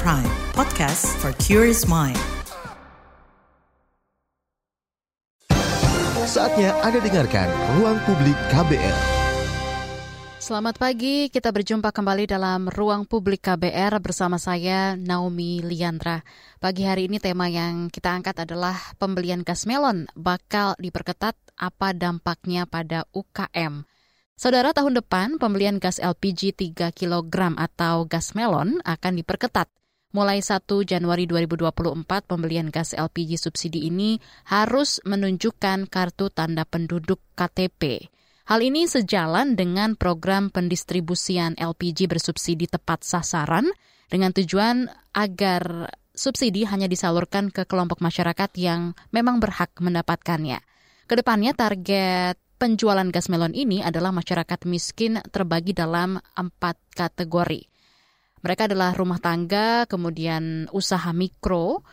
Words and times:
Prime, 0.00 0.24
podcast 0.56 1.04
for 1.20 1.36
curious 1.36 1.84
mind. 1.84 2.16
Saatnya 6.24 6.72
Anda 6.80 6.96
dengarkan 7.04 7.52
Ruang 7.76 8.00
Publik 8.08 8.32
KBR. 8.48 8.96
Selamat 10.40 10.80
pagi, 10.80 11.28
kita 11.28 11.52
berjumpa 11.52 11.92
kembali 11.92 12.24
dalam 12.24 12.72
Ruang 12.72 13.04
Publik 13.04 13.44
KBR 13.44 14.00
bersama 14.00 14.40
saya 14.40 14.96
Naomi 14.96 15.60
Liandra. 15.60 16.24
Pagi 16.56 16.88
hari 16.88 17.12
ini 17.12 17.20
tema 17.20 17.52
yang 17.52 17.92
kita 17.92 18.16
angkat 18.16 18.48
adalah 18.48 18.96
pembelian 18.96 19.44
gas 19.44 19.68
melon 19.68 20.08
bakal 20.16 20.72
diperketat 20.80 21.36
apa 21.60 21.92
dampaknya 21.92 22.64
pada 22.64 23.04
UKM. 23.12 23.84
Saudara, 24.40 24.72
tahun 24.72 25.04
depan 25.04 25.36
pembelian 25.36 25.76
gas 25.76 26.00
LPG 26.00 26.56
3 26.56 26.96
kg 26.96 27.60
atau 27.60 28.08
gas 28.08 28.32
melon 28.32 28.80
akan 28.88 29.20
diperketat. 29.20 29.81
Mulai 30.12 30.44
1 30.44 30.68
Januari 30.84 31.24
2024, 31.24 32.04
pembelian 32.28 32.68
gas 32.68 32.92
LPG 32.92 33.40
subsidi 33.40 33.88
ini 33.88 34.20
harus 34.44 35.00
menunjukkan 35.08 35.88
kartu 35.88 36.28
tanda 36.28 36.68
penduduk 36.68 37.16
KTP. 37.32 38.12
Hal 38.44 38.60
ini 38.60 38.84
sejalan 38.84 39.56
dengan 39.56 39.96
program 39.96 40.52
pendistribusian 40.52 41.56
LPG 41.56 42.12
bersubsidi 42.12 42.68
tepat 42.68 43.08
sasaran 43.08 43.72
dengan 44.12 44.36
tujuan 44.36 44.92
agar 45.16 45.88
subsidi 46.12 46.68
hanya 46.68 46.92
disalurkan 46.92 47.48
ke 47.48 47.64
kelompok 47.64 48.04
masyarakat 48.04 48.52
yang 48.60 48.92
memang 49.16 49.40
berhak 49.40 49.72
mendapatkannya. 49.80 50.60
Ke 51.08 51.16
depannya 51.16 51.56
target 51.56 52.36
penjualan 52.60 53.08
gas 53.08 53.32
melon 53.32 53.56
ini 53.56 53.80
adalah 53.80 54.12
masyarakat 54.12 54.68
miskin 54.68 55.24
terbagi 55.32 55.72
dalam 55.72 56.20
empat 56.36 56.76
kategori. 56.92 57.71
Mereka 58.42 58.66
adalah 58.66 58.90
rumah 58.94 59.22
tangga, 59.22 59.86
kemudian 59.86 60.66
usaha 60.74 61.14
mikro, 61.14 61.86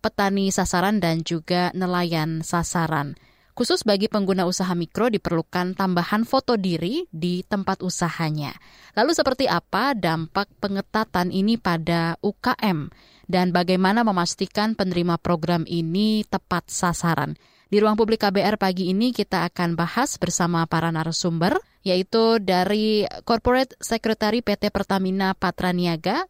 petani 0.00 0.48
sasaran, 0.48 0.96
dan 0.96 1.20
juga 1.20 1.68
nelayan 1.76 2.40
sasaran. 2.40 3.20
Khusus 3.52 3.84
bagi 3.84 4.08
pengguna 4.08 4.48
usaha 4.48 4.72
mikro 4.72 5.12
diperlukan 5.12 5.76
tambahan 5.76 6.24
foto 6.24 6.56
diri 6.56 7.04
di 7.12 7.44
tempat 7.44 7.84
usahanya. 7.84 8.56
Lalu 8.96 9.12
seperti 9.12 9.44
apa 9.52 9.92
dampak 9.92 10.48
pengetatan 10.64 11.28
ini 11.28 11.60
pada 11.60 12.16
UKM 12.24 12.88
dan 13.28 13.52
bagaimana 13.52 14.00
memastikan 14.00 14.72
penerima 14.72 15.20
program 15.20 15.68
ini 15.68 16.24
tepat 16.24 16.72
sasaran? 16.72 17.36
Di 17.68 17.78
ruang 17.78 18.00
publik 18.00 18.24
KBR 18.24 18.56
pagi 18.56 18.90
ini 18.90 19.12
kita 19.12 19.44
akan 19.52 19.76
bahas 19.76 20.16
bersama 20.16 20.64
para 20.64 20.88
narasumber, 20.88 21.60
yaitu 21.80 22.38
dari 22.40 23.08
Corporate 23.24 23.76
Secretary 23.80 24.44
PT 24.44 24.68
Pertamina 24.68 25.32
Patraniaga, 25.32 26.28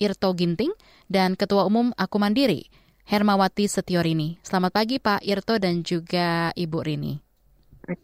Irto 0.00 0.32
Ginting, 0.34 0.72
dan 1.06 1.38
Ketua 1.38 1.66
Umum 1.68 1.94
Aku 1.94 2.18
Mandiri, 2.18 2.66
Hermawati 3.06 3.70
Setiorini. 3.70 4.38
Selamat 4.42 4.82
pagi 4.82 4.96
Pak 4.98 5.22
Irto 5.22 5.58
dan 5.58 5.82
juga 5.86 6.50
Ibu 6.54 6.78
Rini. 6.82 7.14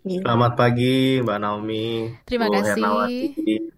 Selamat 0.03 0.59
pagi 0.59 1.23
Mbak 1.23 1.39
Naomi. 1.39 2.11
Terima 2.27 2.51
Bu 2.51 2.59
kasih 2.59 2.75
Hermawati. 2.75 3.19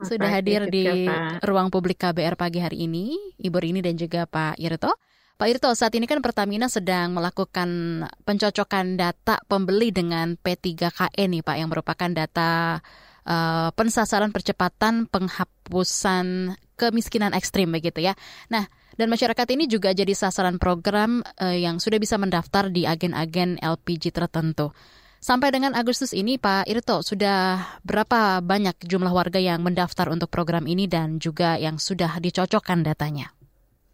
sudah 0.08 0.28
hadir 0.30 0.70
di 0.72 1.04
ruang 1.44 1.68
publik 1.68 2.00
KBR 2.00 2.38
pagi 2.38 2.64
hari 2.64 2.88
ini, 2.88 3.12
Ibu 3.36 3.58
Rini 3.60 3.80
dan 3.84 3.98
juga 3.98 4.24
Pak 4.24 4.56
Irto. 4.56 4.94
Pak 5.38 5.54
Irto, 5.54 5.70
saat 5.70 5.94
ini 5.94 6.10
kan 6.10 6.18
Pertamina 6.18 6.66
sedang 6.66 7.14
melakukan 7.14 8.02
pencocokan 8.26 8.98
data 8.98 9.38
pembeli 9.46 9.94
dengan 9.94 10.34
P3KE 10.34 11.30
nih 11.30 11.46
Pak, 11.46 11.54
yang 11.54 11.70
merupakan 11.70 12.10
data 12.10 12.82
uh, 13.22 13.70
pensasaran 13.70 14.34
percepatan 14.34 15.06
penghapusan 15.06 16.58
kemiskinan 16.74 17.38
ekstrim 17.38 17.70
begitu 17.70 18.02
ya. 18.02 18.18
Nah, 18.50 18.66
dan 18.98 19.06
masyarakat 19.06 19.46
ini 19.54 19.70
juga 19.70 19.94
jadi 19.94 20.10
sasaran 20.10 20.58
program 20.58 21.22
uh, 21.38 21.54
yang 21.54 21.78
sudah 21.78 22.02
bisa 22.02 22.18
mendaftar 22.18 22.66
di 22.74 22.90
agen-agen 22.90 23.62
LPG 23.62 24.10
tertentu. 24.10 24.74
Sampai 25.22 25.54
dengan 25.54 25.78
Agustus 25.78 26.18
ini, 26.18 26.42
Pak 26.42 26.66
Irto, 26.66 27.06
sudah 27.06 27.78
berapa 27.86 28.42
banyak 28.42 28.82
jumlah 28.82 29.14
warga 29.14 29.38
yang 29.38 29.62
mendaftar 29.62 30.10
untuk 30.10 30.34
program 30.34 30.66
ini 30.66 30.90
dan 30.90 31.22
juga 31.22 31.54
yang 31.62 31.78
sudah 31.78 32.18
dicocokkan 32.18 32.82
datanya? 32.82 33.37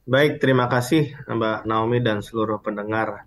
Baik, 0.04 0.36
terima 0.36 0.68
kasih 0.68 1.16
Mbak 1.24 1.64
Naomi 1.64 2.04
dan 2.04 2.20
seluruh 2.20 2.60
pendengar. 2.60 3.24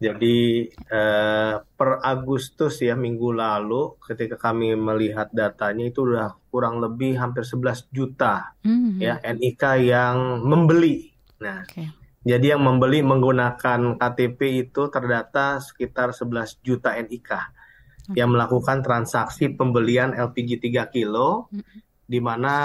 Jadi 0.00 0.68
eh, 0.72 1.54
per 1.60 1.90
Agustus 2.00 2.80
ya 2.80 2.96
minggu 2.96 3.28
lalu 3.36 4.00
ketika 4.00 4.40
kami 4.40 4.72
melihat 4.72 5.28
datanya 5.36 5.84
itu 5.92 6.02
sudah 6.08 6.32
kurang 6.48 6.80
lebih 6.80 7.20
hampir 7.20 7.44
11 7.44 7.92
juta 7.92 8.56
mm-hmm. 8.64 8.98
ya 9.04 9.20
NIK 9.20 9.62
yang 9.84 10.16
membeli. 10.42 11.12
Nah, 11.44 11.60
okay. 11.62 11.92
jadi 12.24 12.56
yang 12.56 12.64
membeli 12.64 13.04
menggunakan 13.04 14.00
KTP 14.00 14.64
itu 14.64 14.88
terdata 14.88 15.60
sekitar 15.60 16.16
11 16.16 16.64
juta 16.64 16.96
NIK 16.96 17.30
okay. 17.30 18.16
yang 18.16 18.32
melakukan 18.32 18.80
transaksi 18.80 19.52
pembelian 19.52 20.16
LPG 20.16 20.56
3 20.72 20.88
kilo 20.88 21.52
mm-hmm. 21.52 21.78
di 22.08 22.18
mana 22.18 22.56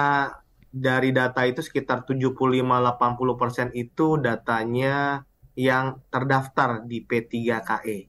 dari 0.69 1.09
data 1.09 1.41
itu 1.49 1.65
sekitar 1.65 2.05
75-80 2.05 3.41
persen 3.41 3.67
itu 3.73 4.21
datanya 4.21 5.25
yang 5.57 5.99
terdaftar 6.13 6.85
di 6.85 7.01
P3KE. 7.03 7.99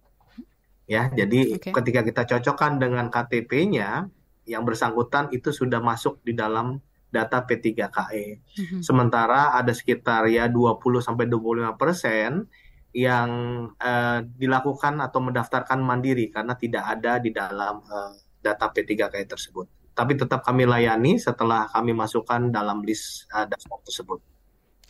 Ya, 0.91 1.07
jadi 1.09 1.57
okay. 1.57 1.73
ketika 1.73 2.01
kita 2.03 2.23
cocokkan 2.27 2.83
dengan 2.83 3.09
KTP-nya, 3.09 4.11
yang 4.45 4.67
bersangkutan 4.67 5.31
itu 5.31 5.55
sudah 5.55 5.79
masuk 5.79 6.19
di 6.27 6.35
dalam 6.35 6.83
data 7.11 7.43
P3KE. 7.47 8.27
Mm-hmm. 8.39 8.81
Sementara 8.83 9.55
ada 9.55 9.71
sekitar 9.71 10.27
ya 10.27 10.51
20 10.51 10.79
sampai 11.03 11.27
25 11.31 11.79
persen 11.79 12.51
yang 12.91 13.31
uh, 13.79 14.19
dilakukan 14.35 14.99
atau 14.99 15.23
mendaftarkan 15.23 15.79
mandiri 15.79 16.27
karena 16.35 16.59
tidak 16.59 16.99
ada 16.99 17.23
di 17.23 17.31
dalam 17.31 17.83
uh, 17.87 18.15
data 18.43 18.67
P3KE 18.67 19.31
tersebut 19.31 19.80
tapi 20.01 20.17
tetap 20.17 20.41
kami 20.41 20.65
layani 20.65 21.21
setelah 21.21 21.69
kami 21.69 21.93
masukkan 21.93 22.49
dalam 22.49 22.81
list 22.81 23.29
uh, 23.37 23.45
daftar 23.45 23.85
tersebut. 23.85 24.25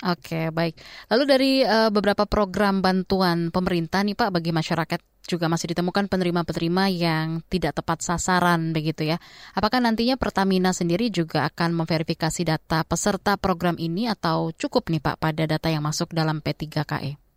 Oke, 0.07 0.55
baik. 0.55 0.79
Lalu 1.11 1.25
dari 1.27 1.53
uh, 1.67 1.91
beberapa 1.91 2.25
program 2.31 2.79
bantuan 2.79 3.51
pemerintah 3.51 4.07
nih 4.07 4.15
Pak 4.15 4.31
bagi 4.31 4.55
masyarakat 4.55 5.03
juga 5.27 5.51
masih 5.51 5.75
ditemukan 5.77 6.09
penerima-penerima 6.09 6.85
yang 6.95 7.27
tidak 7.51 7.83
tepat 7.83 8.01
sasaran 8.01 8.73
begitu 8.73 9.11
ya. 9.11 9.21
Apakah 9.53 9.83
nantinya 9.83 10.15
Pertamina 10.17 10.71
sendiri 10.73 11.13
juga 11.13 11.45
akan 11.51 11.85
memverifikasi 11.85 12.43
data 12.47 12.87
peserta 12.87 13.37
program 13.37 13.77
ini 13.77 14.07
atau 14.07 14.55
cukup 14.55 14.89
nih 14.89 15.03
Pak 15.03 15.17
pada 15.21 15.45
data 15.45 15.69
yang 15.69 15.85
masuk 15.85 16.15
dalam 16.17 16.41
P3KE? 16.41 17.30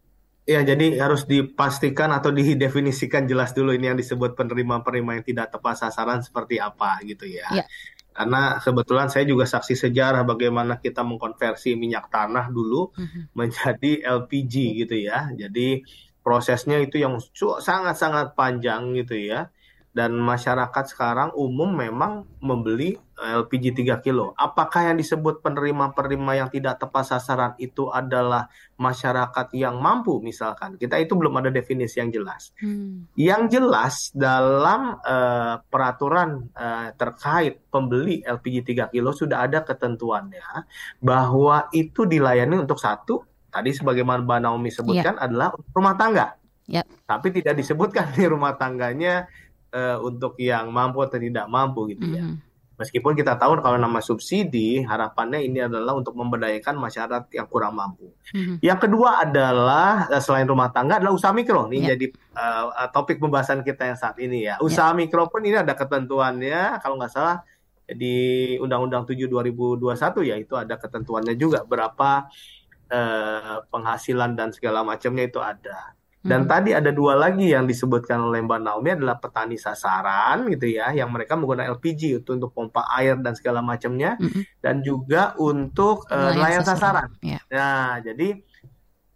Ya, 0.43 0.59
jadi 0.59 0.99
harus 0.99 1.23
dipastikan 1.23 2.11
atau 2.11 2.35
didefinisikan 2.35 3.23
jelas 3.23 3.55
dulu 3.55 3.71
ini 3.71 3.87
yang 3.87 3.95
disebut 3.95 4.35
penerima-penerima 4.35 5.11
yang 5.21 5.25
tidak 5.25 5.47
tepat 5.55 5.87
sasaran 5.87 6.19
seperti 6.19 6.59
apa 6.59 6.99
gitu 7.07 7.23
ya. 7.23 7.47
ya. 7.55 7.63
Karena 8.11 8.59
kebetulan 8.59 9.07
saya 9.07 9.23
juga 9.23 9.47
saksi 9.47 9.87
sejarah 9.87 10.27
bagaimana 10.27 10.83
kita 10.83 11.01
mengkonversi 11.01 11.79
minyak 11.79 12.11
tanah 12.11 12.51
dulu 12.51 12.91
uh-huh. 12.91 13.31
menjadi 13.39 14.03
LPG 14.03 14.83
gitu 14.83 14.95
ya. 14.99 15.31
Jadi 15.31 15.79
prosesnya 16.19 16.79
itu 16.83 16.99
yang 16.99 17.19
sangat-sangat 17.63 18.35
panjang 18.35 18.91
gitu 18.99 19.15
ya 19.15 19.53
dan 19.93 20.17
masyarakat 20.17 20.89
sekarang 20.89 21.29
umum 21.37 21.69
memang 21.69 22.25
membeli 22.41 22.97
eh, 22.97 23.33
LPG 23.37 23.85
3 23.85 24.01
kilo. 24.01 24.33
Apakah 24.33 24.89
yang 24.89 24.97
disebut 24.97 25.45
penerima-penerima 25.45 26.31
yang 26.33 26.49
tidak 26.49 26.81
tepat 26.81 27.13
sasaran 27.13 27.53
itu 27.61 27.93
adalah 27.93 28.49
masyarakat 28.81 29.53
yang 29.53 29.77
mampu 29.77 30.17
misalkan? 30.19 30.81
Kita 30.81 30.97
itu 30.97 31.13
belum 31.13 31.37
ada 31.37 31.53
definisi 31.53 32.01
yang 32.01 32.09
jelas. 32.09 32.51
Hmm. 32.57 33.05
Yang 33.13 33.61
jelas 33.61 33.95
dalam 34.17 34.97
uh, 34.97 35.61
peraturan 35.69 36.49
uh, 36.57 36.89
terkait 36.97 37.61
pembeli 37.69 38.25
LPG 38.25 38.89
3 38.89 38.93
kilo 38.97 39.13
sudah 39.13 39.46
ada 39.46 39.61
ketentuannya 39.61 40.66
bahwa 40.97 41.69
itu 41.69 42.09
dilayani 42.09 42.66
untuk 42.66 42.81
satu 42.81 43.22
tadi 43.53 43.69
sebagaimana 43.69 44.25
Mbak 44.25 44.39
Naomi 44.41 44.73
sebutkan 44.73 45.22
yeah. 45.22 45.25
adalah 45.29 45.53
rumah 45.78 45.93
tangga. 45.93 46.34
Yep. 46.63 46.85
Tapi 47.03 47.28
tidak 47.35 47.59
disebutkan 47.59 48.16
di 48.17 48.25
rumah 48.25 48.55
tangganya 48.55 49.28
uh, 49.73 49.97
untuk 50.05 50.37
yang 50.37 50.70
mampu 50.70 51.02
atau 51.02 51.17
tidak 51.17 51.49
mampu 51.49 51.91
gitu 51.91 52.05
ya. 52.14 52.23
Mm 52.23 52.37
-hmm. 52.37 52.52
Meskipun 52.73 53.14
kita 53.14 53.37
tahu 53.37 53.61
kalau 53.61 53.78
nama 53.78 54.02
subsidi 54.02 54.81
harapannya 54.81 55.46
ini 55.46 55.61
adalah 55.61 55.93
untuk 55.93 56.17
memberdayakan 56.17 56.73
masyarakat 56.81 57.29
yang 57.29 57.46
kurang 57.46 57.78
mampu. 57.78 58.09
Mm-hmm. 58.34 58.66
Yang 58.66 58.79
kedua 58.90 59.22
adalah 59.22 60.09
eh, 60.09 60.17
selain 60.17 60.49
rumah 60.49 60.73
tangga 60.73 60.97
adalah 60.97 61.14
usaha 61.14 61.29
mikro. 61.29 61.70
Ini 61.70 61.78
yeah. 61.78 61.90
jadi 61.93 62.05
uh, 62.34 62.90
topik 62.90 63.22
pembahasan 63.22 63.61
kita 63.61 63.93
yang 63.93 63.97
saat 63.97 64.17
ini 64.17 64.49
ya. 64.49 64.58
Usaha 64.58 64.90
yeah. 64.90 64.97
mikro 64.97 65.29
pun 65.29 65.46
ini 65.46 65.61
ada 65.61 65.78
ketentuannya 65.78 66.81
kalau 66.81 66.97
nggak 66.97 67.14
salah 67.14 67.46
di 67.85 68.58
Undang-Undang 68.58 69.05
7 69.05 69.29
2021 69.29 70.29
ya 70.34 70.35
itu 70.41 70.53
ada 70.58 70.73
ketentuannya 70.73 71.37
juga 71.37 71.61
berapa 71.61 72.25
uh, 72.90 73.58
penghasilan 73.70 74.34
dan 74.34 74.49
segala 74.49 74.81
macamnya 74.81 75.29
itu 75.29 75.37
ada. 75.37 75.93
Dan 76.23 76.47
hmm. 76.47 76.49
tadi 76.49 76.72
ada 76.72 76.87
dua 76.96 77.20
lagi 77.20 77.52
yang 77.52 77.67
disebutkan 77.67 78.16
oleh 78.23 78.40
Mbak 78.40 78.59
Naomi 78.64 78.96
adalah 78.96 79.20
petani 79.20 79.59
sasaran 79.59 80.47
gitu 80.47 80.72
ya, 80.72 80.96
yang 80.96 81.11
mereka 81.11 81.35
menggunakan 81.35 81.75
LPG 81.75 82.23
itu 82.23 82.29
untuk 82.40 82.55
pompa 82.55 82.87
air 82.96 83.20
dan 83.20 83.35
segala 83.35 83.59
macamnya, 83.59 84.16
hmm. 84.16 84.64
dan 84.64 84.79
juga 84.79 85.35
untuk 85.35 86.08
uh, 86.08 86.31
nelayan 86.31 86.64
sasaran. 86.64 87.11
sasaran. 87.11 87.28
Yeah. 87.28 87.43
Nah, 87.52 87.99
jadi 87.99 88.40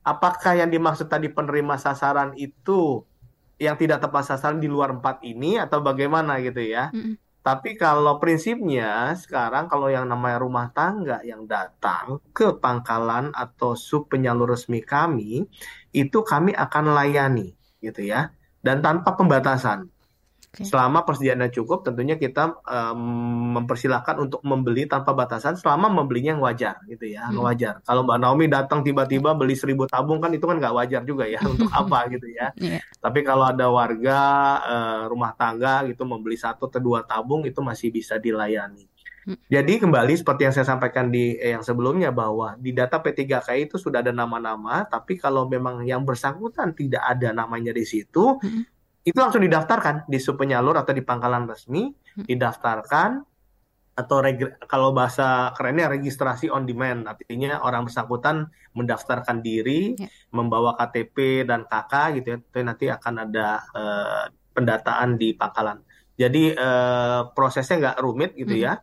apakah 0.04 0.60
yang 0.60 0.68
dimaksud 0.68 1.08
tadi 1.08 1.32
penerima 1.32 1.80
sasaran 1.80 2.36
itu 2.36 3.08
yang 3.56 3.80
tidak 3.80 4.04
tepat 4.04 4.28
sasaran 4.28 4.60
di 4.60 4.68
luar 4.68 4.92
empat 5.00 5.24
ini 5.24 5.56
atau 5.56 5.80
bagaimana 5.80 6.44
gitu 6.44 6.60
ya? 6.60 6.92
Hmm. 6.92 7.16
Tapi 7.48 7.80
kalau 7.80 8.20
prinsipnya 8.20 9.16
sekarang 9.16 9.72
kalau 9.72 9.88
yang 9.88 10.04
namanya 10.04 10.44
rumah 10.44 10.68
tangga 10.76 11.24
yang 11.24 11.48
datang 11.48 12.20
ke 12.36 12.60
pangkalan 12.60 13.32
atau 13.32 13.72
sub 13.72 14.12
penyalur 14.12 14.52
resmi 14.52 14.84
kami, 14.84 15.48
itu 15.98 16.22
kami 16.22 16.54
akan 16.54 16.94
layani 16.94 17.58
gitu 17.82 18.06
ya 18.06 18.30
dan 18.62 18.86
tanpa 18.86 19.18
pembatasan. 19.18 19.90
Okay. 20.48 20.64
Selama 20.64 21.06
persediaannya 21.06 21.54
cukup, 21.54 21.86
tentunya 21.86 22.18
kita 22.18 22.58
um, 22.66 23.62
mempersilahkan 23.62 24.16
untuk 24.18 24.42
membeli 24.42 24.90
tanpa 24.90 25.14
batasan 25.14 25.54
selama 25.54 25.92
membelinya 25.92 26.34
yang 26.34 26.42
wajar, 26.42 26.82
gitu 26.88 27.04
ya, 27.14 27.30
hmm. 27.30 27.44
wajar. 27.46 27.84
Kalau 27.86 28.02
Mbak 28.08 28.18
Naomi 28.18 28.46
datang 28.50 28.82
tiba-tiba 28.82 29.38
beli 29.38 29.54
seribu 29.54 29.86
tabung 29.86 30.18
kan 30.18 30.34
itu 30.34 30.48
kan 30.48 30.58
nggak 30.58 30.74
wajar 30.74 31.02
juga 31.06 31.30
ya 31.30 31.44
untuk 31.52 31.70
apa 31.70 32.10
gitu 32.10 32.26
ya. 32.32 32.50
Yeah. 32.58 32.82
Tapi 32.98 33.22
kalau 33.22 33.46
ada 33.54 33.70
warga 33.70 34.20
uh, 34.66 35.02
rumah 35.12 35.36
tangga 35.38 35.86
gitu 35.86 36.08
membeli 36.08 36.40
satu 36.40 36.72
atau 36.72 36.82
dua 36.82 37.06
tabung 37.06 37.46
itu 37.46 37.60
masih 37.62 37.94
bisa 37.94 38.18
dilayani. 38.18 38.90
Jadi 39.28 39.74
kembali 39.84 40.14
seperti 40.16 40.48
yang 40.48 40.56
saya 40.56 40.68
sampaikan 40.68 41.12
di 41.12 41.36
eh, 41.36 41.52
yang 41.52 41.66
sebelumnya 41.66 42.16
bahwa 42.16 42.56
di 42.56 42.72
data 42.72 43.04
P3K 43.04 43.48
itu 43.60 43.76
sudah 43.76 44.00
ada 44.00 44.16
nama-nama, 44.16 44.88
tapi 44.88 45.20
kalau 45.20 45.50
memang 45.52 45.84
yang 45.84 46.08
bersangkutan 46.08 46.72
tidak 46.72 47.04
ada 47.04 47.36
namanya 47.36 47.76
di 47.76 47.84
situ, 47.84 48.40
hmm 48.40 48.78
itu 49.08 49.16
langsung 49.16 49.40
didaftarkan 49.40 50.04
di 50.12 50.20
penyalur 50.20 50.76
atau 50.76 50.92
di 50.92 51.00
pangkalan 51.00 51.48
resmi, 51.48 51.88
hmm. 51.88 52.28
didaftarkan 52.28 53.24
atau 53.98 54.18
kalau 54.68 54.92
bahasa 54.94 55.56
kerennya 55.56 55.90
registrasi 55.90 56.52
on 56.52 56.68
demand, 56.68 57.08
artinya 57.08 57.64
orang 57.64 57.88
bersangkutan 57.88 58.52
mendaftarkan 58.76 59.40
diri, 59.42 59.96
yeah. 59.96 60.12
membawa 60.36 60.76
KTP 60.76 61.48
dan 61.48 61.66
KK 61.66 61.94
gitu 62.20 62.28
ya, 62.36 62.38
itu 62.38 62.60
nanti 62.62 62.86
akan 62.92 63.14
ada 63.26 63.48
uh, 63.74 64.24
pendataan 64.54 65.18
di 65.18 65.34
pangkalan. 65.34 65.82
Jadi 66.20 66.54
uh, 66.54 67.32
prosesnya 67.32 67.80
nggak 67.80 67.98
rumit 68.04 68.36
gitu 68.36 68.54
hmm. 68.54 68.64
ya, 68.70 68.74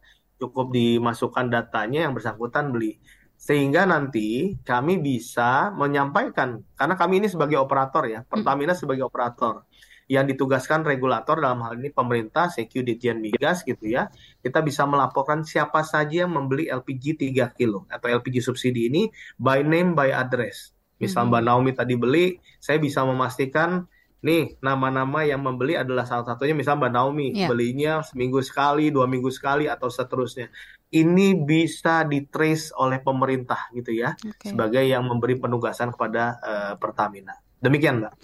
cukup 0.41 0.75
dimasukkan 0.75 1.51
datanya 1.51 2.09
yang 2.09 2.13
bersangkutan 2.13 2.75
beli 2.75 2.99
sehingga 3.35 3.85
nanti 3.85 4.57
kami 4.63 5.03
bisa 5.03 5.75
menyampaikan 5.75 6.63
karena 6.79 6.95
kami 6.95 7.21
ini 7.21 7.29
sebagai 7.29 7.61
operator 7.61 8.07
ya 8.07 8.21
Pertamina 8.25 8.73
hmm. 8.73 8.81
sebagai 8.81 9.05
operator 9.05 9.67
yang 10.05 10.29
ditugaskan 10.29 10.85
regulator 10.85 11.41
dalam 11.41 11.65
hal 11.65 11.81
ini 11.81 11.89
pemerintah, 11.89 12.53
Secu 12.53 12.85
Ditjen 12.85 13.25
Migas 13.25 13.65
gitu 13.65 13.89
ya, 13.89 14.13
kita 14.45 14.61
bisa 14.61 14.85
melaporkan 14.85 15.49
siapa 15.49 15.81
saja 15.81 16.29
yang 16.29 16.33
membeli 16.37 16.69
LPG 16.69 17.33
3 17.33 17.57
kilo 17.57 17.89
atau 17.89 18.13
LPG 18.13 18.45
subsidi 18.45 18.93
ini 18.93 19.09
by 19.41 19.65
name 19.65 19.97
by 19.97 20.13
address. 20.13 20.77
Misal 21.01 21.27
hmm. 21.27 21.31
Mbak 21.33 21.43
Naomi 21.49 21.73
tadi 21.73 21.95
beli, 21.97 22.27
saya 22.61 22.77
bisa 22.77 23.01
memastikan 23.03 23.89
nih 24.25 24.57
nama-nama 24.65 25.21
yang 25.29 25.45
membeli 25.45 25.77
adalah 25.77 26.09
salah 26.09 26.25
satunya 26.25 26.57
misal 26.57 26.81
Mbak 26.81 26.93
Naomi 26.97 27.37
yeah. 27.37 27.45
belinya 27.45 28.01
seminggu 28.01 28.41
sekali, 28.41 28.89
dua 28.89 29.05
minggu 29.05 29.29
sekali 29.29 29.69
atau 29.69 29.93
seterusnya. 29.93 30.49
Ini 30.89 31.45
bisa 31.45 32.09
ditrace 32.09 32.73
oleh 32.73 33.05
pemerintah 33.05 33.69
gitu 33.77 33.93
ya 33.93 34.17
okay. 34.17 34.55
sebagai 34.55 34.81
yang 34.81 35.05
memberi 35.05 35.37
penugasan 35.37 35.93
kepada 35.93 36.41
uh, 36.41 36.75
Pertamina. 36.81 37.37
Demikian 37.61 38.01
Mbak. 38.01 38.15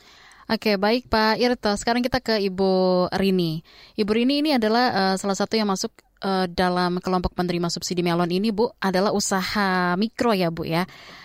Oke, 0.51 0.75
baik 0.81 1.07
Pak 1.07 1.39
Irto. 1.39 1.71
Sekarang 1.79 2.03
kita 2.03 2.19
ke 2.19 2.43
Ibu 2.43 3.07
Rini. 3.15 3.63
Ibu 3.95 4.11
Rini 4.11 4.43
ini 4.43 4.51
adalah 4.57 4.91
uh, 4.91 5.15
salah 5.15 5.39
satu 5.39 5.55
yang 5.55 5.71
masuk 5.71 5.95
uh, 6.21 6.47
dalam 6.47 7.01
kelompok 7.01 7.35
penerima 7.35 7.73
subsidi 7.73 8.05
melon 8.05 8.31
ini, 8.31 8.53
Bu, 8.53 8.71
adalah 8.79 9.11
usaha 9.11 9.97
mikro 9.97 10.37
ya, 10.37 10.53
Bu 10.53 10.69
ya. 10.69 10.85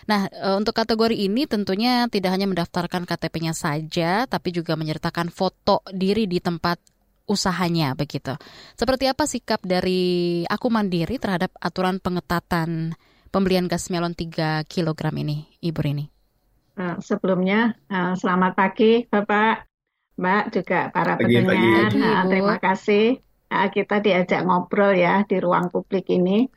Nah, 0.09 0.27
uh, 0.31 0.55
untuk 0.57 0.73
kategori 0.73 1.15
ini 1.15 1.45
tentunya 1.45 2.07
tidak 2.09 2.33
hanya 2.33 2.47
mendaftarkan 2.49 3.03
KTP-nya 3.05 3.53
saja, 3.53 4.25
tapi 4.25 4.55
juga 4.55 4.73
menyertakan 4.79 5.29
foto 5.29 5.83
diri 5.91 6.25
di 6.25 6.39
tempat 6.39 6.79
usahanya 7.25 7.97
begitu. 7.97 8.37
Seperti 8.77 9.09
apa 9.09 9.25
sikap 9.25 9.61
dari 9.65 10.43
aku 10.45 10.69
mandiri 10.69 11.17
terhadap 11.17 11.53
aturan 11.57 11.97
pengetatan 11.97 12.93
pembelian 13.33 13.65
gas 13.67 13.89
melon 13.89 14.13
3 14.13 14.63
kg 14.69 15.01
ini, 15.17 15.49
Ibu 15.59 15.79
Rini? 15.81 16.05
Uh, 16.75 16.99
sebelumnya 16.99 17.71
uh, 17.87 18.19
selamat 18.19 18.51
pagi 18.51 19.07
Bapak, 19.07 19.63
Mbak 20.19 20.43
juga 20.51 20.79
para 20.91 21.15
pagi, 21.15 21.39
pendengar. 21.39 21.87
Pagi. 21.87 22.03
Uh, 22.03 22.23
terima 22.27 22.55
kasih 22.59 23.05
uh, 23.51 23.67
kita 23.69 24.01
diajak 24.01 24.45
ngobrol 24.45 24.93
ya 24.95 25.25
di 25.27 25.37
ruang 25.41 25.69
publik 25.73 26.09
ini. 26.09 26.47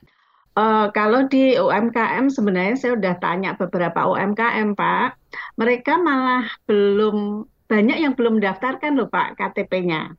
Uh, 0.58 0.90
kalau 0.90 1.30
di 1.30 1.54
UMKM 1.54 2.34
sebenarnya 2.34 2.74
saya 2.74 2.98
sudah 2.98 3.14
tanya 3.22 3.54
beberapa 3.54 4.10
UMKM 4.10 4.74
Pak, 4.74 5.08
mereka 5.54 5.94
malah 6.02 6.50
belum 6.66 7.46
banyak 7.70 7.98
yang 8.02 8.18
belum 8.18 8.42
daftarkan 8.42 8.98
loh 8.98 9.06
Pak 9.06 9.38
KTP-nya 9.38 10.18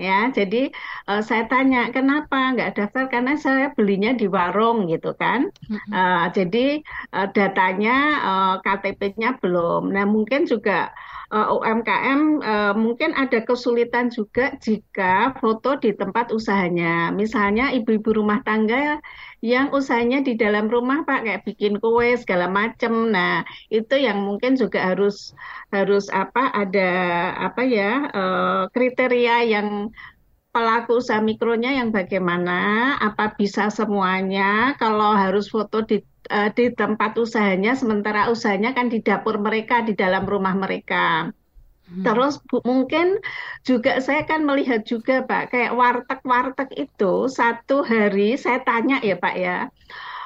ya 0.00 0.32
jadi 0.32 0.72
uh, 1.12 1.20
saya 1.20 1.44
tanya 1.52 1.92
kenapa 1.92 2.56
nggak 2.56 2.72
daftar? 2.72 3.04
Karena 3.12 3.36
saya 3.36 3.68
belinya 3.76 4.16
di 4.16 4.24
warung 4.24 4.88
gitu 4.88 5.12
kan. 5.12 5.52
Uh, 5.92 6.32
jadi 6.32 6.80
uh, 7.12 7.28
datanya 7.36 7.96
uh, 8.24 8.54
KTP-nya 8.64 9.36
belum. 9.44 9.92
Nah 9.92 10.08
mungkin 10.08 10.48
juga 10.48 10.88
uh, 11.30 11.46
UMKM 11.56 12.20
uh, 12.42 12.72
mungkin 12.74 13.14
ada 13.14 13.40
kesulitan 13.46 14.10
juga 14.10 14.54
jika 14.58 15.34
foto 15.38 15.78
di 15.78 15.94
tempat 15.94 16.34
usahanya 16.34 17.14
misalnya 17.14 17.70
ibu-ibu 17.72 18.22
rumah 18.22 18.42
tangga 18.42 18.98
yang 19.40 19.72
usahanya 19.72 20.20
di 20.20 20.36
dalam 20.36 20.68
rumah 20.68 21.00
Pak 21.08 21.24
kayak 21.24 21.42
bikin 21.48 21.80
kue 21.80 22.12
segala 22.20 22.44
macam. 22.52 23.08
Nah, 23.08 23.40
itu 23.72 23.96
yang 23.96 24.20
mungkin 24.20 24.60
juga 24.60 24.92
harus 24.92 25.32
harus 25.72 26.12
apa 26.12 26.52
ada 26.52 26.90
apa 27.48 27.64
ya 27.64 27.90
uh, 28.12 28.62
kriteria 28.68 29.48
yang 29.48 29.88
pelaku 30.50 30.98
usaha 30.98 31.22
mikronya 31.22 31.78
yang 31.78 31.94
bagaimana, 31.94 32.94
apa 32.98 33.34
bisa 33.38 33.70
semuanya, 33.70 34.74
kalau 34.82 35.14
harus 35.14 35.46
foto 35.50 35.86
di 35.86 36.02
uh, 36.30 36.50
di 36.50 36.74
tempat 36.74 37.14
usahanya, 37.18 37.78
sementara 37.78 38.30
usahanya 38.30 38.74
kan 38.74 38.90
di 38.90 38.98
dapur 39.02 39.38
mereka, 39.38 39.82
di 39.86 39.94
dalam 39.94 40.26
rumah 40.26 40.54
mereka. 40.58 41.30
Hmm. 41.90 42.02
Terus 42.06 42.38
bu, 42.46 42.62
mungkin 42.62 43.18
juga 43.66 43.98
saya 44.02 44.26
kan 44.26 44.46
melihat 44.46 44.86
juga 44.86 45.22
Pak, 45.26 45.54
kayak 45.54 45.74
warteg-warteg 45.74 46.70
itu 46.78 47.26
satu 47.30 47.82
hari 47.82 48.38
saya 48.38 48.62
tanya 48.62 49.02
ya 49.02 49.18
Pak 49.18 49.34
ya, 49.38 49.58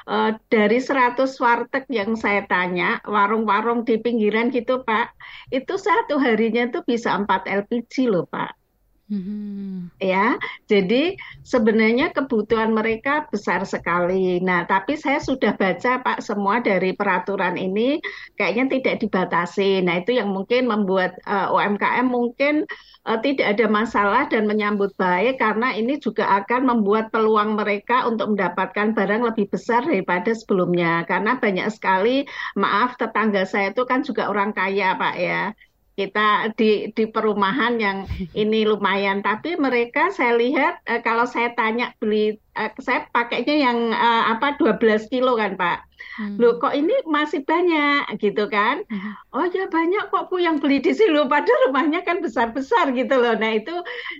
uh, 0.09 0.31
dari 0.49 0.81
100 0.81 1.21
warteg 1.37 1.85
yang 1.89 2.17
saya 2.17 2.45
tanya, 2.49 3.01
warung-warung 3.05 3.85
di 3.85 3.97
pinggiran 4.01 4.49
gitu 4.49 4.81
Pak, 4.81 5.13
itu 5.53 5.77
satu 5.77 6.17
harinya 6.17 6.69
tuh 6.73 6.81
bisa 6.85 7.13
4 7.13 7.45
LPG 7.65 8.09
loh 8.09 8.25
Pak. 8.29 8.64
Hmm. 9.05 9.93
Ya, 10.01 10.33
jadi 10.65 11.13
sebenarnya 11.45 12.09
kebutuhan 12.09 12.73
mereka 12.73 13.29
besar 13.29 13.61
sekali. 13.61 14.41
Nah, 14.41 14.65
tapi 14.65 14.97
saya 14.97 15.21
sudah 15.21 15.53
baca 15.53 16.01
Pak 16.01 16.25
semua 16.25 16.57
dari 16.65 16.89
peraturan 16.97 17.53
ini 17.53 18.01
kayaknya 18.33 18.65
tidak 18.73 19.05
dibatasi. 19.05 19.85
Nah, 19.85 20.01
itu 20.01 20.17
yang 20.17 20.33
mungkin 20.33 20.65
membuat 20.65 21.21
uh, 21.29 21.53
eh, 21.53 21.53
UMKM 21.53 22.09
mungkin 22.09 22.65
uh, 23.05 23.21
tidak 23.21 23.53
ada 23.53 23.65
masalah 23.69 24.25
dan 24.25 24.49
menyambut 24.49 24.89
baik 24.97 25.37
karena 25.37 25.77
ini 25.77 26.01
juga 26.01 26.25
akan 26.41 26.65
membuat 26.65 27.13
peluang 27.13 27.61
mereka 27.61 28.09
untuk 28.09 28.33
mendapatkan 28.33 28.97
barang 28.97 29.21
lebih 29.21 29.53
besar 29.53 29.85
daripada 29.85 30.33
sebelumnya. 30.33 31.05
Karena 31.05 31.37
banyak 31.37 31.69
sekali, 31.69 32.25
maaf 32.57 32.97
tetangga 32.97 33.45
saya 33.45 33.69
itu 33.69 33.85
kan 33.85 34.01
juga 34.01 34.33
orang 34.33 34.49
kaya 34.49 34.97
Pak 34.97 35.15
ya 35.21 35.53
kita 35.95 36.51
di 36.59 36.91
di 36.91 37.07
perumahan 37.07 37.79
yang 37.79 37.97
ini 38.41 38.67
lumayan. 38.67 39.23
Tapi 39.23 39.55
mereka 39.55 40.11
saya 40.11 40.35
lihat 40.35 40.83
uh, 40.85 40.99
kalau 41.01 41.23
saya 41.23 41.55
tanya 41.55 41.95
beli 41.97 42.35
uh, 42.59 42.71
saya 42.83 43.07
pakainya 43.15 43.55
yang 43.71 43.79
uh, 43.95 44.35
apa 44.35 44.59
12 44.59 45.11
kilo 45.11 45.39
kan 45.39 45.55
Pak. 45.55 45.87
Hmm. 46.15 46.35
loh 46.39 46.59
kok 46.59 46.75
ini 46.75 46.91
masih 47.07 47.43
banyak? 47.47 48.19
Gitu 48.19 48.47
kan. 48.51 48.83
Hmm. 48.91 49.15
oh 49.31 49.47
ya 49.47 49.67
banyak 49.71 50.11
kok 50.11 50.27
Bu 50.27 50.43
yang 50.43 50.59
beli 50.59 50.83
di 50.83 50.91
sini. 50.91 51.15
Loh 51.15 51.31
pada 51.31 51.47
rumahnya 51.67 52.03
kan 52.03 52.19
besar-besar 52.19 52.91
gitu 52.91 53.15
loh. 53.15 53.35
Nah 53.39 53.55
itu 53.55 53.75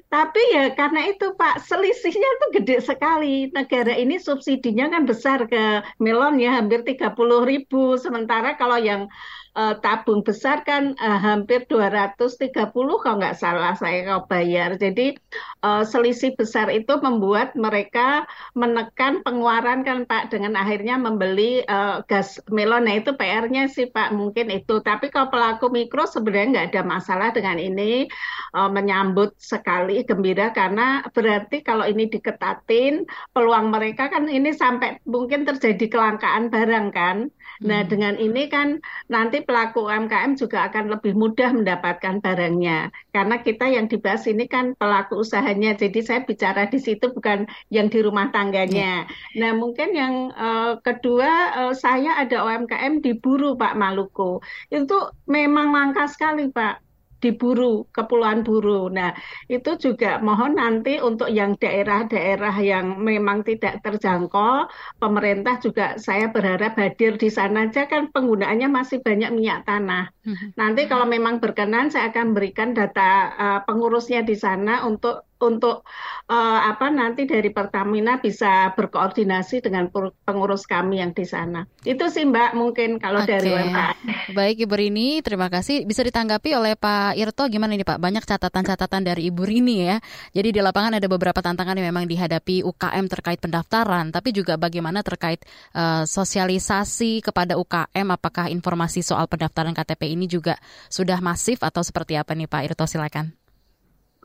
tapi 0.07 0.39
ya 0.55 0.71
karena 0.75 1.11
itu 1.11 1.35
Pak 1.35 1.63
selisihnya 1.67 2.29
tuh 2.43 2.49
gede 2.59 2.77
sekali. 2.79 3.51
Negara 3.51 3.91
ini 3.95 4.15
subsidinya 4.19 4.87
kan 4.91 5.03
besar 5.03 5.47
ke 5.51 5.83
melon 5.99 6.39
ya 6.39 6.55
hampir 6.59 6.83
30 6.87 7.11
ribu. 7.43 7.99
Sementara 7.99 8.55
kalau 8.55 8.79
yang 8.79 9.11
uh, 9.55 9.75
tabung 9.79 10.21
besar 10.21 10.61
kan 10.67 10.93
uh, 10.99 11.19
hampir 11.19 11.63
230 11.71 12.51
kalau 12.75 13.15
nggak 13.17 13.39
salah 13.39 13.73
saya 13.79 14.03
kalau 14.05 14.23
bayar. 14.27 14.75
Jadi 14.75 15.15
uh, 15.63 15.81
selisih 15.87 16.35
besar 16.35 16.67
itu 16.69 16.99
membuat 16.99 17.55
mereka 17.55 18.27
menekan 18.53 19.23
pengeluaran 19.23 19.81
kan 19.87 20.03
Pak 20.05 20.29
dengan 20.35 20.59
akhirnya 20.59 20.99
membeli 20.99 21.63
uh, 21.65 22.03
gas 22.05 22.37
melon. 22.51 22.85
Nah 22.85 22.99
itu 22.99 23.15
PR-nya 23.15 23.71
sih 23.71 23.87
Pak 23.89 24.11
mungkin 24.13 24.51
itu. 24.51 24.83
Tapi 24.83 25.09
kalau 25.09 25.31
pelaku 25.31 25.71
mikro 25.71 26.05
sebenarnya 26.05 26.47
nggak 26.51 26.67
ada 26.75 26.81
masalah 26.83 27.31
dengan 27.31 27.57
ini 27.57 28.05
uh, 28.53 28.69
menyambut 28.69 29.39
sekali 29.39 30.03
gembira 30.03 30.51
karena 30.51 31.07
berarti 31.15 31.63
kalau 31.63 31.87
ini 31.87 32.11
diketatin 32.11 33.07
peluang 33.31 33.71
mereka 33.71 34.11
kan 34.11 34.27
ini 34.27 34.51
sampai 34.51 34.99
mungkin 35.07 35.47
terjadi 35.47 35.87
kelangkaan 35.87 36.51
barang 36.51 36.87
kan. 36.91 37.17
Nah 37.63 37.83
hmm. 37.83 37.89
dengan 37.91 38.13
ini 38.19 38.51
kan 38.51 38.83
nanti 39.07 39.43
pelaku 39.43 39.87
UMKM 39.87 40.35
juga 40.35 40.67
akan 40.67 40.91
lebih 40.91 41.15
mudah 41.15 41.55
mendapatkan 41.55 42.19
barangnya 42.19 42.91
karena 43.15 43.39
kita 43.39 43.65
yang 43.71 43.87
dibahas 43.87 44.27
ini 44.27 44.43
kan 44.45 44.75
pelaku 44.75 45.23
usahanya. 45.23 45.71
Jadi 45.79 46.03
saya 46.03 46.21
bicara 46.27 46.67
di 46.67 46.79
situ 46.79 47.11
bukan 47.15 47.47
yang 47.71 47.87
di 47.87 48.03
rumah 48.03 48.27
tangganya. 48.35 49.07
Ya. 49.07 49.39
Nah, 49.39 49.51
mungkin 49.55 49.95
yang 49.95 50.35
uh, 50.35 50.75
kedua 50.83 51.55
uh, 51.55 51.73
saya 51.73 52.19
ada 52.19 52.43
UMKM 52.43 52.99
di 52.99 53.15
Buru 53.15 53.55
Pak 53.55 53.79
Maluku. 53.79 54.43
Itu 54.67 55.15
memang 55.31 55.71
langka 55.71 56.11
sekali 56.11 56.51
Pak 56.51 56.84
diburu 57.25 57.89
Kepulauan 57.89 58.45
Buru. 58.45 58.93
Nah, 58.93 59.17
itu 59.49 59.73
juga 59.81 60.21
mohon 60.21 60.61
nanti 60.61 61.01
untuk 61.01 61.33
yang 61.33 61.57
daerah-daerah 61.57 62.53
yang 62.61 63.01
memang 63.01 63.41
tidak 63.41 63.81
terjangkau, 63.81 64.69
pemerintah 65.01 65.57
juga 65.57 65.97
saya 65.97 66.29
berharap 66.29 66.77
hadir 66.77 67.17
di 67.17 67.33
sana 67.33 67.65
aja 67.65 67.89
kan 67.89 68.13
penggunaannya 68.13 68.69
masih 68.69 69.01
banyak 69.01 69.33
minyak 69.33 69.65
tanah. 69.65 70.13
Hmm. 70.21 70.53
Nanti 70.53 70.85
kalau 70.85 71.09
memang 71.09 71.41
berkenan 71.41 71.89
saya 71.89 72.13
akan 72.13 72.37
berikan 72.37 72.77
data 72.77 73.33
uh, 73.33 73.59
pengurusnya 73.65 74.21
di 74.21 74.37
sana 74.37 74.85
untuk 74.85 75.25
untuk 75.35 75.83
uh, 76.31 76.59
apa 76.63 76.87
nanti 76.87 77.27
dari 77.27 77.51
Pertamina 77.51 78.23
bisa 78.23 78.71
berkoordinasi 78.71 79.59
dengan 79.59 79.91
pengurus 80.23 80.63
kami 80.63 81.03
yang 81.03 81.11
di 81.11 81.27
sana. 81.27 81.67
Itu 81.83 82.07
sih 82.07 82.23
Mbak 82.23 82.55
mungkin 82.55 82.97
kalau 82.97 83.21
okay. 83.23 83.39
dari 83.39 83.49
UMKM. 83.51 83.97
Baik 84.37 84.57
Ibu 84.63 84.75
Rini, 84.75 85.09
terima 85.19 85.51
kasih. 85.51 85.83
Bisa 85.83 86.01
ditanggapi 86.07 86.55
oleh 86.55 86.73
Pak 86.79 87.19
Irto 87.19 87.45
gimana 87.51 87.75
ini 87.75 87.83
Pak? 87.83 87.99
Banyak 87.99 88.23
catatan-catatan 88.23 89.01
dari 89.03 89.27
Ibu 89.27 89.43
Rini 89.43 89.75
ya. 89.85 89.97
Jadi 90.31 90.55
di 90.55 90.59
lapangan 90.63 90.97
ada 90.97 91.07
beberapa 91.11 91.43
tantangan 91.43 91.75
yang 91.75 91.91
memang 91.91 92.07
dihadapi 92.07 92.63
UKM 92.63 93.05
terkait 93.11 93.39
pendaftaran, 93.43 94.09
tapi 94.15 94.31
juga 94.31 94.55
bagaimana 94.55 95.03
terkait 95.03 95.43
uh, 95.75 96.07
sosialisasi 96.07 97.21
kepada 97.21 97.59
UKM 97.59 98.07
apakah 98.15 98.47
informasi 98.47 99.03
soal 99.03 99.27
pendaftaran 99.27 99.75
KTP 99.75 100.15
ini 100.15 100.25
juga 100.31 100.55
sudah 100.87 101.19
masif 101.19 101.61
atau 101.61 101.83
seperti 101.83 102.15
apa 102.15 102.31
nih 102.33 102.47
Pak 102.47 102.61
Irto 102.71 102.87
silakan. 102.87 103.44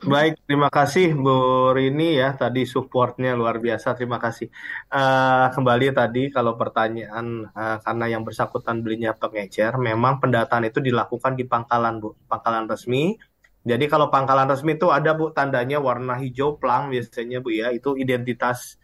Baik, 0.01 0.41
terima 0.49 0.65
kasih 0.73 1.13
Bu 1.13 1.69
Rini 1.77 2.17
ya 2.17 2.33
tadi 2.33 2.65
supportnya 2.65 3.37
luar 3.37 3.61
biasa. 3.61 3.93
Terima 3.93 4.17
kasih. 4.17 4.49
Uh, 4.89 5.53
kembali 5.53 5.93
tadi 5.93 6.33
kalau 6.33 6.57
pertanyaan 6.57 7.45
uh, 7.53 7.77
karena 7.85 8.09
yang 8.09 8.25
bersangkutan 8.25 8.81
belinya 8.81 9.13
pengecer, 9.13 9.77
memang 9.77 10.17
pendataan 10.17 10.65
itu 10.65 10.81
dilakukan 10.81 11.37
di 11.37 11.45
pangkalan 11.45 12.01
Bu, 12.01 12.17
pangkalan 12.25 12.65
resmi. 12.65 13.13
Jadi 13.61 13.85
kalau 13.85 14.09
pangkalan 14.09 14.49
resmi 14.49 14.73
itu 14.73 14.89
ada 14.89 15.13
Bu 15.13 15.29
tandanya 15.37 15.77
warna 15.77 16.17
hijau 16.17 16.57
plang 16.57 16.89
biasanya 16.89 17.37
Bu 17.37 17.53
ya, 17.53 17.69
itu 17.69 17.93
identitas 17.93 18.81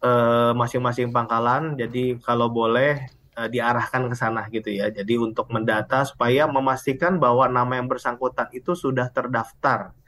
masing 0.00 0.86
masing-masing 0.86 1.08
pangkalan. 1.10 1.74
Jadi 1.82 2.22
kalau 2.22 2.46
boleh 2.46 3.10
uh, 3.34 3.50
diarahkan 3.50 4.06
ke 4.06 4.14
sana 4.14 4.46
gitu 4.54 4.70
ya. 4.70 4.86
Jadi 4.86 5.18
untuk 5.18 5.50
mendata 5.50 6.06
supaya 6.06 6.46
memastikan 6.46 7.18
bahwa 7.18 7.50
nama 7.50 7.74
yang 7.74 7.90
bersangkutan 7.90 8.46
itu 8.54 8.78
sudah 8.78 9.10
terdaftar 9.10 9.98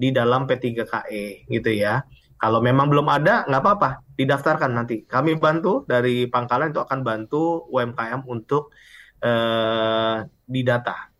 di 0.00 0.08
dalam 0.16 0.48
P3KE 0.48 1.44
gitu 1.52 1.70
ya. 1.76 2.00
Kalau 2.40 2.64
memang 2.64 2.88
belum 2.88 3.04
ada, 3.12 3.44
nggak 3.44 3.60
apa-apa, 3.60 3.90
didaftarkan 4.16 4.72
nanti. 4.72 5.04
Kami 5.04 5.36
bantu 5.36 5.84
dari 5.84 6.24
Pangkalan 6.24 6.72
itu 6.72 6.80
akan 6.80 7.04
bantu 7.04 7.68
UMKM 7.68 8.24
untuk 8.24 8.72
eh, 9.20 10.24
didata. 10.48 11.12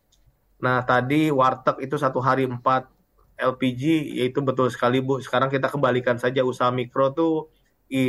Nah 0.64 0.80
tadi 0.88 1.28
warteg 1.28 1.84
itu 1.84 2.00
satu 2.00 2.24
hari 2.24 2.48
empat 2.48 2.88
LPG, 3.36 4.16
yaitu 4.16 4.40
betul 4.40 4.72
sekali 4.72 5.04
Bu. 5.04 5.20
Sekarang 5.20 5.52
kita 5.52 5.68
kembalikan 5.68 6.16
saja 6.16 6.40
usaha 6.40 6.72
mikro 6.72 7.12
tuh 7.12 7.52
i, 7.92 8.00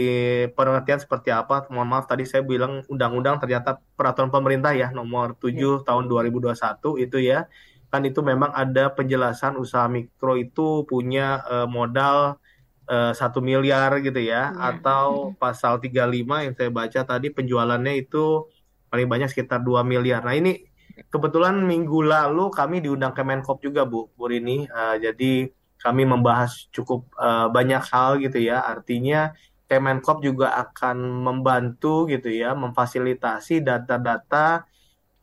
pengertian 0.56 1.00
seperti 1.04 1.36
apa. 1.36 1.68
Mohon 1.68 1.88
maaf 1.92 2.06
tadi 2.08 2.24
saya 2.24 2.48
bilang 2.48 2.84
undang-undang 2.88 3.44
ternyata 3.44 3.80
peraturan 4.00 4.32
pemerintah 4.32 4.72
ya 4.72 4.92
nomor 4.96 5.36
7 5.36 5.52
ya. 5.52 5.84
tahun 5.84 6.08
2021 6.08 6.56
itu 7.04 7.18
ya 7.20 7.48
kan 7.92 8.08
itu 8.08 8.24
memang 8.24 8.56
ada 8.56 8.88
penjelasan 8.96 9.60
usaha 9.60 9.86
mikro 9.92 10.40
itu 10.40 10.88
punya 10.88 11.44
uh, 11.44 11.68
modal 11.68 12.40
eh, 12.88 13.12
satu 13.12 13.40
uh, 13.40 13.46
miliar 13.46 14.00
gitu 14.00 14.20
ya, 14.24 14.56
ya. 14.56 14.72
atau 14.72 15.36
pasal 15.36 15.84
35 15.84 16.48
yang 16.48 16.54
saya 16.56 16.72
baca 16.72 17.00
tadi 17.04 17.28
penjualannya 17.36 17.94
itu 18.00 18.48
paling 18.88 19.08
banyak 19.12 19.28
sekitar 19.28 19.60
2 19.60 19.84
miliar. 19.84 20.24
Nah 20.24 20.36
ini 20.36 20.64
kebetulan 21.12 21.60
minggu 21.64 22.00
lalu 22.04 22.48
kami 22.52 22.80
diundang 22.80 23.12
Kemenkop 23.12 23.60
juga 23.60 23.84
Bu, 23.84 24.08
Bu 24.16 24.32
Rini. 24.32 24.68
Uh, 24.72 24.96
jadi 24.96 25.52
kami 25.84 26.08
membahas 26.08 26.72
cukup 26.72 27.12
uh, 27.20 27.52
banyak 27.52 27.84
hal 27.92 28.24
gitu 28.24 28.40
ya. 28.40 28.64
Artinya 28.64 29.36
Kemenkop 29.68 30.20
juga 30.24 30.52
akan 30.60 31.00
membantu 31.00 32.08
gitu 32.08 32.28
ya, 32.28 32.52
memfasilitasi 32.56 33.64
data-data 33.64 34.68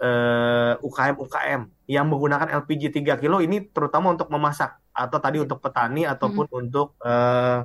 uh, 0.02 0.72
UKM 0.80 1.16
UKM 1.18 1.60
yang 1.90 2.06
menggunakan 2.06 2.48
LPG 2.62 3.02
3 3.02 3.22
kilo 3.22 3.38
ini 3.42 3.66
terutama 3.70 4.14
untuk 4.14 4.28
memasak 4.30 4.78
atau 4.92 5.18
tadi 5.22 5.38
untuk 5.42 5.62
petani 5.62 6.04
ataupun 6.06 6.46
hmm. 6.50 6.60
untuk 6.60 6.94
uh, 7.02 7.62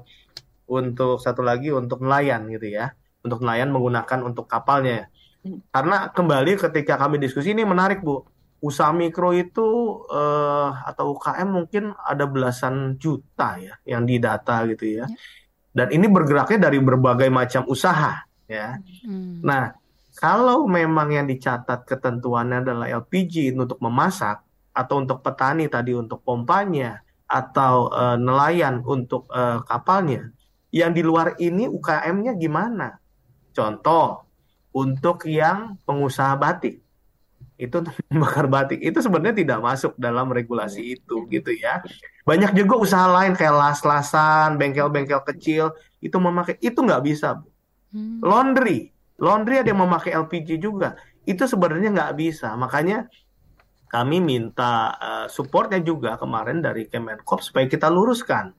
untuk 0.69 1.19
satu 1.19 1.41
lagi 1.43 1.73
untuk 1.73 2.01
nelayan 2.01 2.47
gitu 2.49 2.71
ya 2.71 2.93
untuk 3.23 3.43
nelayan 3.43 3.69
menggunakan 3.71 4.19
untuk 4.23 4.47
kapalnya 4.47 5.11
karena 5.75 6.07
kembali 6.11 6.55
ketika 6.55 6.95
kami 6.95 7.19
diskusi 7.19 7.51
ini 7.51 7.67
menarik 7.67 7.99
bu 7.99 8.23
usaha 8.63 8.95
mikro 8.95 9.35
itu 9.35 9.99
uh, 10.07 10.71
atau 10.87 11.19
UKM 11.19 11.49
mungkin 11.51 11.91
ada 11.99 12.23
belasan 12.23 12.95
juta 12.95 13.59
ya 13.59 13.75
yang 13.83 14.07
didata 14.07 14.63
gitu 14.71 15.03
ya. 15.03 15.03
ya 15.03 15.05
dan 15.75 15.91
ini 15.91 16.07
bergeraknya 16.07 16.71
dari 16.71 16.79
berbagai 16.79 17.27
macam 17.27 17.67
usaha 17.67 18.23
ya 18.47 18.79
hmm. 19.03 19.43
nah 19.43 19.75
kalau 20.13 20.69
memang 20.69 21.09
yang 21.09 21.25
dicatat 21.25 21.89
ketentuannya 21.89 22.61
adalah 22.61 22.85
LPG 22.85 23.57
untuk 23.57 23.81
memasak 23.81 24.45
atau 24.69 25.01
untuk 25.01 25.25
petani 25.25 25.65
tadi 25.65 25.97
untuk 25.97 26.21
pompanya 26.21 27.01
atau 27.25 27.89
uh, 27.89 28.17
nelayan 28.17 28.85
untuk 28.85 29.25
uh, 29.33 29.65
kapalnya, 29.65 30.29
yang 30.69 30.93
di 30.93 31.01
luar 31.01 31.33
ini 31.41 31.65
UKM-nya 31.65 32.37
gimana? 32.37 33.01
Contoh 33.57 34.29
untuk 34.73 35.25
yang 35.25 35.81
pengusaha 35.81 36.37
batik 36.37 36.81
itu 37.57 37.77
membakar 38.13 38.45
batik 38.45 38.81
itu 38.81 39.01
sebenarnya 39.01 39.41
tidak 39.41 39.59
masuk 39.65 39.97
dalam 39.97 40.29
regulasi 40.29 40.93
itu 40.93 41.25
gitu 41.33 41.57
ya. 41.57 41.81
Banyak 42.21 42.53
juga 42.53 42.77
usaha 42.77 43.09
lain 43.09 43.33
kayak 43.33 43.53
las-lasan, 43.53 44.61
bengkel-bengkel 44.61 45.25
kecil 45.25 45.73
itu 46.05 46.17
memakai 46.21 46.61
itu 46.61 46.77
nggak 46.77 47.01
bisa. 47.01 47.41
Hmm. 47.89 48.21
Laundry 48.21 48.92
Laundry 49.23 49.63
ada 49.63 49.71
yang 49.71 49.87
memakai 49.87 50.11
LPG 50.11 50.59
juga. 50.59 50.99
Itu 51.23 51.47
sebenarnya 51.47 51.95
nggak 51.95 52.13
bisa. 52.19 52.51
Makanya 52.59 53.07
kami 53.87 54.19
minta 54.19 54.97
uh, 54.99 55.27
supportnya 55.31 55.79
juga 55.79 56.19
kemarin 56.19 56.59
dari 56.59 56.91
Kemenkop 56.91 57.39
supaya 57.39 57.69
kita 57.69 57.87
luruskan 57.87 58.51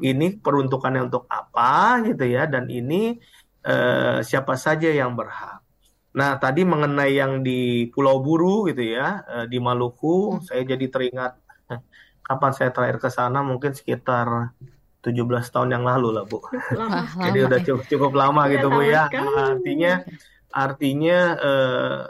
ini 0.00 0.40
peruntukannya 0.40 1.10
untuk 1.10 1.28
apa 1.28 2.00
gitu 2.06 2.24
ya 2.24 2.48
dan 2.48 2.70
ini 2.72 3.20
uh, 3.68 4.24
siapa 4.24 4.56
saja 4.56 4.88
yang 4.88 5.12
berhak. 5.12 5.60
Nah 6.16 6.40
tadi 6.40 6.66
mengenai 6.66 7.12
yang 7.14 7.44
di 7.44 7.86
Pulau 7.92 8.18
Buru 8.24 8.66
gitu 8.72 8.82
ya 8.82 9.20
uh, 9.22 9.46
di 9.46 9.60
Maluku 9.60 10.40
hmm. 10.40 10.48
saya 10.48 10.62
jadi 10.64 10.86
teringat 10.88 11.32
kapan 12.26 12.52
saya 12.56 12.70
terakhir 12.72 12.98
ke 12.98 13.10
sana 13.12 13.44
mungkin 13.44 13.76
sekitar 13.76 14.56
17 15.00 15.24
tahun 15.48 15.68
yang 15.72 15.84
lalu 15.88 16.08
lah 16.12 16.24
Bu. 16.28 16.44
Lama. 16.76 17.08
Jadi 17.16 17.38
udah 17.48 17.60
cukup, 17.64 17.84
cukup 17.88 18.12
lama 18.12 18.42
gitu 18.52 18.68
Bu 18.68 18.84
ya. 18.84 19.08
Artinya 19.08 20.04
artinya 20.50 21.18
eh, 21.40 22.00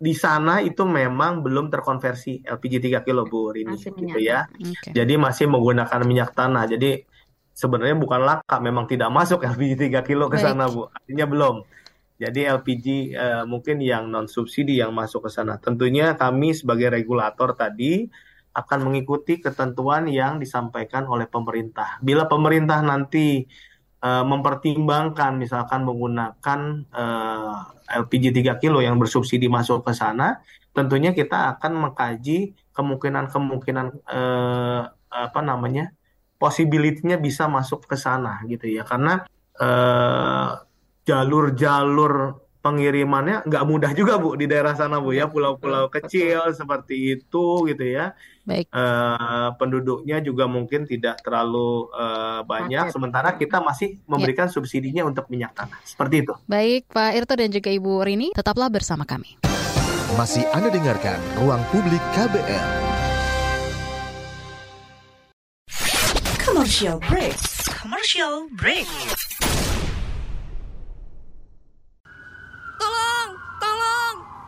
di 0.00 0.14
sana 0.16 0.64
itu 0.64 0.86
memang 0.86 1.44
belum 1.44 1.68
terkonversi 1.68 2.46
LPG 2.46 2.88
3 2.88 3.06
kilo 3.06 3.26
Bu 3.26 3.50
ini 3.52 3.76
gitu 3.76 4.18
ya. 4.22 4.46
Okay. 4.46 4.94
Jadi 4.94 5.14
masih 5.18 5.50
menggunakan 5.50 6.00
minyak 6.06 6.32
tanah. 6.32 6.70
Jadi 6.70 7.02
sebenarnya 7.52 7.98
bukan 7.98 8.22
laka, 8.22 8.56
memang 8.62 8.86
tidak 8.86 9.10
masuk 9.10 9.42
LPG 9.42 9.90
3 9.90 10.06
kilo 10.06 10.30
ke 10.30 10.38
sana 10.38 10.70
Bu. 10.70 10.86
Artinya 10.88 11.26
belum. 11.26 11.56
Jadi 12.20 12.40
LPG 12.46 12.86
eh, 13.16 13.44
mungkin 13.48 13.82
yang 13.82 14.06
non 14.06 14.30
subsidi 14.30 14.78
yang 14.78 14.94
masuk 14.94 15.26
ke 15.26 15.30
sana. 15.34 15.58
Tentunya 15.58 16.14
kami 16.14 16.54
sebagai 16.54 16.94
regulator 16.94 17.58
tadi 17.58 18.06
akan 18.50 18.90
mengikuti 18.90 19.38
ketentuan 19.38 20.10
yang 20.10 20.42
disampaikan 20.42 21.06
oleh 21.06 21.30
pemerintah. 21.30 22.02
Bila 22.02 22.26
pemerintah 22.26 22.82
nanti 22.82 23.46
uh, 24.02 24.24
mempertimbangkan 24.26 25.38
misalkan 25.38 25.86
menggunakan 25.86 26.60
uh, 26.90 27.56
LPG 27.86 28.34
3 28.34 28.62
kilo 28.62 28.82
yang 28.82 28.98
bersubsidi 28.98 29.46
masuk 29.46 29.86
ke 29.86 29.94
sana, 29.94 30.42
tentunya 30.74 31.14
kita 31.14 31.56
akan 31.56 31.90
mengkaji 31.90 32.58
kemungkinan-kemungkinan 32.74 33.86
uh, 34.06 34.82
apa 35.10 35.40
namanya? 35.42 35.94
possibility-nya 36.40 37.20
bisa 37.20 37.52
masuk 37.52 37.84
ke 37.84 38.00
sana 38.00 38.40
gitu 38.48 38.64
ya. 38.64 38.80
Karena 38.80 39.28
jalur-jalur 41.04 42.40
pengirimannya 42.60 43.48
nggak 43.48 43.64
mudah 43.64 43.90
juga 43.96 44.20
Bu 44.20 44.36
di 44.36 44.44
daerah 44.44 44.76
sana 44.76 45.00
Bu 45.00 45.16
ya 45.16 45.26
pulau-pulau 45.26 45.88
kecil 45.88 46.52
seperti 46.52 47.18
itu 47.18 47.66
gitu 47.66 47.84
ya. 47.84 48.12
Baik. 48.44 48.72
Uh, 48.72 49.52
penduduknya 49.60 50.18
juga 50.24 50.48
mungkin 50.48 50.88
tidak 50.88 51.20
terlalu 51.20 51.92
uh, 51.92 52.40
banyak 52.44 52.88
sementara 52.88 53.36
kita 53.36 53.60
masih 53.60 54.00
memberikan 54.08 54.48
ya. 54.48 54.52
subsidinya 54.52 55.02
untuk 55.04 55.28
minyak 55.28 55.52
tanah. 55.56 55.78
Seperti 55.84 56.24
itu. 56.24 56.32
Baik 56.48 56.88
Pak 56.88 57.10
Irto 57.16 57.34
dan 57.36 57.50
juga 57.52 57.68
Ibu 57.72 58.04
Rini 58.04 58.28
tetaplah 58.32 58.68
bersama 58.72 59.04
kami. 59.04 59.40
Masih 60.18 60.42
Anda 60.50 60.68
dengarkan 60.72 61.20
Ruang 61.38 61.62
Publik 61.70 62.02
KBR. 62.16 62.68
Commercial 66.42 66.98
break. 67.06 67.38
Commercial 67.70 68.50
break. 68.58 69.29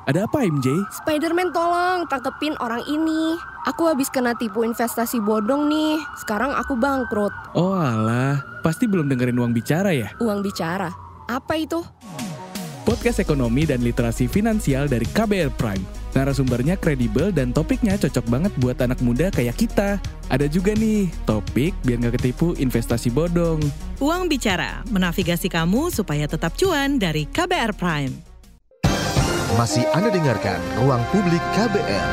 Ada 0.02 0.26
apa 0.26 0.42
MJ? 0.42 0.82
Spiderman 0.90 1.54
tolong 1.54 2.10
tangkepin 2.10 2.58
orang 2.58 2.82
ini. 2.90 3.38
Aku 3.70 3.86
habis 3.86 4.10
kena 4.10 4.34
tipu 4.34 4.66
investasi 4.66 5.22
bodong 5.22 5.70
nih. 5.70 6.02
Sekarang 6.18 6.50
aku 6.58 6.74
bangkrut. 6.74 7.30
Oh 7.54 7.78
alah, 7.78 8.42
pasti 8.66 8.90
belum 8.90 9.06
dengerin 9.06 9.38
uang 9.38 9.54
bicara 9.54 9.94
ya? 9.94 10.10
Uang 10.18 10.42
bicara? 10.42 10.90
Apa 11.30 11.54
itu? 11.54 11.86
Podcast 12.82 13.22
ekonomi 13.22 13.62
dan 13.62 13.78
literasi 13.78 14.26
finansial 14.26 14.90
dari 14.90 15.06
KBR 15.06 15.54
Prime. 15.54 15.86
Narasumbernya 16.18 16.74
kredibel 16.74 17.30
dan 17.30 17.54
topiknya 17.54 17.94
cocok 17.94 18.26
banget 18.26 18.52
buat 18.58 18.82
anak 18.82 18.98
muda 19.06 19.30
kayak 19.30 19.54
kita. 19.54 20.02
Ada 20.26 20.50
juga 20.50 20.74
nih, 20.74 21.06
topik 21.30 21.78
biar 21.86 22.02
nggak 22.02 22.18
ketipu 22.18 22.58
investasi 22.58 23.14
bodong. 23.14 23.62
Uang 24.02 24.26
Bicara, 24.26 24.82
menavigasi 24.90 25.46
kamu 25.46 25.94
supaya 25.94 26.26
tetap 26.26 26.58
cuan 26.58 26.98
dari 26.98 27.30
KBR 27.30 27.78
Prime. 27.78 28.31
Masih 29.52 29.84
Anda 29.92 30.08
dengarkan 30.08 30.56
Ruang 30.80 31.04
Publik 31.12 31.44
KBR. 31.52 32.08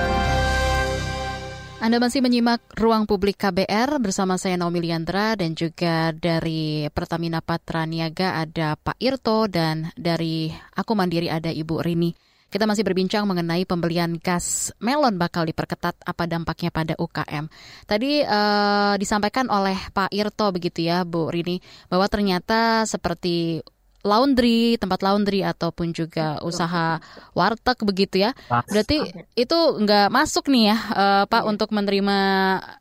Anda 1.80 1.96
masih 1.96 2.20
menyimak 2.20 2.60
Ruang 2.76 3.08
Publik 3.08 3.40
KBR 3.40 3.96
bersama 4.04 4.36
saya 4.36 4.60
Naomi 4.60 4.84
Liandra 4.84 5.40
dan 5.40 5.56
juga 5.56 6.12
dari 6.12 6.92
Pertamina 6.92 7.40
Patra 7.40 7.88
Niaga 7.88 8.44
ada 8.44 8.76
Pak 8.76 9.00
Irto 9.00 9.48
dan 9.48 9.88
dari 9.96 10.52
Aku 10.52 11.00
Mandiri 11.00 11.32
ada 11.32 11.48
Ibu 11.48 11.80
Rini. 11.80 12.12
Kita 12.52 12.68
masih 12.68 12.84
berbincang 12.84 13.24
mengenai 13.24 13.64
pembelian 13.64 14.20
gas 14.20 14.76
melon 14.84 15.16
bakal 15.16 15.48
diperketat 15.48 15.96
apa 16.04 16.28
dampaknya 16.28 16.76
pada 16.76 17.00
UKM. 17.00 17.48
Tadi 17.88 18.20
uh, 18.20 19.00
disampaikan 19.00 19.48
oleh 19.48 19.80
Pak 19.96 20.12
Irto 20.12 20.52
begitu 20.52 20.92
ya 20.92 21.08
Bu 21.08 21.32
Rini 21.32 21.64
bahwa 21.88 22.04
ternyata 22.12 22.84
seperti 22.84 23.64
laundry, 24.10 24.82
tempat 24.82 25.06
laundry 25.06 25.46
ataupun 25.46 25.94
juga 25.94 26.42
usaha 26.42 26.98
warteg 27.38 27.78
begitu 27.86 28.26
ya. 28.26 28.34
Berarti 28.50 29.06
itu 29.38 29.58
nggak 29.78 30.10
masuk 30.10 30.50
nih 30.50 30.74
ya 30.74 30.78
uh, 30.98 31.24
Pak 31.30 31.46
iya. 31.46 31.50
untuk 31.54 31.70
menerima 31.70 32.18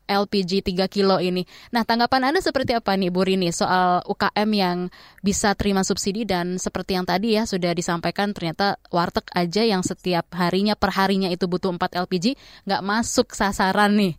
LPG 0.09 0.65
3 0.73 0.89
kilo 0.89 1.21
ini. 1.21 1.45
Nah 1.69 1.85
tanggapan 1.85 2.33
Anda 2.33 2.41
seperti 2.41 2.73
apa 2.73 2.97
nih 2.97 3.13
Bu 3.13 3.21
Rini 3.21 3.53
soal 3.53 4.01
UKM 4.09 4.49
yang 4.49 4.77
bisa 5.21 5.53
terima 5.53 5.85
subsidi 5.85 6.25
dan 6.25 6.57
seperti 6.57 6.97
yang 6.97 7.05
tadi 7.05 7.37
ya 7.37 7.45
sudah 7.45 7.77
disampaikan 7.77 8.33
ternyata 8.33 8.81
warteg 8.89 9.29
aja 9.37 9.61
yang 9.61 9.85
setiap 9.85 10.25
harinya 10.33 10.73
per 10.73 10.89
harinya 10.97 11.29
itu 11.29 11.45
butuh 11.45 11.69
4 11.69 12.01
LPG 12.09 12.33
nggak 12.65 12.81
masuk 12.81 13.37
sasaran 13.37 13.93
nih. 13.93 14.17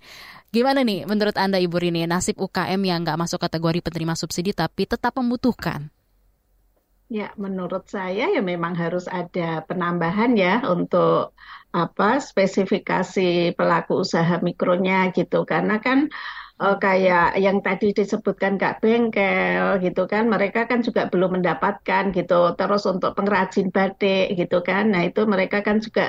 Gimana 0.51 0.83
nih 0.83 1.07
menurut 1.07 1.39
Anda 1.39 1.63
Ibu 1.63 1.79
Rini 1.79 2.07
nasib 2.11 2.43
UKM 2.43 2.83
yang 2.83 3.07
nggak 3.07 3.19
masuk 3.19 3.39
kategori 3.39 3.87
penerima 3.87 4.19
subsidi 4.19 4.51
tapi 4.51 4.83
tetap 4.87 5.15
membutuhkan? 5.15 5.91
Ya, 7.17 7.35
menurut 7.45 7.83
saya 7.95 8.23
ya 8.35 8.39
memang 8.51 8.75
harus 8.83 9.05
ada 9.11 9.67
penambahan 9.69 10.31
ya 10.39 10.63
untuk 10.75 11.35
apa 11.75 12.05
spesifikasi 12.31 13.51
pelaku 13.59 13.93
usaha 14.05 14.35
mikronya 14.47 15.11
gitu. 15.17 15.43
Karena 15.43 15.75
kan 15.87 15.99
uh, 16.63 16.77
kayak 16.85 17.35
yang 17.45 17.59
tadi 17.67 17.87
disebutkan 17.99 18.55
Kak 18.63 18.75
Bengkel 18.83 19.83
gitu 19.85 20.01
kan 20.13 20.25
mereka 20.35 20.61
kan 20.71 20.81
juga 20.87 21.03
belum 21.13 21.31
mendapatkan 21.43 22.05
gitu. 22.17 22.35
Terus 22.59 22.83
untuk 22.93 23.11
pengrajin 23.19 23.67
batik 23.75 24.39
gitu 24.39 24.57
kan 24.69 24.83
nah 24.95 25.03
itu 25.09 25.21
mereka 25.33 25.57
kan 25.67 25.77
juga 25.83 26.03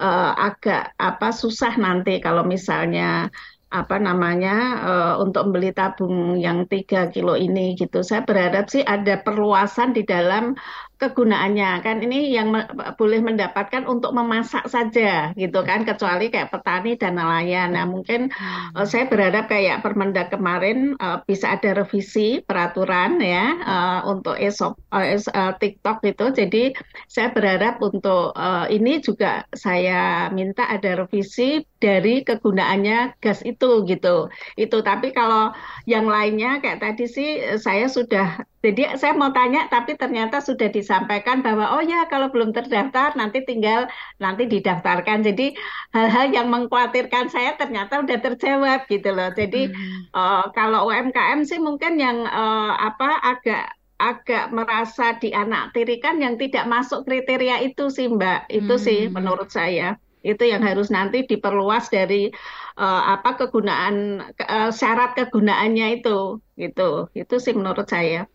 uh, 0.00 0.32
agak 0.46 0.96
apa 0.96 1.28
susah 1.40 1.72
nanti 1.84 2.10
kalau 2.24 2.42
misalnya 2.54 3.28
apa 3.68 4.00
namanya 4.00 4.56
uh, 4.80 5.14
untuk 5.20 5.48
membeli 5.52 5.76
tabung 5.76 6.40
yang 6.40 6.64
tiga 6.64 7.12
kilo 7.12 7.36
ini 7.36 7.76
gitu. 7.76 8.00
Saya 8.00 8.24
berharap 8.24 8.72
sih 8.72 8.80
ada 8.80 9.20
perluasan 9.20 9.92
di 9.92 10.08
dalam 10.08 10.56
kegunaannya 10.98 11.70
kan 11.86 12.02
ini 12.02 12.34
yang 12.34 12.50
me 12.50 12.66
boleh 12.98 13.22
mendapatkan 13.22 13.86
untuk 13.86 14.10
memasak 14.10 14.66
saja 14.66 15.30
gitu 15.38 15.62
kan 15.62 15.86
kecuali 15.86 16.26
kayak 16.26 16.50
petani 16.50 16.98
dan 16.98 17.14
nelayan. 17.14 17.78
Nah 17.78 17.86
mungkin 17.86 18.34
uh, 18.74 18.82
saya 18.82 19.06
berharap 19.06 19.46
kayak 19.46 19.80
Permendak 19.86 20.34
kemarin 20.34 20.98
uh, 20.98 21.22
bisa 21.22 21.54
ada 21.54 21.86
revisi 21.86 22.42
peraturan 22.42 23.22
ya 23.22 23.46
uh, 23.62 24.00
untuk 24.10 24.34
esop 24.34 24.74
uh, 24.90 25.06
uh, 25.06 25.54
TikTok 25.54 26.02
itu. 26.02 26.26
Jadi 26.34 26.62
saya 27.06 27.30
berharap 27.30 27.78
untuk 27.78 28.34
uh, 28.34 28.66
ini 28.66 28.98
juga 28.98 29.46
saya 29.54 30.26
minta 30.34 30.66
ada 30.66 31.06
revisi 31.06 31.62
dari 31.78 32.26
kegunaannya 32.26 33.18
gas 33.22 33.40
itu 33.46 33.86
gitu. 33.86 34.28
Itu 34.58 34.82
tapi 34.82 35.14
kalau 35.14 35.54
yang 35.86 36.10
lainnya 36.10 36.58
kayak 36.58 36.82
tadi 36.82 37.06
sih 37.06 37.28
saya 37.58 37.86
sudah 37.86 38.42
jadi 38.58 38.98
saya 38.98 39.14
mau 39.14 39.30
tanya 39.30 39.70
tapi 39.70 39.94
ternyata 39.94 40.42
sudah 40.42 40.66
disampaikan 40.66 41.46
bahwa 41.46 41.78
oh 41.78 41.82
ya 41.82 42.10
kalau 42.10 42.26
belum 42.34 42.50
terdaftar 42.50 43.14
nanti 43.14 43.46
tinggal 43.46 43.86
nanti 44.18 44.50
didaftarkan. 44.50 45.22
Jadi 45.22 45.54
hal-hal 45.94 46.34
yang 46.34 46.50
mengkhawatirkan 46.50 47.30
saya 47.30 47.54
ternyata 47.54 48.02
sudah 48.02 48.18
terjawab 48.18 48.90
gitu 48.90 49.14
loh. 49.14 49.30
Jadi 49.30 49.70
hmm. 49.70 50.10
uh, 50.10 50.50
kalau 50.50 50.90
UMKM 50.90 51.46
sih 51.46 51.62
mungkin 51.62 52.02
yang 52.02 52.26
uh, 52.26 52.74
apa 52.74 53.22
agak 53.22 53.78
agak 53.98 54.54
merasa 54.54 55.18
dianaktirikan 55.18 56.22
yang 56.22 56.38
tidak 56.38 56.70
masuk 56.70 57.02
kriteria 57.06 57.62
itu 57.62 57.90
sih 57.90 58.10
Mbak. 58.10 58.50
Itu 58.50 58.74
hmm. 58.78 58.82
sih 58.82 59.00
menurut 59.10 59.50
saya. 59.50 59.98
Itu 60.22 60.44
yang 60.44 60.62
harus 60.64 60.90
nanti 60.90 61.24
diperluas 61.24 61.88
dari 61.88 62.30
uh, 62.78 63.02
apa 63.18 63.38
kegunaan 63.38 64.22
uh, 64.38 64.70
syarat 64.70 65.14
kegunaannya 65.18 66.02
itu 66.02 66.42
gitu. 66.58 67.10
Itu 67.14 67.34
sih 67.42 67.54
menurut 67.54 67.86
saya. 67.86 68.26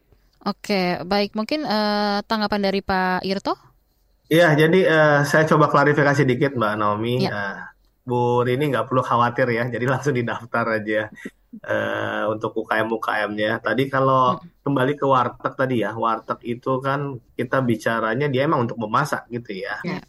Oke, 0.44 1.00
baik. 1.08 1.40
Mungkin 1.40 1.64
uh, 1.64 2.20
tanggapan 2.28 2.68
dari 2.68 2.84
Pak 2.84 3.24
Irto? 3.24 3.56
Iya, 4.28 4.56
jadi 4.60 4.80
uh, 4.88 5.20
saya 5.24 5.48
coba 5.48 5.72
klarifikasi 5.72 6.24
dikit 6.28 6.56
Mbak 6.60 6.74
Naomi. 6.80 7.28
Ya. 7.28 7.32
Uh, 7.32 7.58
Bu 8.04 8.44
Rini 8.44 8.68
nggak 8.68 8.92
perlu 8.92 9.00
khawatir 9.00 9.48
ya, 9.56 9.64
jadi 9.72 9.86
langsung 9.94 10.12
didaftar 10.12 10.84
aja 10.84 11.08
uh, 11.64 12.24
untuk 12.28 12.52
UKM-UKM-nya. 12.60 13.64
Tadi 13.64 13.84
kalau 13.88 14.36
hmm. 14.36 14.64
kembali 14.68 14.94
ke 15.00 15.06
warteg 15.08 15.54
tadi 15.56 15.76
ya, 15.88 15.96
warteg 15.96 16.40
itu 16.44 16.84
kan 16.84 17.16
kita 17.40 17.64
bicaranya 17.64 18.28
dia 18.28 18.44
emang 18.44 18.68
untuk 18.68 18.76
memasak 18.84 19.32
gitu 19.32 19.56
ya. 19.56 19.80
ya. 19.88 20.04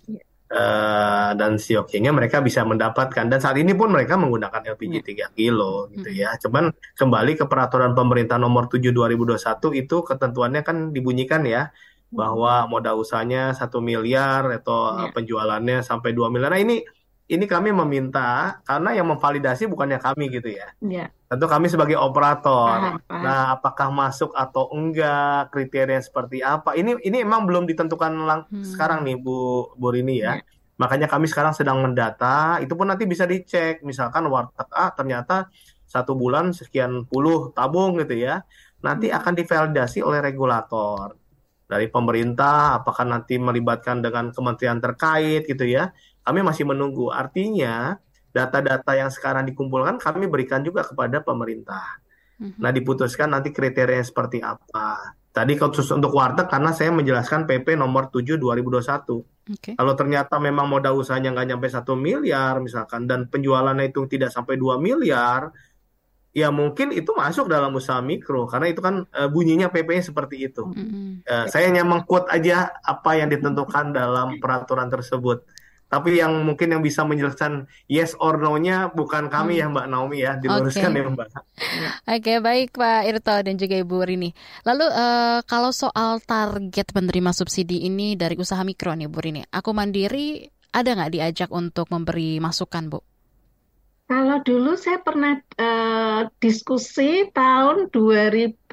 Uh, 0.44 1.32
dan 1.40 1.56
siokinya 1.56 2.12
mereka 2.12 2.44
bisa 2.44 2.62
mendapatkan 2.68 3.26
dan 3.26 3.40
saat 3.40 3.56
ini 3.56 3.72
pun 3.72 3.88
mereka 3.88 4.14
menggunakan 4.20 4.76
LPG 4.76 5.00
3 5.00 5.32
kilo 5.34 5.88
gitu 5.88 6.12
ya. 6.12 6.36
Cuman 6.36 6.68
kembali 6.94 7.32
ke 7.40 7.48
peraturan 7.48 7.96
pemerintah 7.96 8.36
nomor 8.36 8.68
7 8.68 8.92
2021 8.92 9.40
itu 9.72 9.96
ketentuannya 10.04 10.60
kan 10.60 10.92
dibunyikan 10.92 11.48
ya 11.48 11.72
bahwa 12.12 12.70
modal 12.70 13.02
usahanya 13.02 13.56
satu 13.56 13.82
miliar 13.82 14.46
atau 14.62 15.08
ya. 15.08 15.16
penjualannya 15.16 15.82
sampai 15.82 16.14
2 16.14 16.28
miliar. 16.30 16.52
Nah 16.54 16.62
ini 16.62 16.76
ini 17.24 17.48
kami 17.48 17.72
meminta 17.72 18.60
karena 18.68 18.92
yang 18.92 19.08
memvalidasi 19.08 19.64
bukannya 19.64 19.96
kami 19.96 20.28
gitu 20.28 20.52
ya. 20.52 20.68
ya. 20.84 21.08
Tentu 21.24 21.48
kami 21.48 21.72
sebagai 21.72 21.96
operator. 21.96 23.00
Aha, 23.00 23.00
Nah, 23.08 23.56
apakah 23.56 23.88
masuk 23.88 24.36
atau 24.36 24.68
enggak, 24.76 25.48
kriteria 25.48 26.04
seperti 26.04 26.44
apa? 26.44 26.76
Ini 26.76 27.00
ini 27.00 27.24
emang 27.24 27.48
belum 27.48 27.64
ditentukan 27.64 28.12
lang 28.28 28.40
hmm. 28.52 28.64
sekarang 28.76 29.08
nih 29.08 29.16
Bu 29.16 29.72
Bu 29.72 29.88
Rini 29.88 30.20
ya. 30.20 30.36
ya. 30.36 30.44
Makanya 30.76 31.08
kami 31.08 31.24
sekarang 31.24 31.56
sedang 31.56 31.80
mendata, 31.80 32.60
itu 32.60 32.76
pun 32.76 32.92
nanti 32.92 33.08
bisa 33.08 33.24
dicek. 33.24 33.80
Misalkan 33.80 34.28
warteg 34.28 34.68
A 34.76 34.92
ternyata 34.92 35.48
satu 35.88 36.12
bulan 36.12 36.52
sekian 36.52 37.08
puluh 37.08 37.56
tabung 37.56 37.96
gitu 38.04 38.20
ya. 38.20 38.44
Nanti 38.84 39.08
hmm. 39.08 39.16
akan 39.16 39.32
divalidasi 39.32 40.04
oleh 40.04 40.20
regulator 40.20 41.16
dari 41.64 41.88
pemerintah, 41.88 42.84
apakah 42.84 43.08
nanti 43.08 43.40
melibatkan 43.40 44.04
dengan 44.04 44.28
kementerian 44.28 44.76
terkait 44.84 45.48
gitu 45.48 45.64
ya 45.64 45.88
kami 46.24 46.40
masih 46.40 46.64
menunggu. 46.64 47.12
Artinya 47.12 48.00
data-data 48.34 48.92
yang 48.98 49.12
sekarang 49.14 49.46
dikumpulkan 49.46 50.02
kami 50.02 50.26
berikan 50.26 50.66
juga 50.66 50.82
kepada 50.82 51.22
pemerintah. 51.22 52.02
Mm-hmm. 52.42 52.58
Nah 52.58 52.70
diputuskan 52.74 53.30
nanti 53.30 53.54
kriteria 53.54 54.02
seperti 54.02 54.42
apa. 54.42 55.14
Tadi 55.34 55.54
khusus 55.58 55.90
untuk 55.94 56.14
warteg 56.14 56.46
karena 56.46 56.70
saya 56.74 56.90
menjelaskan 56.94 57.46
PP 57.46 57.78
nomor 57.78 58.10
7 58.10 58.38
2021. 58.38 59.22
Okay. 59.44 59.74
Kalau 59.76 59.94
ternyata 59.94 60.38
memang 60.42 60.66
modal 60.66 60.98
usahanya 60.98 61.34
nggak 61.34 61.48
nyampe 61.54 61.66
satu 61.70 61.94
miliar 61.94 62.58
misalkan 62.58 63.06
dan 63.06 63.30
penjualannya 63.30 63.90
itu 63.90 64.06
tidak 64.10 64.30
sampai 64.30 64.58
2 64.58 64.78
miliar, 64.78 65.50
ya 66.34 66.50
mungkin 66.50 66.90
itu 66.90 67.14
masuk 67.14 67.46
dalam 67.46 67.70
usaha 67.74 68.02
mikro 68.02 68.46
karena 68.50 68.66
itu 68.70 68.82
kan 68.82 69.06
uh, 69.10 69.30
bunyinya 69.30 69.70
PP-nya 69.70 70.10
seperti 70.10 70.50
itu. 70.50 70.70
Mm-hmm. 70.70 71.26
Uh, 71.26 71.46
saya 71.50 71.70
hanya 71.70 71.82
mengquote 71.86 72.30
aja 72.30 72.70
apa 72.82 73.18
yang 73.18 73.30
ditentukan 73.30 73.94
dalam 73.94 74.38
peraturan 74.42 74.90
tersebut. 74.90 75.46
Tapi 75.94 76.18
yang 76.18 76.42
mungkin 76.42 76.74
yang 76.74 76.82
bisa 76.82 77.06
menjelaskan 77.06 77.70
yes 77.86 78.18
or 78.18 78.34
no-nya 78.42 78.90
bukan 78.90 79.30
kami 79.30 79.54
hmm. 79.54 79.62
ya 79.62 79.66
Mbak 79.70 79.86
Naomi 79.86 80.18
ya, 80.26 80.34
diluruskan 80.42 80.90
okay. 80.90 80.98
ya 80.98 81.06
Mbak. 81.14 81.28
Oke, 81.38 81.42
okay, 82.18 82.36
baik 82.42 82.74
Pak 82.74 83.02
Irto 83.06 83.34
dan 83.46 83.54
juga 83.54 83.78
Ibu 83.78 83.96
Rini. 84.02 84.34
Lalu 84.66 84.86
uh, 84.90 85.38
kalau 85.46 85.70
soal 85.70 86.18
target 86.18 86.90
penerima 86.90 87.30
subsidi 87.30 87.86
ini 87.86 88.18
dari 88.18 88.34
usaha 88.34 88.66
mikro 88.66 88.90
nih 88.98 89.06
Bu 89.06 89.22
Rini, 89.22 89.46
aku 89.54 89.70
mandiri 89.70 90.50
ada 90.74 90.90
nggak 90.98 91.12
diajak 91.14 91.50
untuk 91.54 91.86
memberi 91.94 92.42
masukan 92.42 92.90
Bu? 92.90 92.98
Kalau 94.04 94.36
dulu 94.42 94.74
saya 94.76 95.00
pernah 95.00 95.38
uh, 95.56 96.28
diskusi 96.36 97.30
tahun 97.32 97.88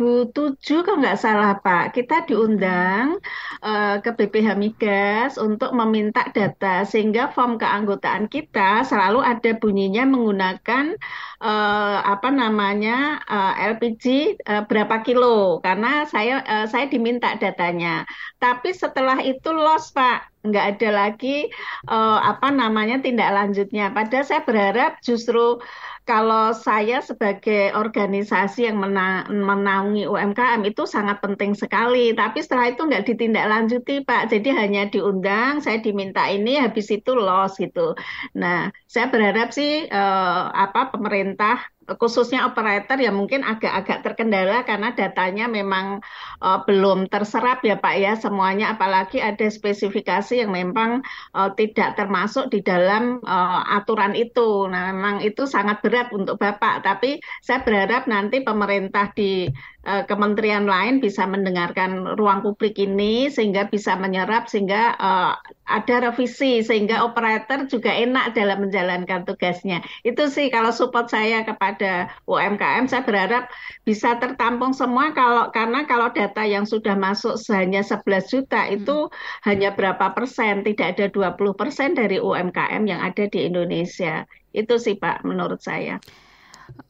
2007 0.01 0.81
kalau 0.81 0.97
nggak 0.97 1.21
salah 1.21 1.61
Pak, 1.61 1.93
kita 1.93 2.25
diundang 2.25 3.21
uh, 3.61 4.01
ke 4.01 4.09
BPH 4.17 4.57
Migas 4.57 5.37
untuk 5.37 5.69
meminta 5.77 6.25
data 6.33 6.81
sehingga 6.81 7.29
form 7.29 7.61
keanggotaan 7.61 8.25
kita 8.25 8.81
selalu 8.81 9.21
ada 9.21 9.53
bunyinya 9.61 10.09
menggunakan 10.09 10.97
uh, 11.37 11.97
apa 12.01 12.33
namanya 12.33 13.21
uh, 13.29 13.53
LPG 13.77 14.37
uh, 14.49 14.65
berapa 14.65 15.05
kilo 15.05 15.61
karena 15.61 16.09
saya 16.09 16.41
uh, 16.49 16.65
saya 16.65 16.89
diminta 16.89 17.37
datanya. 17.37 18.09
Tapi 18.41 18.73
setelah 18.73 19.21
itu 19.21 19.53
loss 19.53 19.93
Pak 19.93 20.31
nggak 20.41 20.65
ada 20.77 20.89
lagi 20.89 21.45
uh, 21.85 22.17
apa 22.17 22.49
namanya 22.49 22.97
tindak 23.05 23.29
lanjutnya. 23.29 23.93
Padahal 23.93 24.25
saya 24.25 24.41
berharap 24.41 24.97
justru 25.05 25.61
kalau 26.01 26.51
saya 26.57 26.99
sebagai 27.05 27.77
organisasi 27.77 28.65
yang 28.65 28.81
mena 28.81 29.23
menaungi 29.29 30.09
UMKM 30.09 30.61
itu 30.65 30.89
sangat 30.89 31.21
penting 31.21 31.53
sekali. 31.53 32.11
Tapi 32.17 32.41
setelah 32.41 32.73
itu 32.73 32.81
nggak 32.89 33.05
ditindaklanjuti, 33.05 34.01
Pak. 34.03 34.33
Jadi 34.33 34.49
hanya 34.49 34.89
diundang, 34.89 35.61
saya 35.61 35.77
diminta 35.77 36.25
ini, 36.25 36.57
habis 36.57 36.89
itu 36.89 37.13
loss 37.13 37.61
gitu. 37.61 37.93
Nah, 38.33 38.73
saya 38.89 39.13
berharap 39.13 39.53
sih 39.53 39.85
uh, 39.87 40.49
apa 40.51 40.89
pemerintah 40.89 41.61
khususnya 41.97 42.45
operator 42.45 42.93
ya 43.01 43.09
mungkin 43.09 43.41
agak-agak 43.41 44.05
terkendala 44.05 44.61
karena 44.63 44.93
datanya 44.93 45.49
memang 45.49 45.99
uh, 46.39 46.61
belum 46.63 47.09
terserap 47.09 47.65
ya 47.65 47.81
Pak 47.81 47.95
ya 47.97 48.13
semuanya 48.15 48.77
apalagi 48.77 49.17
ada 49.17 49.49
spesifikasi 49.49 50.45
yang 50.45 50.53
memang 50.53 51.01
uh, 51.33 51.49
tidak 51.57 51.97
termasuk 51.97 52.53
di 52.53 52.61
dalam 52.61 53.19
uh, 53.25 53.61
aturan 53.81 54.13
itu. 54.13 54.69
Nah, 54.69 54.93
memang 54.93 55.25
itu 55.25 55.49
sangat 55.49 55.81
berat 55.81 56.13
untuk 56.13 56.37
Bapak, 56.37 56.85
tapi 56.85 57.17
saya 57.41 57.65
berharap 57.65 58.05
nanti 58.05 58.45
pemerintah 58.45 59.09
di 59.17 59.49
uh, 59.85 60.03
kementerian 60.05 60.65
lain 60.69 61.01
bisa 61.01 61.25
mendengarkan 61.25 62.17
ruang 62.17 62.45
publik 62.45 62.77
ini 62.77 63.29
sehingga 63.33 63.69
bisa 63.69 63.97
menyerap 63.97 64.45
sehingga 64.49 64.97
uh, 64.97 65.33
ada 65.65 66.11
revisi 66.11 66.61
sehingga 66.61 67.07
operator 67.07 67.65
juga 67.65 67.95
enak 67.95 68.35
dalam 68.35 68.67
menjalankan 68.67 69.23
tugasnya. 69.23 69.81
Itu 70.03 70.27
sih 70.27 70.51
kalau 70.51 70.75
support 70.75 71.07
saya 71.07 71.47
kepada 71.47 72.11
UMKM 72.27 72.91
saya 72.91 73.01
berharap 73.07 73.47
bisa 73.87 74.19
tertampung 74.19 74.75
semua 74.75 75.15
kalau 75.15 75.49
karena 75.49 75.87
kalau 75.87 76.11
data 76.11 76.43
yang 76.43 76.67
sudah 76.67 76.93
masuk 76.99 77.39
hanya 77.55 77.81
11 77.81 78.03
juta 78.27 78.67
itu 78.67 79.07
hmm. 79.07 79.13
hanya 79.47 79.69
berapa 79.73 80.11
persen, 80.13 80.61
tidak 80.67 80.99
ada 80.99 81.05
20 81.09 81.55
persen 81.55 81.95
dari 81.95 82.19
UMKM 82.19 82.83
yang 82.85 83.01
ada 83.01 83.23
di 83.31 83.47
Indonesia. 83.47 84.27
Itu 84.51 84.77
sih 84.77 84.99
Pak 84.99 85.23
menurut 85.23 85.63
saya. 85.63 86.03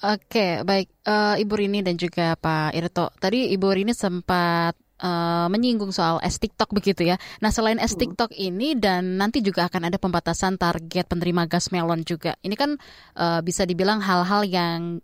Oke, 0.01 0.65
baik 0.65 0.87
uh, 1.05 1.35
Ibu 1.37 1.53
Rini 1.53 1.79
dan 1.85 1.95
juga 1.97 2.33
Pak 2.35 2.73
Irto. 2.73 3.13
Tadi 3.17 3.53
Ibu 3.53 3.67
Rini 3.69 3.93
sempat 3.93 4.73
uh, 5.01 5.47
menyinggung 5.49 5.89
soal 5.91 6.21
S 6.21 6.37
TikTok 6.37 6.71
begitu 6.71 7.05
ya. 7.05 7.17
Nah 7.41 7.49
selain 7.49 7.81
S 7.81 7.97
hmm. 7.97 8.01
TikTok 8.01 8.31
ini 8.37 8.77
dan 8.77 9.17
nanti 9.17 9.41
juga 9.41 9.67
akan 9.67 9.89
ada 9.89 9.97
pembatasan 9.97 10.55
target 10.55 11.09
penerima 11.09 11.49
gas 11.49 11.73
melon 11.73 12.05
juga. 12.05 12.37
Ini 12.45 12.55
kan 12.55 12.77
uh, 13.17 13.41
bisa 13.41 13.65
dibilang 13.65 13.99
hal-hal 13.99 14.45
yang 14.45 15.01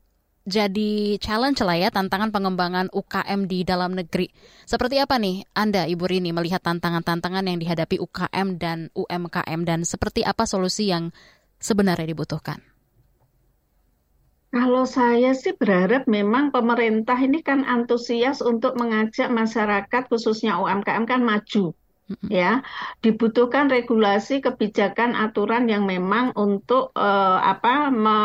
jadi 0.48 1.20
challenge 1.20 1.60
lah 1.60 1.76
ya 1.76 1.90
tantangan 1.92 2.32
pengembangan 2.32 2.88
UKM 2.96 3.52
di 3.52 3.68
dalam 3.68 4.00
negeri. 4.00 4.32
Seperti 4.64 4.96
apa 4.96 5.20
nih 5.20 5.44
Anda 5.52 5.84
Ibu 5.84 6.08
Rini 6.08 6.32
melihat 6.32 6.64
tantangan-tantangan 6.64 7.44
yang 7.44 7.60
dihadapi 7.60 8.00
UKM 8.00 8.56
dan 8.56 8.88
UMKM 8.96 9.60
dan 9.68 9.84
seperti 9.84 10.24
apa 10.24 10.48
solusi 10.48 10.88
yang 10.88 11.12
sebenarnya 11.60 12.08
dibutuhkan? 12.08 12.77
Kalau 14.48 14.88
saya 14.88 15.36
sih 15.36 15.54
berharap 15.60 16.08
memang 16.08 16.56
pemerintah 16.56 17.20
ini 17.20 17.44
kan 17.44 17.68
antusias 17.68 18.40
untuk 18.40 18.80
mengajak 18.80 19.28
masyarakat 19.28 20.02
khususnya 20.08 20.56
UMKM 20.64 21.04
kan 21.04 21.22
maju 21.22 21.76
ya. 22.32 22.64
Dibutuhkan 23.04 23.68
regulasi 23.68 24.40
kebijakan 24.40 25.20
aturan 25.20 25.68
yang 25.68 25.84
memang 25.84 26.32
untuk 26.40 26.96
uh, 26.96 27.40
apa 27.44 27.92
me, 27.92 28.20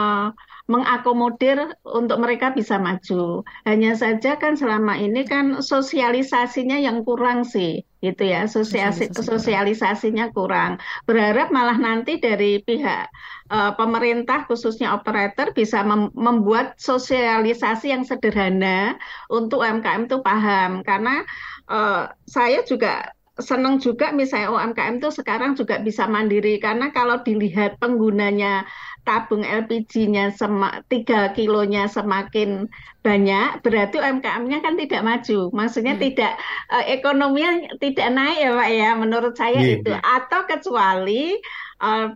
mengakomodir 0.70 1.74
untuk 1.82 2.22
mereka 2.22 2.54
bisa 2.54 2.78
maju. 2.78 3.42
Hanya 3.66 3.98
saja 3.98 4.38
kan 4.38 4.54
selama 4.54 4.94
ini 5.02 5.26
kan 5.26 5.58
sosialisasinya 5.58 6.78
yang 6.78 7.02
kurang 7.02 7.42
sih 7.42 7.82
gitu 8.02 8.26
ya 8.26 8.50
sosialisasi 8.50 9.14
sosialisasinya 9.14 10.34
kurang. 10.34 10.82
Berharap 11.06 11.54
malah 11.54 11.78
nanti 11.78 12.18
dari 12.18 12.58
pihak 12.58 13.06
uh, 13.48 13.72
pemerintah 13.78 14.44
khususnya 14.50 14.90
operator 14.98 15.54
bisa 15.54 15.86
mem 15.86 16.10
membuat 16.12 16.74
sosialisasi 16.82 17.94
yang 17.94 18.02
sederhana 18.02 18.98
untuk 19.30 19.62
UMKM 19.62 20.10
itu 20.10 20.18
paham. 20.18 20.82
Karena 20.82 21.22
uh, 21.70 22.10
saya 22.26 22.66
juga 22.66 23.14
senang 23.40 23.80
juga 23.80 24.12
misalnya 24.12 24.52
UMKM 24.52 25.00
itu 25.00 25.08
sekarang 25.14 25.54
juga 25.54 25.78
bisa 25.80 26.04
mandiri. 26.10 26.58
Karena 26.58 26.90
kalau 26.90 27.22
dilihat 27.22 27.78
penggunanya 27.78 28.66
tabung 29.02 29.42
LPG-nya 29.42 30.30
tiga 30.86 31.34
kilonya 31.34 31.90
semakin 31.90 32.70
banyak 33.02 33.58
berarti 33.66 33.98
UMKM-nya 33.98 34.58
kan 34.62 34.78
tidak 34.78 35.02
maju 35.02 35.50
maksudnya 35.50 35.98
hmm. 35.98 36.02
tidak 36.06 36.32
uh, 36.70 36.84
ekonominya 36.86 37.66
tidak 37.82 38.08
naik 38.14 38.38
ya 38.38 38.50
Pak 38.54 38.70
ya 38.70 38.90
menurut 38.94 39.34
saya 39.34 39.58
yeah, 39.58 39.74
itu 39.78 39.90
yeah. 39.90 40.02
atau 40.22 40.40
kecuali 40.46 41.34
uh, 41.82 42.14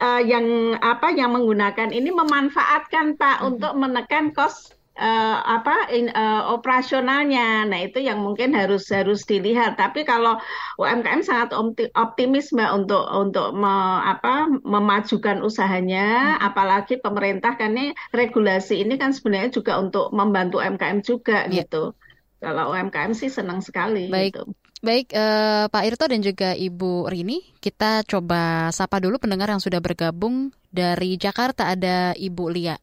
uh, 0.00 0.22
yang 0.24 0.76
apa 0.80 1.12
yang 1.12 1.36
menggunakan 1.36 1.92
ini 1.92 2.08
memanfaatkan 2.12 3.20
Pak 3.20 3.36
hmm. 3.40 3.48
untuk 3.52 3.72
menekan 3.76 4.32
kos 4.32 4.75
uh, 4.96 5.38
apa 5.44 5.92
in, 5.92 6.08
uh, 6.10 6.56
operasionalnya. 6.56 7.68
Nah, 7.68 7.80
itu 7.84 8.00
yang 8.00 8.24
mungkin 8.24 8.56
harus 8.56 8.88
harus 8.88 9.22
dilihat. 9.28 9.76
Tapi 9.76 10.02
kalau 10.08 10.40
UMKM 10.80 11.22
sangat 11.22 11.52
optimis 11.94 12.50
Mbak 12.50 12.70
untuk 12.72 13.04
untuk 13.12 13.48
me, 13.52 14.02
apa 14.02 14.48
memajukan 14.64 15.44
usahanya, 15.44 16.40
hmm. 16.40 16.48
apalagi 16.48 16.98
pemerintah 16.98 17.54
kan 17.54 17.76
ini 17.76 17.92
regulasi 18.10 18.82
ini 18.82 18.96
kan 18.96 19.12
sebenarnya 19.12 19.52
juga 19.52 19.76
untuk 19.78 20.10
membantu 20.10 20.58
UMKM 20.64 21.04
juga 21.04 21.46
yeah. 21.46 21.62
gitu. 21.62 21.92
Kalau 22.40 22.72
UMKM 22.72 23.12
sih 23.16 23.32
senang 23.32 23.64
sekali 23.64 24.12
Baik. 24.12 24.32
gitu. 24.32 24.44
Baik, 24.84 25.08
eh, 25.16 25.66
Pak 25.72 25.84
Irto 25.88 26.04
dan 26.04 26.20
juga 26.20 26.52
Ibu 26.52 27.08
Rini, 27.08 27.40
kita 27.64 28.04
coba 28.04 28.68
sapa 28.76 29.00
dulu 29.00 29.16
pendengar 29.16 29.48
yang 29.48 29.58
sudah 29.58 29.80
bergabung 29.80 30.52
dari 30.68 31.16
Jakarta 31.16 31.72
ada 31.72 32.12
Ibu 32.12 32.44
Lia. 32.52 32.76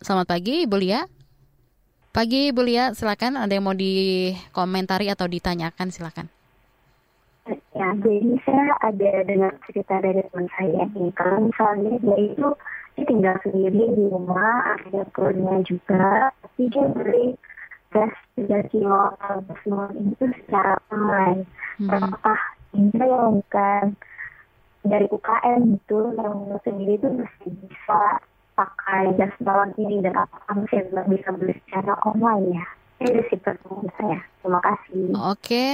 Selamat 0.00 0.34
pagi, 0.34 0.64
Ibu 0.64 0.76
Lia. 0.80 1.04
Pagi 2.14 2.54
Bu 2.54 2.62
Lia, 2.62 2.94
silakan 2.94 3.34
ada 3.34 3.50
yang 3.50 3.66
mau 3.66 3.74
dikomentari 3.74 5.10
atau 5.10 5.26
ditanyakan 5.26 5.90
silakan. 5.90 6.30
Ya, 7.74 7.90
jadi 7.90 8.38
saya 8.46 8.70
ada 8.86 9.26
dengar 9.26 9.50
cerita 9.66 9.98
dari 9.98 10.22
teman 10.30 10.46
saya 10.54 10.86
nih, 10.94 11.10
kalau 11.18 11.50
misalnya 11.50 11.98
dia 11.98 12.18
itu 12.22 12.48
dia 12.94 13.04
tinggal 13.10 13.34
sendiri 13.42 13.98
di 13.98 14.04
rumah, 14.06 14.78
ada 14.78 15.02
dapurnya 15.02 15.58
juga, 15.66 16.30
tapi 16.38 16.70
dia 16.70 16.86
beli 16.94 17.34
gas 17.90 18.14
3 18.38 18.70
kilo 18.70 19.10
atau 19.18 19.42
gas 19.50 19.90
itu 19.98 20.24
secara 20.38 20.78
online. 20.94 21.42
Hmm. 21.82 21.98
Apakah 21.98 22.38
ini 22.78 22.94
yang 22.94 23.42
bukan 23.42 23.98
dari 24.86 25.10
UKM 25.10 25.82
itu 25.82 25.98
yang 26.14 26.34
sendiri 26.62 26.94
itu 26.94 27.08
masih 27.10 27.50
bisa 27.66 28.22
pakai 28.54 29.14
jas 29.18 29.34
balon 29.42 29.74
ini 29.76 30.02
dan 30.02 30.14
apakah 30.14 30.54
masih 30.62 30.86
bisa 31.10 31.28
beli 31.34 31.54
secara 31.66 31.98
online 32.06 32.58
ya? 32.58 32.66
Itu 33.02 33.20
sih 33.26 33.38
pertanyaan 33.42 33.90
saya. 33.98 34.18
Terima 34.40 34.60
kasih. 34.62 35.02
Oke, 35.28 35.64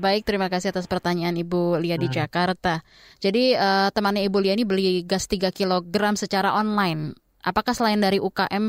baik. 0.00 0.22
Terima 0.24 0.48
kasih 0.48 0.72
atas 0.72 0.88
pertanyaan 0.88 1.36
Ibu 1.36 1.76
Lia 1.78 2.00
di 2.00 2.08
hmm. 2.08 2.16
Jakarta. 2.16 2.80
Jadi 3.20 3.52
uh, 3.54 3.92
temannya 3.92 4.24
Ibu 4.26 4.38
Lia 4.40 4.56
ini 4.56 4.64
beli 4.64 5.04
gas 5.04 5.28
3 5.28 5.52
kg 5.52 5.94
secara 6.16 6.56
online. 6.56 7.12
Apakah 7.44 7.76
selain 7.76 8.00
dari 8.00 8.20
UKM 8.20 8.68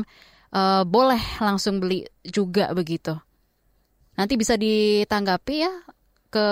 eh, 0.56 0.82
boleh 0.88 1.20
langsung 1.44 1.76
beli 1.76 2.08
juga 2.24 2.72
begitu? 2.72 3.12
Nanti 4.16 4.36
bisa 4.40 4.56
ditanggapi 4.56 5.54
ya 5.60 5.72
ke 6.32 6.48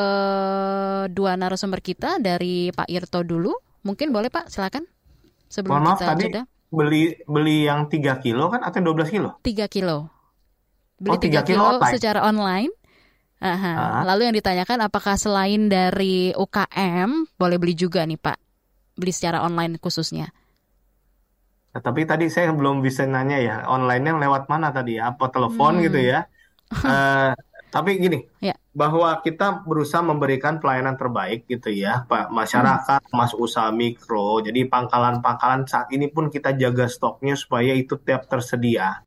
dua 1.09 1.41
narasumber 1.41 1.81
kita 1.81 2.21
dari 2.21 2.69
Pak 2.73 2.89
Irto 2.93 3.25
dulu. 3.25 3.53
Mungkin 3.81 4.13
boleh 4.13 4.29
Pak, 4.29 4.53
silakan. 4.53 4.85
Sebelum 5.49 5.81
Mohon 5.81 5.89
maaf, 5.89 5.99
kita 5.99 6.13
tadi, 6.13 6.25
beli 6.71 7.19
beli 7.27 7.67
yang 7.67 7.91
3 7.91 8.23
kilo 8.23 8.47
kan 8.49 8.63
atau 8.63 8.79
12 8.79 9.11
kilo? 9.11 9.31
3 9.43 9.67
kilo. 9.67 10.09
Beli 10.97 11.11
oh, 11.13 11.21
3, 11.21 11.43
3 11.45 11.51
kilo, 11.51 11.65
kilo 11.77 11.91
secara 11.91 12.23
online. 12.25 12.71
Aha. 13.41 13.73
Ah. 13.73 14.03
Lalu 14.05 14.31
yang 14.31 14.37
ditanyakan 14.37 14.87
apakah 14.87 15.17
selain 15.17 15.73
dari 15.73 16.31
UKM 16.37 17.41
boleh 17.41 17.57
beli 17.57 17.75
juga 17.75 18.05
nih 18.05 18.21
Pak? 18.21 18.39
Beli 19.01 19.13
secara 19.17 19.41
online 19.43 19.81
khususnya. 19.81 20.29
Nah, 21.71 21.81
tapi 21.81 22.05
tadi 22.05 22.27
saya 22.27 22.51
belum 22.51 22.83
bisa 22.83 23.07
nanya 23.07 23.39
ya, 23.39 23.57
online-nya 23.65 24.19
lewat 24.19 24.51
mana 24.51 24.75
tadi 24.75 24.99
ya? 24.99 25.15
Apa 25.15 25.31
telepon 25.31 25.79
hmm. 25.79 25.83
gitu 25.89 26.01
ya? 26.03 26.27
uh, 26.85 27.33
tapi 27.71 27.99
gini, 28.03 28.27
ya. 28.43 28.55
bahwa 28.75 29.19
kita 29.23 29.63
berusaha 29.63 30.03
memberikan 30.03 30.59
pelayanan 30.59 30.99
terbaik 30.99 31.47
gitu 31.47 31.71
ya, 31.71 32.07
Pak 32.07 32.31
masyarakat, 32.31 33.01
hmm. 33.03 33.15
mas 33.15 33.33
usaha 33.35 33.71
mikro. 33.75 34.43
Jadi 34.43 34.67
pangkalan-pangkalan 34.71 35.67
saat 35.67 35.91
ini 35.91 36.11
pun 36.11 36.31
kita 36.31 36.55
jaga 36.55 36.87
stoknya 36.87 37.35
supaya 37.35 37.75
itu 37.75 37.99
tiap 37.99 38.31
tersedia. 38.31 39.03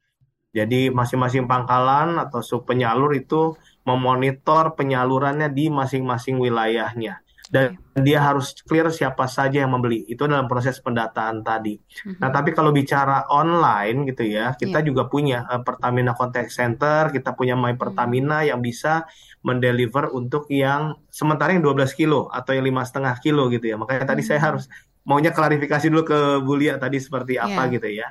Jadi 0.54 0.94
masing-masing 0.94 1.50
pangkalan 1.50 2.22
atau 2.22 2.46
sub 2.46 2.70
penyalur 2.70 3.18
itu 3.18 3.58
memonitor 3.90 4.78
penyalurannya 4.78 5.50
di 5.50 5.74
masing-masing 5.74 6.38
wilayahnya 6.38 7.23
dan 7.54 7.78
dia 7.94 8.18
harus 8.18 8.58
clear 8.66 8.90
siapa 8.90 9.30
saja 9.30 9.62
yang 9.62 9.70
membeli 9.70 10.10
itu 10.10 10.26
dalam 10.26 10.50
proses 10.50 10.82
pendataan 10.82 11.46
tadi. 11.46 11.78
Mm-hmm. 11.78 12.18
Nah 12.18 12.34
tapi 12.34 12.50
kalau 12.50 12.74
bicara 12.74 13.30
online 13.30 14.10
gitu 14.10 14.26
ya 14.26 14.58
kita 14.58 14.82
yeah. 14.82 14.88
juga 14.90 15.06
punya 15.06 15.46
uh, 15.46 15.62
Pertamina 15.62 16.18
Contact 16.18 16.50
Center, 16.50 17.14
kita 17.14 17.38
punya 17.38 17.54
My 17.54 17.78
Pertamina 17.78 18.42
mm-hmm. 18.42 18.50
yang 18.50 18.60
bisa 18.66 19.06
mendeliver 19.46 20.10
untuk 20.10 20.50
yang 20.50 20.98
sementara 21.14 21.54
yang 21.54 21.62
12 21.62 21.94
kilo 21.94 22.26
atau 22.34 22.58
yang 22.58 22.66
lima 22.66 22.82
setengah 22.82 23.22
kilo 23.22 23.46
gitu 23.54 23.70
ya. 23.70 23.78
Makanya 23.78 24.10
tadi 24.10 24.26
mm-hmm. 24.26 24.34
saya 24.34 24.42
harus 24.42 24.66
maunya 25.06 25.30
klarifikasi 25.30 25.86
dulu 25.94 26.04
ke 26.10 26.20
Bulia 26.42 26.82
tadi 26.82 26.98
seperti 26.98 27.38
apa 27.38 27.70
yeah. 27.70 27.74
gitu 27.78 27.90
ya. 28.02 28.08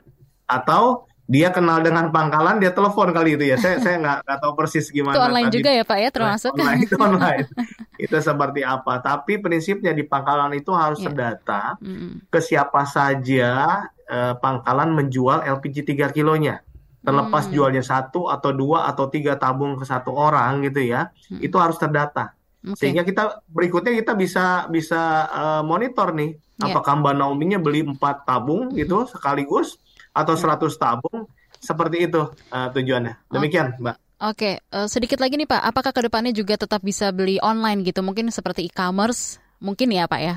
Atau 0.47 1.11
dia 1.33 1.49
kenal 1.49 1.81
dengan 1.81 2.13
pangkalan 2.13 2.61
dia 2.61 2.77
telepon 2.77 3.09
kali 3.09 3.41
itu 3.41 3.49
ya 3.49 3.57
saya 3.57 3.81
saya 3.81 3.97
nggak 4.05 4.19
nggak 4.29 4.39
tahu 4.45 4.53
persis 4.53 4.93
gimana 4.93 5.17
itu 5.17 5.25
online 5.25 5.49
tadi. 5.49 5.57
juga 5.57 5.71
ya 5.73 5.83
pak 5.89 5.99
ya 6.05 6.11
termasuk 6.13 6.53
online 6.53 6.81
itu 6.85 6.97
online 7.01 7.47
itu 8.05 8.17
seperti 8.21 8.61
apa 8.61 8.93
tapi 9.01 9.33
prinsipnya 9.41 9.97
di 9.97 10.05
pangkalan 10.05 10.53
itu 10.53 10.77
harus 10.77 11.01
yeah. 11.01 11.09
terdata 11.09 11.81
mm. 11.81 12.29
ke 12.29 12.39
siapa 12.45 12.85
saja 12.85 13.81
uh, 13.89 14.35
pangkalan 14.37 14.93
menjual 14.93 15.41
LPG 15.41 15.97
3 15.97 16.13
kilonya 16.13 16.61
terlepas 17.01 17.49
mm. 17.49 17.53
jualnya 17.57 17.81
satu 17.81 18.29
atau 18.29 18.53
dua 18.53 18.93
atau 18.93 19.09
tiga 19.09 19.41
tabung 19.41 19.81
ke 19.81 19.89
satu 19.89 20.13
orang 20.13 20.61
gitu 20.69 20.85
ya 20.85 21.09
mm. 21.33 21.41
itu 21.41 21.57
harus 21.57 21.81
terdata 21.81 22.37
okay. 22.61 22.77
sehingga 22.77 23.09
kita 23.09 23.41
berikutnya 23.49 23.97
kita 23.97 24.13
bisa 24.13 24.69
bisa 24.69 25.33
uh, 25.33 25.63
monitor 25.65 26.13
nih 26.13 26.37
yeah. 26.61 26.69
apakah 26.69 27.01
Mbak 27.01 27.15
Naomi-nya 27.17 27.57
beli 27.57 27.89
empat 27.89 28.29
tabung 28.29 28.69
gitu 28.77 29.09
sekaligus 29.09 29.81
atau 30.13 30.35
100 30.37 30.61
tabung 30.77 31.27
seperti 31.63 32.11
itu 32.11 32.23
uh, 32.53 32.69
tujuannya. 32.75 33.33
Demikian, 33.33 33.79
Mbak. 33.79 33.97
Oke, 34.23 34.39
okay. 34.39 34.55
uh, 34.71 34.87
eh, 34.87 34.89
sedikit 34.91 35.19
lagi 35.19 35.35
nih 35.35 35.51
Pak, 35.51 35.63
apakah 35.67 35.91
ke 35.91 36.07
depannya 36.07 36.31
juga 36.31 36.55
tetap 36.55 36.79
bisa 36.87 37.11
beli 37.11 37.43
online 37.43 37.83
gitu? 37.83 38.07
Mungkin 38.07 38.31
seperti 38.31 38.71
e-commerce, 38.71 39.43
mungkin 39.59 39.91
ya 39.91 40.07
Pak 40.07 40.21
ya? 40.23 40.37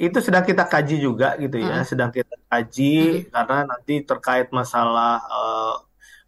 Itu 0.00 0.24
sedang 0.24 0.48
kita 0.48 0.64
kaji 0.64 0.96
juga 0.96 1.36
gitu 1.36 1.60
ya, 1.60 1.82
uh. 1.82 1.84
sedang 1.84 2.08
kita 2.08 2.40
kaji 2.48 3.28
uh. 3.28 3.36
karena 3.36 3.58
nanti 3.68 4.00
terkait 4.00 4.48
masalah 4.48 5.20
uh, 5.28 5.76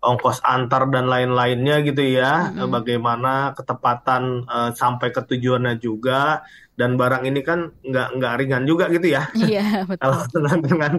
ongkos 0.05 0.45
antar 0.45 0.93
dan 0.93 1.09
lain-lainnya 1.09 1.81
gitu 1.89 2.05
ya, 2.05 2.53
uh. 2.53 2.69
bagaimana 2.69 3.57
ketepatan 3.57 4.45
uh, 4.45 4.77
sampai 4.77 5.17
ke 5.17 5.25
tujuannya 5.25 5.81
juga 5.81 6.45
dan 6.81 6.97
barang 6.97 7.29
ini 7.29 7.45
kan 7.45 7.69
nggak 7.85 8.09
nggak 8.17 8.35
ringan 8.41 8.65
juga 8.65 8.89
gitu 8.89 9.13
ya. 9.13 9.29
Iya 9.37 9.85
betul. 9.89 10.01
Kalau 10.01 10.57
dengan 10.65 10.97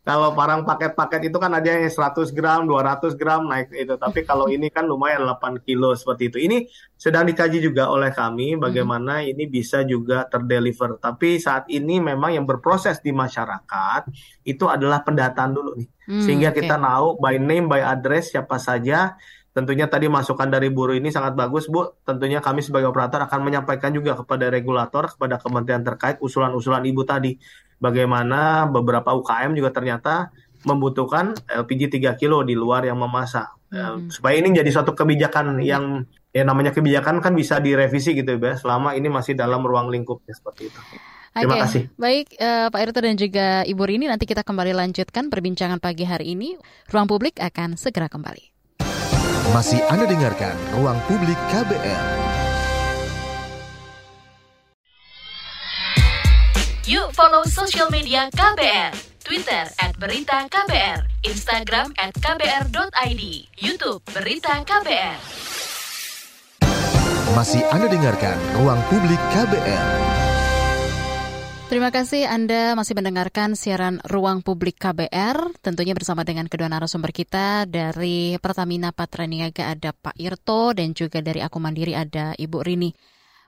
kalau 0.00 0.32
barang 0.32 0.64
paket-paket 0.64 1.28
itu 1.28 1.36
kan 1.36 1.52
ada 1.52 1.76
yang 1.76 1.84
100 1.84 2.32
gram, 2.32 2.64
200 2.64 3.20
gram 3.20 3.44
naik 3.44 3.68
itu. 3.76 4.00
Tapi 4.00 4.24
kalau 4.28 4.48
ini 4.48 4.72
kan 4.72 4.88
lumayan 4.88 5.28
8 5.28 5.60
kilo 5.60 5.92
seperti 5.92 6.32
itu. 6.32 6.38
Ini 6.40 6.64
sedang 6.96 7.28
dikaji 7.28 7.60
juga 7.60 7.92
oleh 7.92 8.08
kami 8.08 8.56
bagaimana 8.56 9.20
hmm. 9.20 9.36
ini 9.36 9.44
bisa 9.44 9.84
juga 9.84 10.24
terdeliver. 10.24 10.96
Tapi 10.96 11.36
saat 11.36 11.68
ini 11.68 12.00
memang 12.00 12.32
yang 12.32 12.48
berproses 12.48 13.04
di 13.04 13.12
masyarakat 13.12 14.08
itu 14.48 14.64
adalah 14.64 15.04
pendataan 15.04 15.52
dulu 15.52 15.76
nih. 15.76 15.88
Hmm, 16.08 16.24
Sehingga 16.24 16.50
okay. 16.56 16.64
kita 16.64 16.80
tahu 16.80 17.20
by 17.20 17.36
name, 17.36 17.68
by 17.68 17.84
address 17.84 18.32
siapa 18.32 18.56
saja 18.56 19.20
Tentunya 19.60 19.92
tadi 19.92 20.08
masukan 20.08 20.48
dari 20.48 20.72
buruh 20.72 20.96
ini 20.96 21.12
sangat 21.12 21.36
bagus, 21.36 21.68
Bu. 21.68 22.00
Tentunya 22.00 22.40
kami 22.40 22.64
sebagai 22.64 22.88
operator 22.88 23.20
akan 23.28 23.44
menyampaikan 23.44 23.92
juga 23.92 24.16
kepada 24.16 24.48
regulator, 24.48 25.12
kepada 25.12 25.36
kementerian 25.36 25.84
terkait 25.84 26.16
usulan-usulan 26.24 26.80
Ibu 26.80 27.04
tadi. 27.04 27.36
Bagaimana 27.76 28.64
beberapa 28.72 29.12
UKM 29.12 29.52
juga 29.52 29.68
ternyata 29.68 30.32
membutuhkan 30.64 31.36
LPG 31.44 32.00
3 32.00 32.16
kilo 32.16 32.40
di 32.40 32.56
luar 32.56 32.88
yang 32.88 32.96
memasak. 32.96 33.52
Hmm. 33.68 34.08
Supaya 34.08 34.40
ini 34.40 34.56
jadi 34.56 34.72
suatu 34.72 34.96
kebijakan 34.96 35.60
yang 35.60 36.08
ya 36.32 36.40
namanya 36.40 36.72
kebijakan 36.72 37.20
kan 37.20 37.36
bisa 37.36 37.60
direvisi 37.60 38.16
gitu 38.16 38.40
ya, 38.40 38.56
selama 38.56 38.96
ini 38.96 39.12
masih 39.12 39.36
dalam 39.36 39.60
ruang 39.60 39.92
lingkupnya 39.92 40.32
seperti 40.32 40.72
itu. 40.72 40.80
Terima 41.36 41.54
okay. 41.54 41.62
kasih. 41.62 41.82
Baik, 42.00 42.26
uh, 42.40 42.66
Pak 42.72 42.80
Irto 42.80 43.00
dan 43.04 43.14
juga 43.14 43.62
Ibu 43.62 43.82
Rini, 43.84 44.08
nanti 44.08 44.24
kita 44.24 44.40
kembali 44.40 44.72
lanjutkan 44.72 45.28
perbincangan 45.28 45.78
pagi 45.78 46.08
hari 46.08 46.32
ini. 46.34 46.58
Ruang 46.90 47.06
publik 47.06 47.38
akan 47.38 47.78
segera 47.78 48.10
kembali. 48.10 48.49
Masih 49.50 49.82
Anda 49.90 50.06
dengarkan 50.06 50.54
Ruang 50.78 50.94
Publik 51.10 51.34
KBR. 51.50 52.06
Yuk 56.86 57.10
follow 57.10 57.42
social 57.50 57.90
media 57.90 58.30
KBR. 58.30 58.94
Twitter 59.26 59.66
at 59.82 59.98
Berita 59.98 60.46
KBR, 60.46 61.02
Instagram 61.26 61.90
at 61.98 62.14
KBR.id, 62.14 63.22
Youtube 63.58 64.06
Berita 64.14 64.62
KBR. 64.62 65.18
Masih 67.34 67.66
Anda 67.74 67.90
dengarkan 67.90 68.38
Ruang 68.54 68.78
Publik 68.86 69.18
KBR. 69.34 70.09
Terima 71.70 71.94
kasih 71.94 72.26
Anda 72.26 72.74
masih 72.74 72.98
mendengarkan 72.98 73.54
siaran 73.54 74.02
Ruang 74.02 74.42
Publik 74.42 74.82
KBR, 74.82 75.54
tentunya 75.62 75.94
bersama 75.94 76.26
dengan 76.26 76.50
kedua 76.50 76.66
narasumber 76.66 77.14
kita 77.14 77.62
dari 77.70 78.34
Pertamina 78.42 78.90
Patraniaga 78.90 79.70
ada 79.70 79.94
Pak 79.94 80.18
Irto 80.18 80.74
dan 80.74 80.98
juga 80.98 81.22
dari 81.22 81.38
Aku 81.38 81.62
Mandiri 81.62 81.94
ada 81.94 82.34
Ibu 82.34 82.66
Rini. 82.66 82.90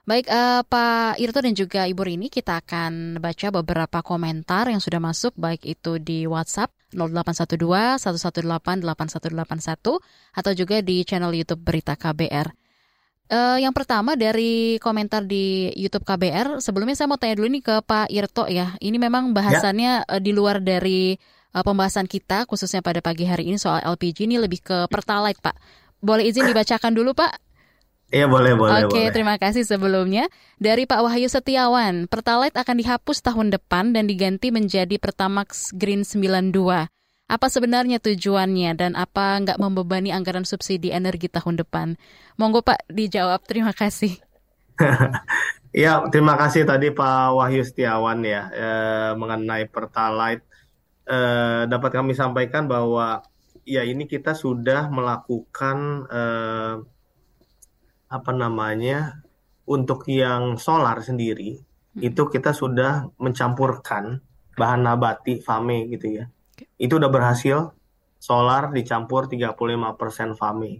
Baik 0.07 0.31
uh, 0.31 0.63
Pak 0.63 1.19
Irto 1.19 1.43
dan 1.43 1.51
juga 1.51 1.83
Ibu 1.83 1.99
Rini, 1.99 2.31
kita 2.31 2.63
akan 2.63 3.19
baca 3.19 3.47
beberapa 3.59 3.99
komentar 3.99 4.71
yang 4.71 4.79
sudah 4.79 5.03
masuk 5.03 5.35
baik 5.35 5.67
itu 5.67 5.99
di 5.99 6.23
WhatsApp 6.23 6.71
0812 6.95 8.07
118 8.07 8.87
8181 8.87 9.99
atau 10.39 10.51
juga 10.55 10.79
di 10.79 11.03
channel 11.03 11.35
YouTube 11.35 11.59
Berita 11.59 11.99
KBR. 11.99 12.62
Uh, 13.31 13.55
yang 13.57 13.71
pertama 13.71 14.19
dari 14.19 14.77
komentar 14.83 15.23
di 15.23 15.71
YouTube 15.79 16.03
KBR, 16.03 16.59
sebelumnya 16.59 16.93
saya 16.93 17.07
mau 17.07 17.17
tanya 17.17 17.39
dulu 17.39 17.47
nih 17.49 17.63
ke 17.63 17.75
Pak 17.81 18.11
Irto 18.11 18.45
ya. 18.51 18.75
Ini 18.83 18.99
memang 18.99 19.31
bahasannya 19.31 20.03
ya. 20.03 20.07
uh, 20.07 20.21
di 20.21 20.35
luar 20.35 20.59
dari 20.59 21.15
uh, 21.55 21.63
pembahasan 21.63 22.05
kita, 22.05 22.43
khususnya 22.45 22.83
pada 22.83 22.99
pagi 22.99 23.23
hari 23.23 23.47
ini 23.49 23.57
soal 23.57 23.79
LPG 23.81 24.27
ini 24.27 24.37
lebih 24.37 24.59
ke 24.59 24.77
Pertalite, 24.91 25.39
Pak. 25.39 25.55
Boleh 26.03 26.27
izin 26.27 26.45
dibacakan 26.51 26.91
dulu, 26.91 27.15
Pak? 27.15 27.53
Iya 28.13 28.29
boleh 28.29 28.53
boleh. 28.53 28.85
Oke 28.85 29.09
terima 29.09 29.41
kasih 29.41 29.65
sebelumnya 29.65 30.29
dari 30.61 30.85
Pak 30.85 31.01
Wahyu 31.01 31.25
Setiawan. 31.25 32.05
Pertalite 32.05 32.53
akan 32.61 32.77
dihapus 32.77 33.25
tahun 33.25 33.49
depan 33.49 33.89
dan 33.97 34.05
diganti 34.05 34.53
menjadi 34.53 35.01
Pertamax 35.01 35.73
Green 35.73 36.05
92. 36.05 36.53
Apa 37.31 37.47
sebenarnya 37.49 37.97
tujuannya 38.03 38.77
dan 38.77 38.93
apa 38.93 39.39
nggak 39.41 39.57
membebani 39.57 40.11
anggaran 40.11 40.43
subsidi 40.43 40.91
energi 40.91 41.31
tahun 41.31 41.59
depan? 41.63 41.95
Monggo 42.35 42.61
Pak 42.61 42.87
dijawab. 42.91 43.43
Terima 43.47 43.71
kasih. 43.71 44.19
ya, 45.73 46.03
terima 46.09 46.35
kasih 46.35 46.67
tadi 46.67 46.91
Pak 46.91 47.33
Wahyu 47.37 47.63
Setiawan 47.63 48.21
ya 48.25 48.51
eh, 48.53 49.11
mengenai 49.15 49.65
Pertalite. 49.71 50.45
Eh, 51.03 51.63
dapat 51.67 51.91
kami 51.91 52.15
sampaikan 52.15 52.67
bahwa 52.67 53.23
ya 53.63 53.83
ini 53.83 54.07
kita 54.07 54.35
sudah 54.35 54.91
melakukan 54.91 56.07
eh, 56.11 56.75
apa 58.13 58.31
namanya 58.35 59.23
untuk 59.65 60.05
yang 60.05 60.59
solar 60.59 60.99
sendiri 61.01 61.57
hmm. 61.97 62.03
itu 62.03 62.29
kita 62.29 62.51
sudah 62.51 63.09
mencampurkan 63.17 64.21
bahan 64.53 64.85
nabati 64.85 65.41
fame 65.41 65.89
gitu 65.89 66.21
ya 66.21 66.25
itu 66.77 66.97
udah 66.97 67.11
berhasil 67.11 67.73
solar 68.17 68.71
dicampur 68.71 69.27
35% 69.27 70.37
FAME 70.39 70.79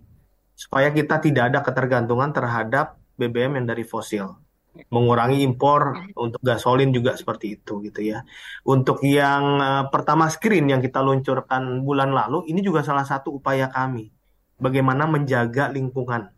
supaya 0.53 0.93
kita 0.93 1.19
tidak 1.19 1.43
ada 1.51 1.60
ketergantungan 1.65 2.32
terhadap 2.32 3.01
BBM 3.17 3.60
yang 3.62 3.67
dari 3.67 3.84
fosil 3.84 4.43
mengurangi 4.89 5.45
impor 5.45 5.93
untuk 6.17 6.41
gasolin 6.41 6.89
juga 6.89 7.13
seperti 7.13 7.62
itu 7.62 7.77
gitu 7.86 8.01
ya. 8.01 8.25
Untuk 8.65 9.06
yang 9.06 9.62
uh, 9.62 9.86
pertama 9.93 10.25
screen 10.34 10.65
yang 10.65 10.82
kita 10.82 10.97
luncurkan 11.06 11.86
bulan 11.86 12.10
lalu 12.10 12.49
ini 12.49 12.65
juga 12.65 12.82
salah 12.82 13.06
satu 13.06 13.38
upaya 13.38 13.69
kami 13.69 14.10
bagaimana 14.58 15.06
menjaga 15.06 15.69
lingkungan. 15.69 16.34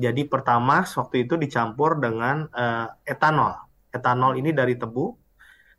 Jadi 0.00 0.26
pertama 0.26 0.82
waktu 0.82 1.28
itu 1.28 1.38
dicampur 1.38 2.02
dengan 2.02 2.50
uh, 2.50 2.90
etanol. 3.06 3.54
Etanol 3.94 4.40
ini 4.40 4.50
dari 4.50 4.74
tebu 4.74 5.14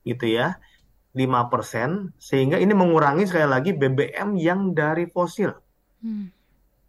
gitu 0.07 0.25
ya 0.31 0.55
5% 1.11 2.15
sehingga 2.15 2.57
ini 2.57 2.71
mengurangi 2.71 3.27
sekali 3.27 3.47
lagi 3.47 3.71
BBM 3.75 4.39
yang 4.39 4.71
dari 4.71 5.07
fosil. 5.07 5.51
Hmm. 6.01 6.33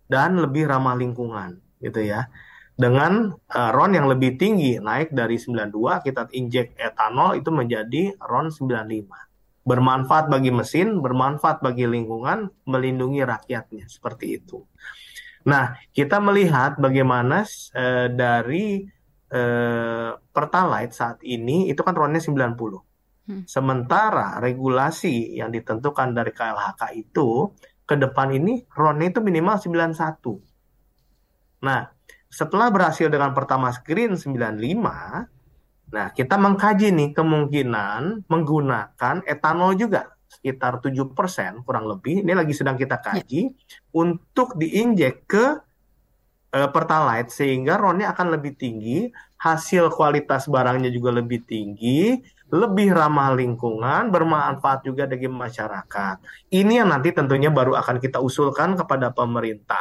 dan 0.08 0.37
lebih 0.37 0.68
ramah 0.68 0.92
lingkungan 0.96 1.56
gitu 1.80 2.04
ya. 2.04 2.28
Dengan 2.72 3.32
uh, 3.32 3.70
RON 3.72 3.92
yang 3.92 4.08
lebih 4.08 4.40
tinggi 4.40 4.80
naik 4.80 5.12
dari 5.12 5.37
92 5.37 5.72
kita 6.04 6.32
injek 6.32 6.76
etanol 6.80 7.37
itu 7.37 7.52
menjadi 7.52 8.16
RON 8.20 8.48
95 8.48 9.08
bermanfaat 9.62 10.26
bagi 10.26 10.50
mesin 10.50 10.98
bermanfaat 10.98 11.62
bagi 11.62 11.87
lingkungan 11.87 12.50
melindungi 12.68 13.24
rakyatnya 13.24 13.88
seperti 13.88 14.40
itu. 14.40 14.64
Nah 15.48 15.76
kita 15.92 16.20
melihat 16.20 16.80
bagaimana 16.80 17.44
uh, 17.76 18.08
dari 18.08 18.85
uh, 19.32 20.16
Pertalite 20.32 20.92
saat 20.96 21.20
ini 21.24 21.68
itu 21.68 21.80
kan 21.85 21.92
RON-nya 21.92 22.20
90 22.20 22.91
Hmm. 23.22 23.46
Sementara 23.46 24.42
regulasi 24.42 25.38
yang 25.38 25.54
ditentukan 25.54 26.11
dari 26.11 26.35
KLHK 26.35 26.82
itu 26.98 27.54
ke 27.87 27.94
depan 27.94 28.35
ini 28.35 28.66
RON 28.74 28.98
itu 29.02 29.22
minimal 29.22 29.58
91. 29.58 31.62
Nah, 31.62 31.87
setelah 32.32 32.72
berhasil 32.72 33.12
dengan 33.12 33.37
pertama 33.37 33.70
screen 33.70 34.18
95, 34.18 35.28
nah 35.92 36.08
kita 36.11 36.40
mengkaji 36.40 36.90
nih 36.90 37.11
kemungkinan 37.12 38.26
menggunakan 38.26 39.16
etanol 39.28 39.76
juga 39.76 40.16
sekitar 40.32 40.80
7% 40.80 41.12
kurang 41.62 41.87
lebih. 41.87 42.24
Ini 42.24 42.32
lagi 42.32 42.56
sedang 42.56 42.80
kita 42.80 42.98
ya. 42.98 43.04
kaji 43.04 43.42
ya. 43.46 43.52
untuk 43.92 44.56
diinjek 44.56 45.28
ke 45.28 45.44
uh, 46.56 46.68
Pertalite 46.72 47.28
sehingga 47.28 47.76
RON-nya 47.76 48.16
akan 48.16 48.32
lebih 48.32 48.56
tinggi, 48.56 49.12
hasil 49.37 49.92
kualitas 49.92 50.48
barangnya 50.48 50.88
juga 50.88 51.12
lebih 51.12 51.44
tinggi, 51.44 52.16
lebih 52.52 52.92
ramah 52.92 53.32
lingkungan, 53.32 54.12
bermanfaat 54.12 54.84
juga 54.84 55.08
bagi 55.08 55.24
masyarakat. 55.24 56.20
Ini 56.52 56.84
yang 56.84 56.92
nanti 56.92 57.08
tentunya 57.16 57.48
baru 57.48 57.72
akan 57.80 57.96
kita 57.96 58.20
usulkan 58.20 58.76
kepada 58.76 59.08
pemerintah. 59.08 59.80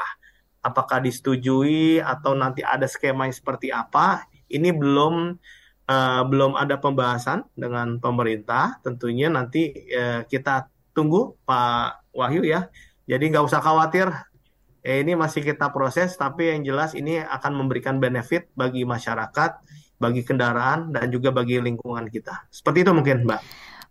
Apakah 0.64 1.04
disetujui 1.04 2.00
atau 2.00 2.32
nanti 2.32 2.64
ada 2.64 2.88
skema 2.88 3.28
yang 3.28 3.36
seperti 3.36 3.76
apa? 3.76 4.24
Ini 4.48 4.72
belum 4.72 5.36
uh, 5.92 6.24
belum 6.24 6.56
ada 6.56 6.80
pembahasan 6.80 7.44
dengan 7.60 8.00
pemerintah. 8.00 8.80
Tentunya 8.80 9.28
nanti 9.28 9.76
uh, 9.92 10.24
kita 10.24 10.72
tunggu 10.96 11.36
Pak 11.44 12.16
Wahyu 12.16 12.48
ya. 12.48 12.72
Jadi 13.04 13.36
nggak 13.36 13.52
usah 13.52 13.60
khawatir. 13.60 14.08
Eh, 14.82 15.06
ini 15.06 15.14
masih 15.14 15.46
kita 15.46 15.70
proses, 15.70 16.18
tapi 16.18 16.50
yang 16.50 16.66
jelas 16.66 16.98
ini 16.98 17.22
akan 17.22 17.54
memberikan 17.54 18.02
benefit 18.02 18.50
bagi 18.58 18.82
masyarakat 18.82 19.62
bagi 20.02 20.26
kendaraan 20.26 20.90
dan 20.90 21.14
juga 21.14 21.30
bagi 21.30 21.62
lingkungan 21.62 22.10
kita. 22.10 22.50
Seperti 22.50 22.82
itu 22.82 22.92
mungkin, 22.92 23.30
Mbak. 23.30 23.42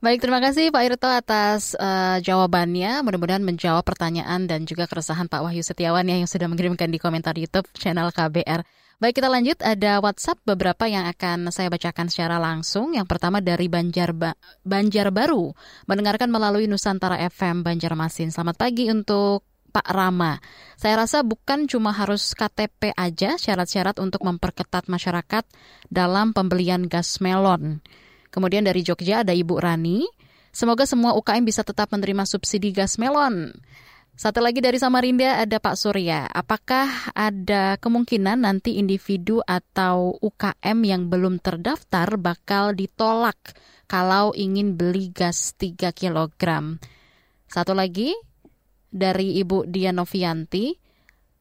Baik, 0.01 0.25
terima 0.25 0.41
kasih 0.41 0.73
Pak 0.73 0.83
Irto 0.89 1.13
atas 1.13 1.77
uh, 1.77 2.17
jawabannya. 2.25 3.05
Mudah-mudahan 3.05 3.45
menjawab 3.45 3.85
pertanyaan 3.85 4.49
dan 4.49 4.65
juga 4.65 4.89
keresahan 4.89 5.29
Pak 5.29 5.45
Wahyu 5.45 5.61
Setiawan 5.61 6.09
ya 6.09 6.17
yang 6.17 6.25
sudah 6.25 6.49
mengirimkan 6.49 6.89
di 6.89 6.97
komentar 6.97 7.37
YouTube 7.37 7.69
channel 7.77 8.09
KBR. 8.09 8.65
Baik, 8.97 9.21
kita 9.21 9.29
lanjut. 9.29 9.61
Ada 9.61 10.01
WhatsApp 10.01 10.41
beberapa 10.49 10.89
yang 10.89 11.05
akan 11.05 11.53
saya 11.53 11.69
bacakan 11.69 12.09
secara 12.09 12.41
langsung. 12.41 12.97
Yang 12.97 13.13
pertama 13.13 13.45
dari 13.45 13.69
Banjar 13.69 14.17
ba 14.17 14.33
Banjarbaru, 14.65 15.53
mendengarkan 15.85 16.33
melalui 16.33 16.65
Nusantara 16.65 17.21
FM 17.21 17.61
Banjarmasin. 17.61 18.33
Selamat 18.33 18.57
pagi 18.57 18.89
untuk 18.89 19.50
Pak 19.71 19.87
Rama. 19.89 20.43
Saya 20.75 21.01
rasa 21.01 21.23
bukan 21.23 21.71
cuma 21.71 21.95
harus 21.95 22.35
KTP 22.35 22.93
aja 22.99 23.39
syarat-syarat 23.39 24.03
untuk 24.03 24.27
memperketat 24.27 24.91
masyarakat 24.91 25.47
dalam 25.89 26.35
pembelian 26.35 26.91
gas 26.91 27.23
melon. 27.23 27.79
Kemudian 28.35 28.67
dari 28.67 28.83
Jogja 28.83 29.23
ada 29.23 29.31
Ibu 29.31 29.57
Rani. 29.63 30.05
Semoga 30.51 30.83
semua 30.85 31.15
UKM 31.15 31.47
bisa 31.47 31.63
tetap 31.63 31.95
menerima 31.95 32.27
subsidi 32.27 32.75
gas 32.75 32.99
melon. 32.99 33.55
Satu 34.21 34.45
lagi 34.45 34.61
dari 34.61 34.77
Samarinda 34.77 35.41
ada 35.41 35.57
Pak 35.57 35.81
Surya. 35.81 36.29
Apakah 36.29 37.09
ada 37.17 37.81
kemungkinan 37.81 38.45
nanti 38.45 38.77
individu 38.77 39.41
atau 39.41 40.13
UKM 40.21 40.77
yang 40.85 41.09
belum 41.09 41.41
terdaftar 41.41 42.21
bakal 42.21 42.77
ditolak 42.77 43.41
kalau 43.89 44.37
ingin 44.37 44.77
beli 44.77 45.09
gas 45.09 45.57
3 45.57 45.97
kg? 45.97 46.37
Satu 47.49 47.73
lagi, 47.73 48.13
dari 48.91 49.39
Ibu 49.41 49.71
Dian 49.71 49.97
Novianti. 49.97 50.75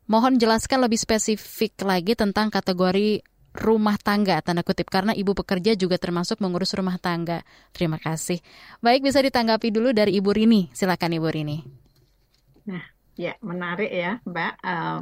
Mohon 0.09 0.41
jelaskan 0.41 0.81
lebih 0.85 0.97
spesifik 0.97 1.85
lagi 1.85 2.17
tentang 2.17 2.49
kategori 2.49 3.21
rumah 3.53 3.97
tangga 3.97 4.41
tanda 4.45 4.61
kutip 4.61 4.87
karena 4.89 5.13
ibu 5.13 5.33
pekerja 5.33 5.73
juga 5.73 5.97
termasuk 5.97 6.41
mengurus 6.41 6.73
rumah 6.73 6.97
tangga. 7.01 7.41
Terima 7.73 7.97
kasih. 7.97 8.41
Baik 8.81 9.05
bisa 9.05 9.21
ditanggapi 9.21 9.73
dulu 9.73 9.93
dari 9.93 10.17
Ibu 10.17 10.29
Rini. 10.33 10.69
Silakan 10.73 11.17
Ibu 11.17 11.27
Rini. 11.29 11.57
Nah, 12.69 12.85
ya 13.17 13.33
menarik 13.41 13.89
ya, 13.89 14.21
Mbak. 14.25 14.53
Uh, 14.61 14.99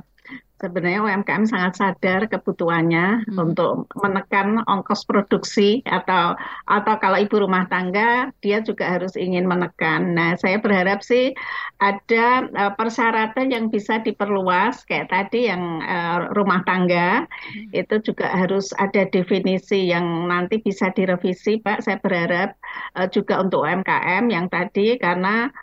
sebenarnya 0.58 1.06
UMKM 1.06 1.46
sangat 1.46 1.74
sadar 1.78 2.26
kebutuhannya 2.26 3.30
hmm. 3.30 3.38
untuk 3.38 3.86
menekan 3.94 4.66
ongkos 4.66 5.06
produksi 5.06 5.86
atau 5.86 6.34
atau 6.66 6.96
kalau 6.98 7.18
ibu 7.22 7.38
rumah 7.38 7.70
tangga 7.70 8.34
dia 8.42 8.66
juga 8.66 8.90
harus 8.90 9.14
ingin 9.14 9.46
menekan. 9.46 10.18
Nah, 10.18 10.34
saya 10.42 10.58
berharap 10.58 11.06
sih 11.06 11.38
ada 11.78 12.50
uh, 12.58 12.74
persyaratan 12.74 13.54
yang 13.54 13.70
bisa 13.70 14.02
diperluas 14.02 14.82
kayak 14.90 15.14
tadi 15.14 15.50
yang 15.50 15.82
uh, 15.86 16.34
rumah 16.34 16.66
tangga 16.66 17.30
hmm. 17.30 17.78
itu 17.78 18.02
juga 18.02 18.34
harus 18.34 18.74
ada 18.82 19.06
definisi 19.06 19.94
yang 19.94 20.26
nanti 20.26 20.58
bisa 20.58 20.90
direvisi, 20.92 21.62
Pak. 21.62 21.86
Saya 21.86 22.02
berharap 22.02 22.58
uh, 22.98 23.06
juga 23.08 23.40
untuk 23.46 23.62
UMKM 23.62 24.26
yang 24.34 24.50
tadi 24.50 24.98
karena 24.98 25.54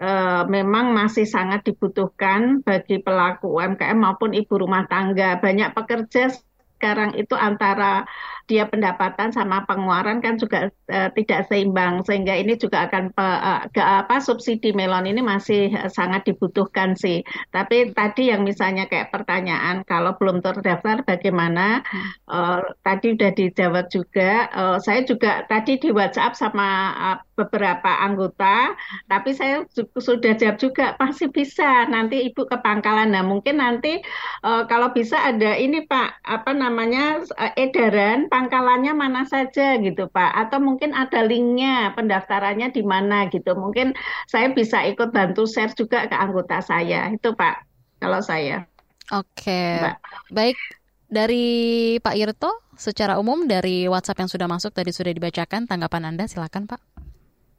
uh, 0.00 0.42
memang 0.48 0.96
masih 0.96 1.28
sangat 1.28 1.62
dibutuhkan 1.68 2.64
bagi 2.64 2.98
pelaku 3.04 3.60
UMKM 3.60 3.98
maupun 4.00 4.32
ibu 4.32 4.56
rumah 4.56 4.88
tangga. 4.88 5.38
Banyak 5.38 5.76
pekerja 5.76 6.32
sekarang 6.80 7.12
itu 7.20 7.36
antara 7.36 8.08
dia 8.50 8.66
pendapatan 8.66 9.30
sama 9.30 9.62
pengeluaran 9.70 10.18
kan 10.18 10.34
juga 10.34 10.74
uh, 10.90 11.08
tidak 11.14 11.46
seimbang 11.46 12.02
sehingga 12.02 12.34
ini 12.34 12.58
juga 12.58 12.90
akan 12.90 13.14
uh, 13.14 13.70
ke 13.70 13.78
apa 13.78 14.18
subsidi 14.18 14.74
melon 14.74 15.06
ini 15.06 15.22
masih 15.22 15.70
uh, 15.78 15.86
sangat 15.86 16.26
dibutuhkan 16.26 16.98
sih. 16.98 17.22
Tapi 17.54 17.94
tadi 17.94 18.34
yang 18.34 18.42
misalnya 18.42 18.90
kayak 18.90 19.14
pertanyaan 19.14 19.86
kalau 19.86 20.18
belum 20.18 20.42
terdaftar 20.42 21.06
bagaimana 21.06 21.86
uh, 22.26 22.58
tadi 22.82 23.14
sudah 23.14 23.30
dijawab 23.30 23.86
juga. 23.86 24.50
Uh, 24.50 24.76
saya 24.82 25.06
juga 25.06 25.46
tadi 25.46 25.78
di 25.78 25.94
WhatsApp 25.94 26.34
sama 26.34 26.68
uh, 26.98 27.18
beberapa 27.38 27.88
anggota, 28.02 28.74
tapi 29.06 29.32
saya 29.32 29.64
sudah 29.96 30.36
jawab 30.36 30.58
juga 30.58 30.98
pasti 30.98 31.30
bisa 31.30 31.86
nanti 31.86 32.26
ibu 32.26 32.44
ke 32.44 32.58
pangkalan. 32.60 33.14
Nah 33.14 33.22
mungkin 33.22 33.62
nanti 33.62 34.02
uh, 34.42 34.66
kalau 34.66 34.90
bisa 34.90 35.16
ada 35.20 35.54
ini 35.54 35.86
Pak 35.86 36.24
apa 36.26 36.50
namanya 36.52 37.22
uh, 37.36 37.52
edaran 37.56 38.32
pangkalannya 38.40 38.96
mana 38.96 39.28
saja 39.28 39.76
gitu 39.76 40.08
Pak. 40.08 40.32
Atau 40.32 40.64
mungkin 40.64 40.96
ada 40.96 41.20
linknya 41.20 41.92
pendaftarannya 41.92 42.72
di 42.72 42.80
mana 42.80 43.28
gitu. 43.28 43.52
Mungkin 43.52 43.92
saya 44.32 44.48
bisa 44.56 44.80
ikut 44.88 45.12
bantu 45.12 45.44
share 45.44 45.76
juga 45.76 46.08
ke 46.08 46.16
anggota 46.16 46.64
saya. 46.64 47.12
Itu 47.12 47.36
Pak 47.36 47.68
kalau 48.00 48.24
saya. 48.24 48.64
Oke. 49.12 49.84
Baik 50.32 50.56
dari 51.04 51.98
Pak 52.00 52.16
Irto 52.16 52.64
secara 52.80 53.20
umum 53.20 53.44
dari 53.44 53.84
WhatsApp 53.84 54.24
yang 54.24 54.30
sudah 54.32 54.48
masuk 54.48 54.72
tadi 54.72 54.88
sudah 54.88 55.12
dibacakan 55.12 55.68
tanggapan 55.68 56.08
Anda 56.16 56.24
silakan 56.24 56.64
Pak. 56.64 56.80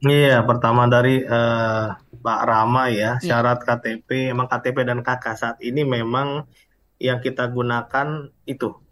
Iya, 0.02 0.42
pertama 0.42 0.90
dari 0.90 1.22
uh, 1.22 1.94
Pak 1.94 2.40
Rama 2.42 2.90
ya, 2.90 3.22
ya, 3.22 3.38
syarat 3.38 3.62
KTP, 3.62 4.34
emang 4.34 4.50
KTP 4.50 4.82
dan 4.82 4.98
KK 4.98 5.24
saat 5.38 5.58
ini 5.62 5.86
memang 5.86 6.42
yang 6.98 7.22
kita 7.22 7.46
gunakan 7.46 8.26
itu 8.42 8.82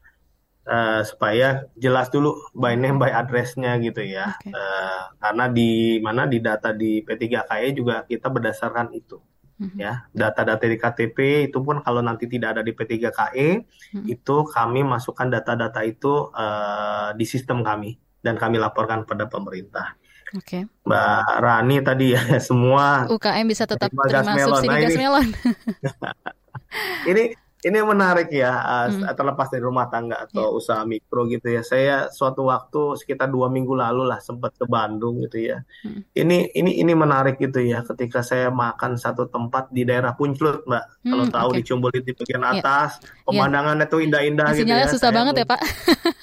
uh, 0.71 1.03
supaya 1.03 1.67
jelas 1.75 2.07
dulu 2.15 2.39
by 2.55 2.79
name 2.79 3.03
by 3.03 3.11
addressnya 3.11 3.75
gitu 3.83 4.07
ya 4.07 4.39
okay. 4.39 4.55
uh, 4.55 4.57
eh, 4.57 5.03
karena 5.19 5.45
di 5.51 5.99
mana 5.99 6.31
di 6.31 6.39
data 6.39 6.71
di 6.71 7.03
P3KE 7.03 7.69
juga 7.75 8.07
kita 8.07 8.31
berdasarkan 8.31 8.95
itu 8.95 9.19
mm-hmm. 9.59 9.79
ya 9.83 10.07
data-data 10.15 10.65
di 10.65 10.79
KTP 10.79 11.19
itu 11.51 11.59
pun 11.59 11.83
kalau 11.83 12.01
nanti 12.01 12.31
tidak 12.31 12.57
ada 12.57 12.63
di 12.63 12.71
P3KE 12.71 13.49
mm-hmm. 13.67 14.07
itu 14.07 14.37
kami 14.47 14.87
masukkan 14.87 15.27
data-data 15.27 15.83
itu 15.83 16.31
uh, 16.31 17.11
di 17.19 17.27
sistem 17.27 17.67
kami 17.67 17.99
dan 18.23 18.37
kami 18.37 18.61
laporkan 18.61 19.09
pada 19.09 19.25
pemerintah. 19.27 19.97
Oke. 20.37 20.63
Okay. 20.63 20.87
Mbak 20.87 21.25
Rani 21.43 21.77
tadi 21.83 22.07
ya 22.15 22.23
semua 22.49 23.11
UKM 23.11 23.47
bisa 23.51 23.67
tetap 23.67 23.91
terima 23.91 24.39
subsidi 24.39 24.71
nah, 24.71 24.79
gas 24.79 24.97
melon. 24.97 25.29
ini 27.11 27.35
ini 27.61 27.79
menarik 27.85 28.33
ya, 28.33 28.53
uh, 28.57 28.89
hmm. 28.89 29.13
terlepas 29.13 29.53
dari 29.53 29.61
rumah 29.61 29.87
tangga 29.93 30.25
atau 30.25 30.57
yeah. 30.57 30.59
usaha 30.59 30.83
mikro 30.89 31.29
gitu 31.29 31.53
ya. 31.53 31.61
Saya 31.61 32.09
suatu 32.09 32.49
waktu 32.49 32.97
sekitar 32.97 33.29
dua 33.29 33.53
minggu 33.53 33.77
lalu 33.77 34.09
lah 34.09 34.17
sempat 34.25 34.57
ke 34.57 34.65
Bandung 34.65 35.21
gitu 35.29 35.53
ya. 35.53 35.61
Hmm. 35.85 36.01
Ini 36.17 36.57
ini 36.57 36.81
ini 36.81 36.93
menarik 36.97 37.37
gitu 37.37 37.61
ya. 37.61 37.85
Ketika 37.85 38.25
saya 38.25 38.49
makan 38.49 38.97
satu 38.97 39.29
tempat 39.29 39.69
di 39.69 39.85
daerah 39.85 40.17
Punclut, 40.17 40.65
Mbak. 40.65 40.85
Hmm, 41.05 41.11
Kalau 41.13 41.25
tahu 41.29 41.49
okay. 41.53 41.57
di 41.61 41.63
Cumbulit 41.69 42.03
di 42.05 42.13
bagian 42.17 42.43
iya. 42.49 42.53
atas, 42.65 42.91
yeah. 43.05 43.25
pemandangannya 43.29 43.85
yeah. 43.85 43.93
tuh 43.93 44.01
indah-indah 44.01 44.49
gitu 44.57 44.65
sinyalnya 44.65 44.87
ya. 44.89 44.93
susah 44.93 45.11
saya 45.11 45.19
banget 45.19 45.35
ya 45.43 45.47
Pak. 45.47 45.61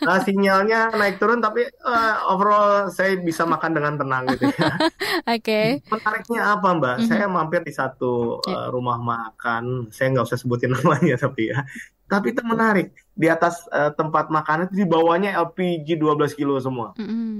Nah, 0.08 0.24
sinyalnya 0.24 0.80
naik 0.96 1.20
turun 1.20 1.44
tapi 1.44 1.68
uh, 1.84 2.32
overall 2.32 2.88
saya 2.88 3.20
bisa 3.20 3.44
makan 3.44 3.76
dengan 3.76 4.00
tenang 4.00 4.24
gitu 4.32 4.48
ya. 4.56 4.72
Oke. 5.36 5.44
okay. 5.44 5.68
Menariknya 5.92 6.56
apa 6.56 6.68
Mbak? 6.80 6.96
Mm 6.96 7.02
-hmm. 7.04 7.10
Saya 7.12 7.26
mampir 7.28 7.62
di 7.68 7.74
satu 7.76 8.40
uh, 8.40 8.68
rumah 8.72 9.04
makan. 9.04 9.92
Saya 9.92 10.16
nggak 10.16 10.32
usah 10.32 10.40
sebutin 10.40 10.72
namanya 10.80 11.20
tapi 11.28 11.52
ya. 11.52 11.60
Tapi 12.08 12.32
itu 12.32 12.42
menarik. 12.44 12.96
Di 13.12 13.28
atas 13.28 13.68
uh, 13.68 13.92
tempat 13.92 14.32
makan 14.32 14.72
itu 14.72 14.84
di 14.84 14.86
bawahnya 14.88 15.36
LPG 15.36 16.00
12 16.00 16.40
kilo 16.40 16.56
semua. 16.64 16.96
Mm 16.96 17.08
-hmm. 17.08 17.36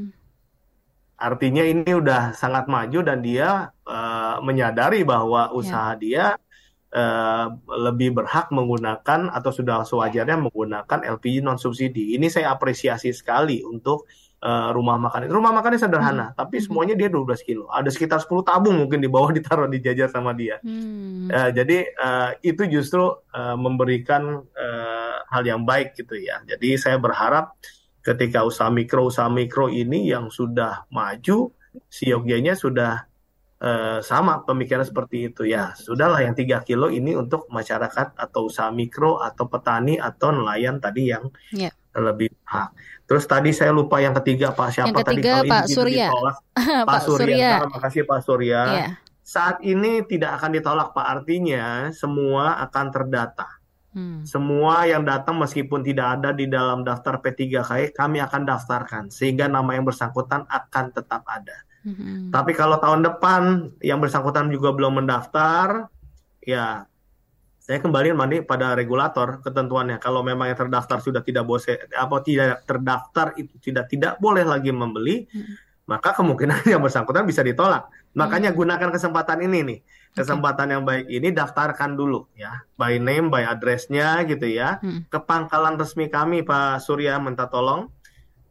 Artinya 1.18 1.64
ini 1.66 1.92
udah 1.98 2.36
sangat 2.38 2.70
maju 2.70 3.00
dan 3.02 3.26
dia 3.26 3.74
uh, 3.90 4.38
menyadari 4.44 5.02
bahwa 5.02 5.50
ya. 5.50 5.54
usaha 5.56 5.92
yeah. 5.98 5.98
dia 5.98 6.26
uh, 6.94 7.48
lebih 7.90 8.14
berhak 8.14 8.54
menggunakan 8.54 9.34
atau 9.34 9.50
sudah 9.50 9.82
sewajarnya 9.82 10.38
menggunakan 10.38 11.00
LPG 11.18 11.42
non 11.42 11.58
subsidi. 11.58 12.14
Ini 12.14 12.30
saya 12.30 12.54
apresiasi 12.54 13.10
sekali 13.16 13.66
untuk 13.66 14.06
uh, 14.44 14.70
rumah 14.74 14.98
makan. 15.02 15.30
Rumah 15.30 15.52
makannya 15.56 15.80
sederhana, 15.82 16.26
hmm. 16.32 16.36
tapi 16.38 16.62
semuanya 16.62 16.94
dia 16.94 17.10
12 17.10 17.48
kilo. 17.48 17.66
Ada 17.72 17.90
sekitar 17.90 18.22
10 18.22 18.46
tabung 18.46 18.76
mungkin 18.78 19.02
di 19.02 19.10
bawah 19.10 19.34
ditaruh 19.38 19.70
di 19.70 19.82
jajar 19.82 20.12
sama 20.12 20.34
dia. 20.38 20.62
Hmm. 20.62 21.30
Uh, 21.32 21.50
jadi 21.54 21.78
uh, 21.98 22.32
itu 22.46 22.66
justru 22.70 23.04
uh, 23.34 23.58
memberikan 23.58 24.44
uh, 24.44 25.16
hal 25.28 25.44
yang 25.44 25.66
baik 25.66 25.98
gitu 25.98 26.18
ya. 26.18 26.42
Jadi 26.46 26.78
saya 26.78 27.02
berharap 27.02 27.58
ketika 28.06 28.48
usaha 28.48 28.72
mikro 28.72 29.12
usaha 29.12 29.28
mikro 29.28 29.68
ini 29.68 30.08
yang 30.08 30.32
sudah 30.32 30.88
maju, 30.88 31.52
siogyanya 31.92 32.56
sudah 32.56 33.04
uh, 33.60 34.00
sama 34.00 34.48
pemikiran 34.48 34.88
seperti 34.88 35.34
itu 35.34 35.44
ya. 35.44 35.76
Sudahlah 35.76 36.24
yang 36.24 36.32
tiga 36.38 36.64
kilo 36.64 36.88
ini 36.88 37.18
untuk 37.18 37.50
masyarakat 37.52 38.16
atau 38.16 38.48
usaha 38.48 38.72
mikro 38.72 39.20
atau 39.20 39.50
petani 39.50 40.00
atau 40.00 40.32
nelayan 40.32 40.80
tadi 40.80 41.12
yang 41.12 41.28
yeah. 41.52 41.74
lebih 41.92 42.32
hak. 42.48 42.72
Terus 43.08 43.24
tadi 43.24 43.55
saya 43.55 43.72
lupa 43.72 44.03
yang 44.03 44.12
ketiga 44.20 44.51
Pak 44.51 44.70
siapa 44.76 44.91
yang 44.91 44.99
ketiga, 44.99 45.34
tadi 45.39 45.49
Pak 45.49 45.66
Surya. 45.72 46.10
Pak, 46.55 46.86
Pak 46.86 46.99
Surya. 47.08 47.24
Surya. 47.24 47.51
Terima 47.64 47.80
kasih 47.80 48.01
Pak 48.03 48.20
Surya. 48.22 48.62
Yeah. 48.68 48.91
Saat 49.24 49.64
ini 49.64 50.03
tidak 50.03 50.39
akan 50.39 50.51
ditolak 50.60 50.91
Pak 50.91 51.08
artinya 51.08 51.91
semua 51.95 52.60
akan 52.68 52.86
terdata. 52.91 53.47
Hmm. 53.95 54.28
Semua 54.28 54.84
yang 54.84 55.08
datang 55.08 55.39
meskipun 55.39 55.82
tidak 55.88 56.20
ada 56.20 56.36
di 56.36 56.51
dalam 56.51 56.84
daftar 56.84 57.24
P3K 57.24 57.95
kami 57.95 58.20
akan 58.20 58.43
daftarkan 58.43 59.03
sehingga 59.08 59.47
nama 59.47 59.72
yang 59.72 59.88
bersangkutan 59.88 60.43
akan 60.51 60.86
tetap 60.91 61.24
ada. 61.32 61.64
Hmm. 61.88 62.28
Tapi 62.28 62.51
kalau 62.51 62.76
tahun 62.84 63.08
depan 63.08 63.72
yang 63.80 64.03
bersangkutan 64.03 64.51
juga 64.51 64.76
belum 64.76 64.99
mendaftar, 64.99 65.88
ya 66.43 66.84
saya 67.68 67.84
kembali 67.84 68.15
mandi 68.15 68.39
pada 68.47 68.72
regulator 68.80 69.43
ketentuannya. 69.43 69.99
Kalau 69.99 70.24
memang 70.24 70.47
yang 70.47 70.55
terdaftar 70.55 71.03
sudah 71.03 71.20
tidak 71.20 71.43
boleh 71.43 71.76
apa 71.99 72.24
tidak 72.24 72.63
terdaftar 72.63 73.36
itu 73.36 73.59
tidak 73.59 73.91
tidak 73.91 74.15
boleh 74.24 74.47
lagi 74.47 74.72
membeli, 74.72 75.28
hmm. 75.28 75.84
maka 75.91 76.15
kemungkinan 76.15 76.63
yang 76.72 76.80
bersangkutan 76.80 77.28
bisa 77.28 77.43
ditolak. 77.43 77.91
Makanya 78.15 78.55
hmm. 78.55 78.57
gunakan 78.57 78.89
kesempatan 78.95 79.43
ini 79.43 79.59
nih. 79.68 79.80
Kesempatan 80.15 80.72
okay. 80.72 80.74
yang 80.74 80.84
baik 80.88 81.05
ini 81.11 81.30
daftarkan 81.36 81.99
dulu 81.99 82.32
ya, 82.39 82.63
by 82.80 82.97
name, 83.03 83.28
by 83.28 83.43
addressnya 83.43 84.24
gitu 84.24 84.47
ya. 84.47 84.80
Hmm. 84.80 85.03
Ke 85.11 85.20
pangkalan 85.20 85.76
resmi 85.76 86.07
kami 86.07 86.47
Pak 86.47 86.80
Surya 86.80 87.20
minta 87.20 87.51
tolong. 87.51 87.91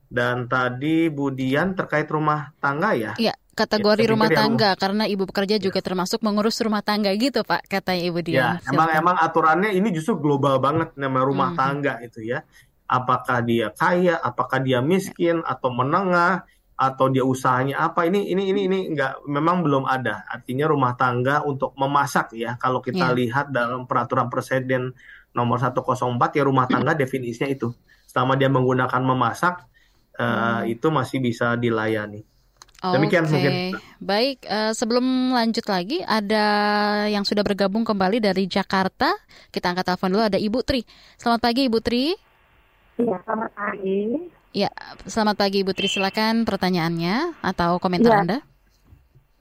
Dan 0.07 0.47
tadi 0.47 1.11
Budian 1.11 1.75
terkait 1.75 2.07
rumah 2.07 2.55
tangga 2.63 2.95
ya. 2.95 3.19
Iya 3.19 3.35
kategori 3.57 4.05
ya, 4.05 4.11
rumah 4.13 4.29
tangga 4.29 4.77
karena 4.77 5.09
ibu 5.09 5.25
pekerja 5.25 5.57
juga 5.57 5.81
ya. 5.81 5.85
termasuk 5.89 6.21
mengurus 6.21 6.61
rumah 6.61 6.85
tangga 6.85 7.09
gitu 7.17 7.41
pak 7.41 7.65
katanya 7.65 8.03
ibu 8.05 8.21
dia. 8.21 8.37
Ya, 8.37 8.49
emang 8.69 8.93
emang 8.93 9.17
aturannya 9.17 9.73
ini 9.73 9.89
justru 9.97 10.21
global 10.21 10.61
banget 10.61 10.93
nama 11.01 11.25
rumah 11.25 11.57
hmm. 11.57 11.59
tangga 11.59 11.95
itu 12.05 12.21
ya. 12.21 12.45
Apakah 12.87 13.43
dia 13.43 13.73
kaya, 13.73 14.21
apakah 14.21 14.63
dia 14.63 14.79
miskin 14.85 15.41
ya. 15.41 15.49
atau 15.57 15.73
menengah 15.73 16.45
atau 16.77 17.09
dia 17.09 17.25
usahanya 17.25 17.81
apa 17.89 18.05
ini 18.05 18.29
ini 18.29 18.53
ini 18.53 18.61
ini 18.69 18.79
enggak 18.93 19.25
memang 19.25 19.65
belum 19.65 19.89
ada 19.89 20.29
artinya 20.29 20.69
rumah 20.69 20.93
tangga 20.93 21.41
untuk 21.41 21.73
memasak 21.73 22.37
ya 22.37 22.61
kalau 22.61 22.85
kita 22.85 23.11
ya. 23.11 23.17
lihat 23.17 23.47
dalam 23.49 23.89
peraturan 23.89 24.29
presiden 24.29 24.93
nomor 25.33 25.57
104 25.57 25.97
ya 26.37 26.45
rumah 26.45 26.69
tangga 26.69 26.93
definisinya 26.93 27.49
itu 27.49 27.73
selama 28.05 28.37
dia 28.37 28.53
menggunakan 28.53 29.01
memasak 29.01 29.65
uh, 30.21 30.69
itu 30.69 30.93
masih 30.93 31.25
bisa 31.25 31.57
dilayani 31.57 32.29
Demikian 32.85 33.25
okay. 33.25 33.33
mungkin. 33.33 33.53
Baik, 33.97 34.39
uh, 34.45 34.73
sebelum 34.77 35.33
lanjut 35.33 35.65
lagi 35.65 36.05
ada 36.05 36.45
yang 37.09 37.25
sudah 37.25 37.41
bergabung 37.41 37.89
kembali 37.89 38.21
dari 38.21 38.45
Jakarta. 38.45 39.17
Kita 39.49 39.73
angkat 39.73 39.89
telepon 39.89 40.13
dulu 40.13 40.25
ada 40.29 40.37
Ibu 40.37 40.61
Tri. 40.61 40.85
Selamat 41.17 41.41
pagi 41.41 41.65
Ibu 41.67 41.79
Tri. 41.81 42.13
Iya, 43.01 43.17
selamat 43.25 43.51
pagi. 43.57 44.01
Ya, 44.53 44.71
selamat 45.09 45.37
pagi 45.41 45.57
Ibu 45.65 45.73
Tri. 45.73 45.89
Silakan 45.89 46.45
pertanyaannya 46.45 47.41
atau 47.41 47.81
komentar 47.81 48.13
ya. 48.13 48.21
Anda. 48.21 48.39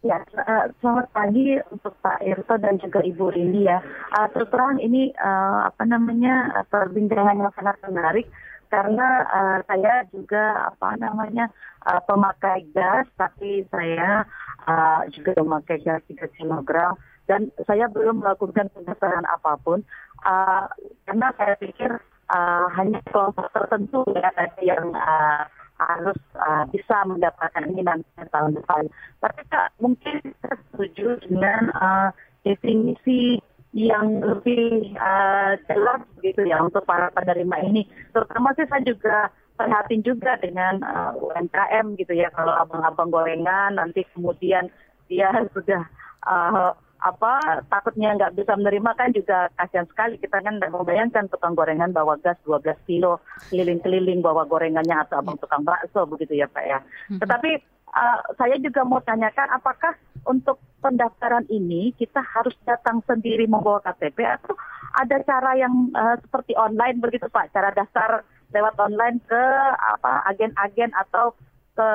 Ya, 0.05 0.21
uh, 0.21 0.65
selamat 0.79 1.07
pagi 1.11 1.57
untuk 1.73 1.97
Pak 1.99 2.21
Irto 2.21 2.55
dan 2.61 2.77
juga 2.77 3.01
Ibu 3.01 3.35
Rini 3.35 3.65
ya. 3.65 3.81
Uh, 4.15 4.29
terus 4.31 4.47
terang 4.53 4.77
ini 4.77 5.09
uh, 5.17 5.65
apa 5.65 5.83
namanya 5.83 6.61
perbincangan 6.69 7.41
yang 7.41 7.51
sangat 7.57 7.75
menarik 7.89 8.29
karena 8.75 9.07
uh, 9.31 9.59
saya 9.71 10.03
juga 10.11 10.67
apa 10.67 10.99
namanya 10.99 11.47
uh, 11.87 12.03
pemakai 12.03 12.67
gas, 12.75 13.07
tapi 13.15 13.63
saya 13.71 14.27
uh, 14.67 15.07
juga 15.15 15.39
memakai 15.39 15.79
gas 15.79 16.03
3 16.11 16.27
kg 16.35 16.99
dan 17.31 17.47
saya 17.63 17.87
belum 17.87 18.19
melakukan 18.19 18.67
pendaftaran 18.75 19.23
apa 19.31 19.55
pun 19.63 19.79
uh, 20.27 20.67
karena 21.07 21.31
saya 21.39 21.55
pikir 21.55 21.91
uh, 22.35 22.67
hanya 22.75 22.99
kelompok 23.07 23.47
tertentu 23.55 24.03
ya 24.11 24.27
yang 24.59 24.91
uh, 24.91 25.47
harus 25.79 26.19
uh, 26.35 26.67
bisa 26.67 27.03
mendapatkan 27.07 27.63
ini 27.71 27.79
nanti 27.79 28.07
tahun 28.31 28.59
depan. 28.59 28.91
Tapi 29.23 29.41
Kak, 29.47 29.75
mungkin 29.79 30.19
saya 30.43 30.55
setuju 30.71 31.19
dengan 31.27 31.71
uh, 31.79 32.09
definisi 32.43 33.39
yang 33.75 34.23
lebih 34.23 34.95
uh, 34.95 35.59
jelas 35.67 35.99
begitu 36.15 36.47
ya 36.47 36.63
untuk 36.63 36.87
para 36.87 37.11
penerima 37.11 37.59
ini. 37.67 37.83
Terutama 38.15 38.55
sih 38.55 38.63
saya 38.71 38.79
juga 38.87 39.27
perhatiin 39.59 40.03
juga 40.03 40.39
dengan 40.39 40.79
uh, 40.79 41.11
UMKM 41.19 41.99
gitu 41.99 42.15
ya 42.15 42.31
kalau 42.31 42.55
abang-abang 42.55 43.11
gorengan 43.11 43.75
nanti 43.75 44.07
kemudian 44.15 44.71
dia 45.11 45.27
sudah 45.55 45.83
uh, 46.23 46.71
apa 47.05 47.61
takutnya 47.69 48.17
nggak 48.17 48.33
bisa 48.33 48.57
menerima 48.57 48.91
kan 48.97 49.13
juga 49.13 49.53
kasihan 49.53 49.85
sekali. 49.85 50.17
Kita 50.17 50.41
kan 50.41 50.57
nggak 50.57 50.73
membayangkan 50.73 51.29
tukang 51.29 51.53
gorengan 51.53 51.93
bawa 51.93 52.17
gas 52.25 52.41
12 52.49 52.65
kilo 52.89 53.21
keliling-keliling 53.53 54.25
bawa 54.25 54.49
gorengannya 54.49 55.05
atau 55.05 55.21
abang 55.21 55.37
tukang 55.37 55.61
bakso 55.61 56.09
begitu 56.09 56.41
ya 56.41 56.49
pak 56.49 56.65
ya. 56.65 56.79
Tetapi 57.21 57.51
uh, 57.93 58.19
saya 58.41 58.57
juga 58.57 58.81
mau 58.81 58.99
tanyakan 59.05 59.53
apakah 59.53 59.93
untuk 60.25 60.57
pendaftaran 60.81 61.45
ini 61.53 61.93
kita 61.93 62.25
harus 62.25 62.57
datang 62.65 63.05
sendiri 63.05 63.45
membawa 63.45 63.81
KTP 63.85 64.25
atau 64.25 64.57
ada 64.97 65.21
cara 65.21 65.51
yang 65.53 65.93
uh, 65.93 66.17
seperti 66.17 66.57
online 66.57 66.97
begitu 66.97 67.29
Pak, 67.29 67.53
cara 67.53 67.69
daftar 67.75 68.25
lewat 68.53 68.75
online 68.79 69.19
ke 69.27 69.43
apa 69.75 70.23
agen-agen 70.31 70.93
atau 70.95 71.35
ke 71.75 71.89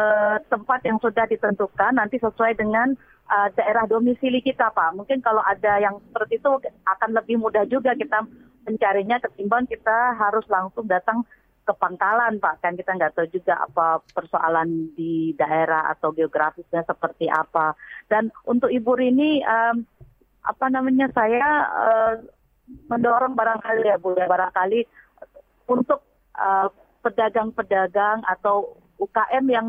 tempat 0.52 0.80
yang 0.84 1.00
sudah 1.00 1.24
ditentukan 1.24 1.96
nanti 1.96 2.20
sesuai 2.20 2.52
dengan 2.54 2.92
uh, 3.32 3.48
daerah 3.56 3.88
domisili 3.88 4.44
kita 4.44 4.68
Pak. 4.70 4.94
Mungkin 4.94 5.24
kalau 5.24 5.40
ada 5.40 5.80
yang 5.80 5.96
seperti 6.04 6.36
itu 6.36 6.50
akan 6.84 7.10
lebih 7.16 7.40
mudah 7.40 7.64
juga 7.66 7.96
kita 7.96 8.28
mencarinya 8.68 9.16
ketimbang 9.24 9.64
kita 9.64 10.14
harus 10.20 10.44
langsung 10.52 10.84
datang 10.84 11.24
ke 11.64 11.72
pangkalan 11.80 12.36
Pak. 12.36 12.60
Kan 12.60 12.76
kita 12.76 12.92
nggak 12.92 13.16
tahu 13.16 13.26
juga 13.32 13.56
apa 13.64 14.04
persoalan 14.12 14.92
di 14.92 15.32
daerah 15.40 15.88
atau 15.96 16.12
geografisnya 16.12 16.84
seperti 16.84 17.32
apa. 17.32 17.72
Dan 18.12 18.28
untuk 18.44 18.68
Ibu 18.68 18.92
Rini 19.00 19.40
um, 19.42 19.82
apa 20.44 20.66
namanya 20.68 21.08
saya 21.16 21.48
uh, 21.72 22.14
mendorong 22.86 23.34
barangkali 23.34 23.82
ya 23.82 23.96
Bu 23.98 24.14
ya 24.14 24.30
barangkali 24.30 24.84
untuk 25.66 26.06
Eh, 26.40 26.68
pedagang-pedagang 27.00 28.20
uh, 28.20 28.32
atau 28.36 28.76
UKM 29.00 29.44
yang 29.48 29.66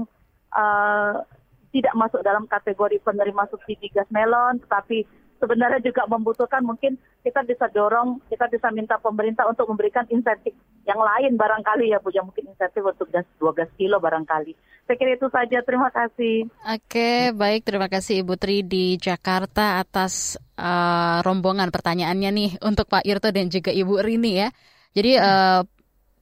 uh, 0.51 1.23
tidak 1.71 1.95
masuk 1.95 2.19
dalam 2.21 2.45
kategori 2.51 2.99
penerima 2.99 3.47
subsidi 3.47 3.87
gas 3.95 4.07
melon, 4.11 4.59
tetapi 4.67 5.07
sebenarnya 5.41 5.81
juga 5.81 6.05
membutuhkan 6.05 6.61
mungkin 6.61 7.01
kita 7.25 7.41
bisa 7.47 7.65
dorong, 7.73 8.21
kita 8.29 8.45
bisa 8.51 8.69
minta 8.69 9.01
pemerintah 9.01 9.49
untuk 9.49 9.65
memberikan 9.73 10.05
insentif 10.13 10.53
yang 10.85 11.01
lain 11.01 11.33
barangkali 11.33 11.89
ya 11.89 11.97
Bu, 11.97 12.13
ya 12.13 12.21
mungkin 12.21 12.53
insentif 12.53 12.85
untuk 12.85 13.09
gas 13.09 13.25
12 13.41 13.79
kilo 13.79 13.97
barangkali. 13.97 14.53
Saya 14.85 14.97
kira 14.97 15.17
itu 15.17 15.27
saja, 15.33 15.57
terima 15.65 15.89
kasih. 15.89 16.51
Oke, 16.67 17.31
baik 17.33 17.65
terima 17.65 17.89
kasih 17.89 18.21
Ibu 18.21 18.37
Tri 18.37 18.61
di 18.61 18.99
Jakarta 19.01 19.81
atas 19.81 20.37
uh, 20.59 21.23
rombongan 21.25 21.73
pertanyaannya 21.73 22.29
nih 22.29 22.51
untuk 22.61 22.85
Pak 22.91 23.05
Irto 23.07 23.33
dan 23.33 23.49
juga 23.49 23.73
Ibu 23.73 24.01
Rini 24.03 24.31
ya. 24.45 24.49
Jadi 24.91 25.15
uh, 25.17 25.63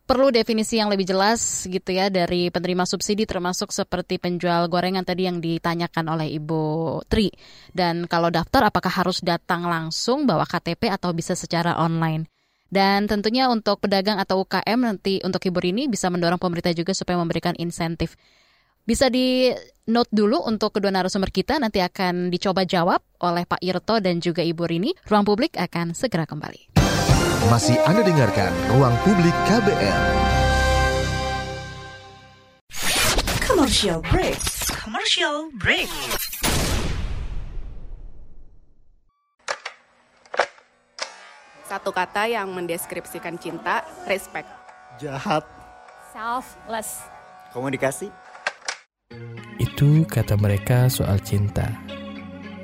perlu 0.10 0.34
definisi 0.34 0.82
yang 0.82 0.90
lebih 0.90 1.06
jelas 1.06 1.70
gitu 1.70 1.94
ya 1.94 2.10
dari 2.10 2.50
penerima 2.50 2.90
subsidi 2.90 3.30
termasuk 3.30 3.70
seperti 3.70 4.18
penjual 4.18 4.66
gorengan 4.66 5.06
tadi 5.06 5.30
yang 5.30 5.38
ditanyakan 5.38 6.18
oleh 6.18 6.34
Ibu 6.34 6.62
Tri. 7.06 7.30
Dan 7.70 8.10
kalau 8.10 8.34
daftar 8.34 8.74
apakah 8.74 8.90
harus 8.90 9.22
datang 9.22 9.70
langsung 9.70 10.26
bawa 10.26 10.50
KTP 10.50 10.90
atau 10.90 11.14
bisa 11.14 11.38
secara 11.38 11.78
online? 11.78 12.26
Dan 12.74 13.06
tentunya 13.06 13.54
untuk 13.54 13.86
pedagang 13.86 14.18
atau 14.18 14.42
UKM 14.42 14.82
nanti 14.82 15.22
untuk 15.22 15.46
Ibu 15.46 15.62
Rini 15.62 15.86
bisa 15.86 16.10
mendorong 16.10 16.42
pemerintah 16.42 16.74
juga 16.74 16.98
supaya 16.98 17.22
memberikan 17.22 17.54
insentif. 17.62 18.18
Bisa 18.90 19.14
di 19.14 19.54
note 19.94 20.10
dulu 20.10 20.42
untuk 20.42 20.74
kedua 20.74 20.90
narasumber 20.90 21.30
kita 21.30 21.62
nanti 21.62 21.86
akan 21.86 22.34
dicoba 22.34 22.66
jawab 22.66 23.06
oleh 23.22 23.46
Pak 23.46 23.62
Irto 23.62 24.02
dan 24.02 24.18
juga 24.18 24.42
Ibu 24.42 24.66
Rini. 24.66 24.90
Ruang 25.06 25.26
publik 25.26 25.54
akan 25.54 25.94
segera 25.94 26.26
kembali. 26.26 26.89
Masih 27.50 27.82
Anda 27.82 28.06
dengarkan 28.06 28.54
Ruang 28.70 28.94
Publik 29.02 29.34
KBR. 29.50 30.02
Commercial 33.42 34.06
break. 34.06 34.38
Commercial 34.70 35.50
break. 35.58 35.90
Satu 41.66 41.90
kata 41.90 42.30
yang 42.30 42.54
mendeskripsikan 42.54 43.42
cinta, 43.42 43.82
respect. 44.06 44.46
Jahat. 45.02 45.42
Selfless. 46.14 47.02
Komunikasi. 47.50 48.14
Itu 49.58 50.06
kata 50.06 50.38
mereka 50.38 50.86
soal 50.86 51.18
cinta. 51.26 51.66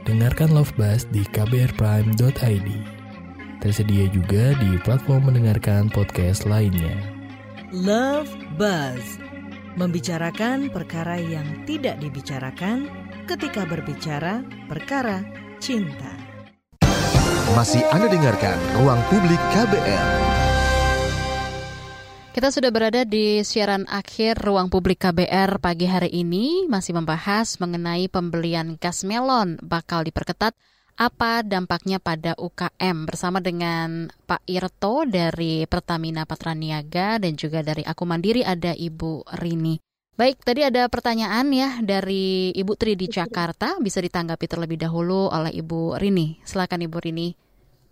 Dengarkan 0.05 0.53
Love 0.53 0.77
Buzz 0.77 1.09
di 1.09 1.25
kbrprime.id. 1.33 2.94
Tersedia 3.63 4.11
juga 4.11 4.55
di 4.59 4.75
platform 4.83 5.31
mendengarkan 5.31 5.87
podcast 5.91 6.43
lainnya. 6.43 6.95
Love 7.71 8.29
Buzz 8.59 9.19
membicarakan 9.75 10.71
perkara 10.71 11.19
yang 11.19 11.67
tidak 11.67 11.99
dibicarakan 11.99 12.87
ketika 13.27 13.67
berbicara 13.67 14.43
perkara 14.71 15.23
cinta. 15.59 16.15
Masih 17.53 17.83
Anda 17.91 18.07
dengarkan 18.07 18.57
Ruang 18.79 18.99
Publik 19.11 19.39
KBR. 19.51 20.07
Kita 22.35 22.51
sudah 22.51 22.67
berada 22.67 23.07
di 23.07 23.47
siaran 23.47 23.87
akhir 23.87 24.43
Ruang 24.43 24.67
Publik 24.67 25.07
KBR 25.07 25.63
pagi 25.63 25.87
hari 25.87 26.11
ini 26.11 26.67
masih 26.67 26.91
membahas 26.91 27.55
mengenai 27.63 28.11
pembelian 28.11 28.75
gas 28.75 29.07
melon 29.07 29.55
bakal 29.63 30.03
diperketat 30.03 30.51
apa 30.95 31.43
dampaknya 31.43 31.99
pada 31.99 32.39
UKM 32.39 33.03
bersama 33.03 33.43
dengan 33.43 34.07
Pak 34.23 34.47
Irto 34.47 35.03
dari 35.03 35.67
Pertamina 35.67 36.23
Patraniaga 36.23 37.19
dan 37.19 37.35
juga 37.35 37.59
dari 37.59 37.83
Aku 37.83 38.07
Mandiri 38.07 38.47
ada 38.47 38.71
Ibu 38.71 39.27
Rini. 39.43 39.75
Baik, 40.15 40.47
tadi 40.47 40.63
ada 40.63 40.87
pertanyaan 40.87 41.51
ya 41.51 41.83
dari 41.83 42.55
Ibu 42.55 42.79
Tri 42.79 42.95
di 42.95 43.11
Jakarta, 43.11 43.75
bisa 43.83 43.99
ditanggapi 43.99 44.47
terlebih 44.47 44.79
dahulu 44.79 45.27
oleh 45.27 45.51
Ibu 45.59 45.99
Rini. 45.99 46.39
Silakan 46.47 46.87
Ibu 46.87 46.97
Rini 47.03 47.35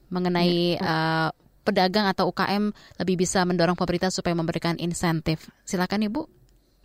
mengenai 0.07 0.79
uh, 0.79 1.35
pedagang 1.67 2.07
atau 2.07 2.31
UKM 2.31 2.71
lebih 3.03 3.19
bisa 3.19 3.43
mendorong 3.43 3.75
pemerintah 3.75 4.07
supaya 4.07 4.31
memberikan 4.39 4.79
insentif. 4.79 5.51
Silakan 5.67 6.07
Ibu, 6.07 6.21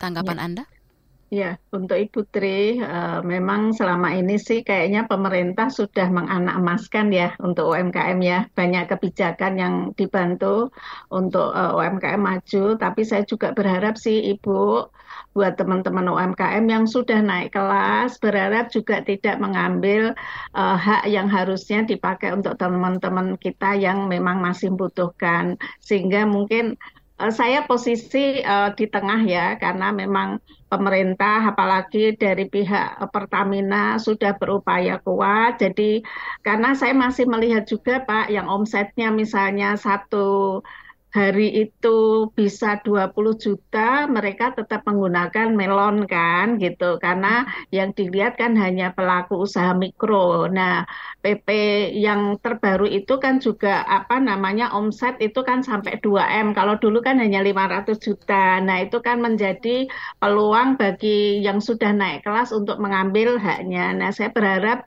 tanggapan 0.02 0.38
ya. 0.38 0.42
Anda. 0.42 0.64
Ya, 1.28 1.60
untuk 1.76 2.00
Ibu 2.00 2.24
Tri, 2.32 2.80
uh, 2.80 3.20
memang 3.20 3.76
selama 3.76 4.16
ini 4.16 4.40
sih 4.40 4.64
kayaknya 4.64 5.04
pemerintah 5.04 5.68
sudah 5.68 6.08
menganak 6.08 6.56
emaskan 6.56 7.12
ya 7.12 7.36
untuk 7.44 7.68
UMKM 7.68 8.16
ya. 8.24 8.48
Banyak 8.56 8.88
kebijakan 8.88 9.60
yang 9.60 9.74
dibantu 9.92 10.72
untuk 11.12 11.52
uh, 11.52 11.76
UMKM 11.76 12.16
maju, 12.16 12.80
tapi 12.80 13.04
saya 13.04 13.28
juga 13.28 13.52
berharap 13.52 14.00
sih 14.00 14.24
Ibu, 14.32 14.88
buat 15.36 15.60
teman-teman 15.60 16.08
UMKM 16.08 16.64
yang 16.64 16.84
sudah 16.88 17.20
naik 17.20 17.52
kelas, 17.52 18.16
berharap 18.24 18.72
juga 18.72 19.04
tidak 19.04 19.36
mengambil 19.36 20.16
uh, 20.56 20.76
hak 20.80 21.12
yang 21.12 21.28
harusnya 21.28 21.84
dipakai 21.84 22.32
untuk 22.32 22.56
teman-teman 22.56 23.36
kita 23.36 23.76
yang 23.76 24.08
memang 24.08 24.40
masih 24.40 24.72
membutuhkan. 24.72 25.60
Sehingga 25.84 26.24
mungkin 26.24 26.80
saya 27.18 27.66
posisi 27.66 28.38
uh, 28.46 28.70
di 28.78 28.86
tengah 28.86 29.20
ya, 29.26 29.58
karena 29.58 29.90
memang 29.90 30.38
pemerintah 30.70 31.50
apalagi 31.50 32.14
dari 32.14 32.46
pihak 32.46 33.02
Pertamina 33.10 33.98
sudah 33.98 34.36
berupaya 34.38 35.02
kuat. 35.02 35.58
Jadi 35.58 36.04
karena 36.46 36.78
saya 36.78 36.94
masih 36.94 37.26
melihat 37.26 37.66
juga 37.66 38.04
Pak 38.04 38.30
yang 38.30 38.46
omsetnya 38.46 39.10
misalnya 39.10 39.74
satu 39.74 40.62
hari 41.08 41.64
itu 41.64 42.28
bisa 42.36 42.76
20 42.84 43.32
juta, 43.40 44.04
mereka 44.04 44.52
tetap 44.52 44.84
menggunakan 44.84 45.56
melon 45.56 46.04
kan 46.04 46.60
gitu. 46.60 47.00
Karena 47.00 47.48
yang 47.72 47.96
dilihat 47.96 48.36
kan 48.36 48.52
hanya 48.60 48.92
pelaku 48.92 49.40
usaha 49.40 49.72
mikro. 49.72 50.52
Nah, 50.52 50.84
PP 51.24 51.48
yang 51.96 52.36
terbaru 52.44 52.84
itu 52.84 53.16
kan 53.16 53.40
juga 53.40 53.88
apa 53.88 54.20
namanya 54.20 54.76
omset 54.76 55.16
itu 55.24 55.40
kan 55.48 55.64
sampai 55.64 55.96
2M. 56.04 56.52
Kalau 56.52 56.76
dulu 56.76 57.00
kan 57.00 57.16
hanya 57.16 57.40
500 57.40 57.96
juta. 58.04 58.60
Nah, 58.60 58.84
itu 58.84 59.00
kan 59.00 59.18
menjadi 59.24 59.88
peluang 60.20 60.76
bagi 60.76 61.40
yang 61.40 61.58
sudah 61.64 61.90
naik 61.96 62.20
kelas 62.24 62.52
untuk 62.52 62.76
mengambil 62.84 63.40
haknya. 63.40 63.96
Nah, 63.96 64.12
saya 64.12 64.28
berharap 64.28 64.84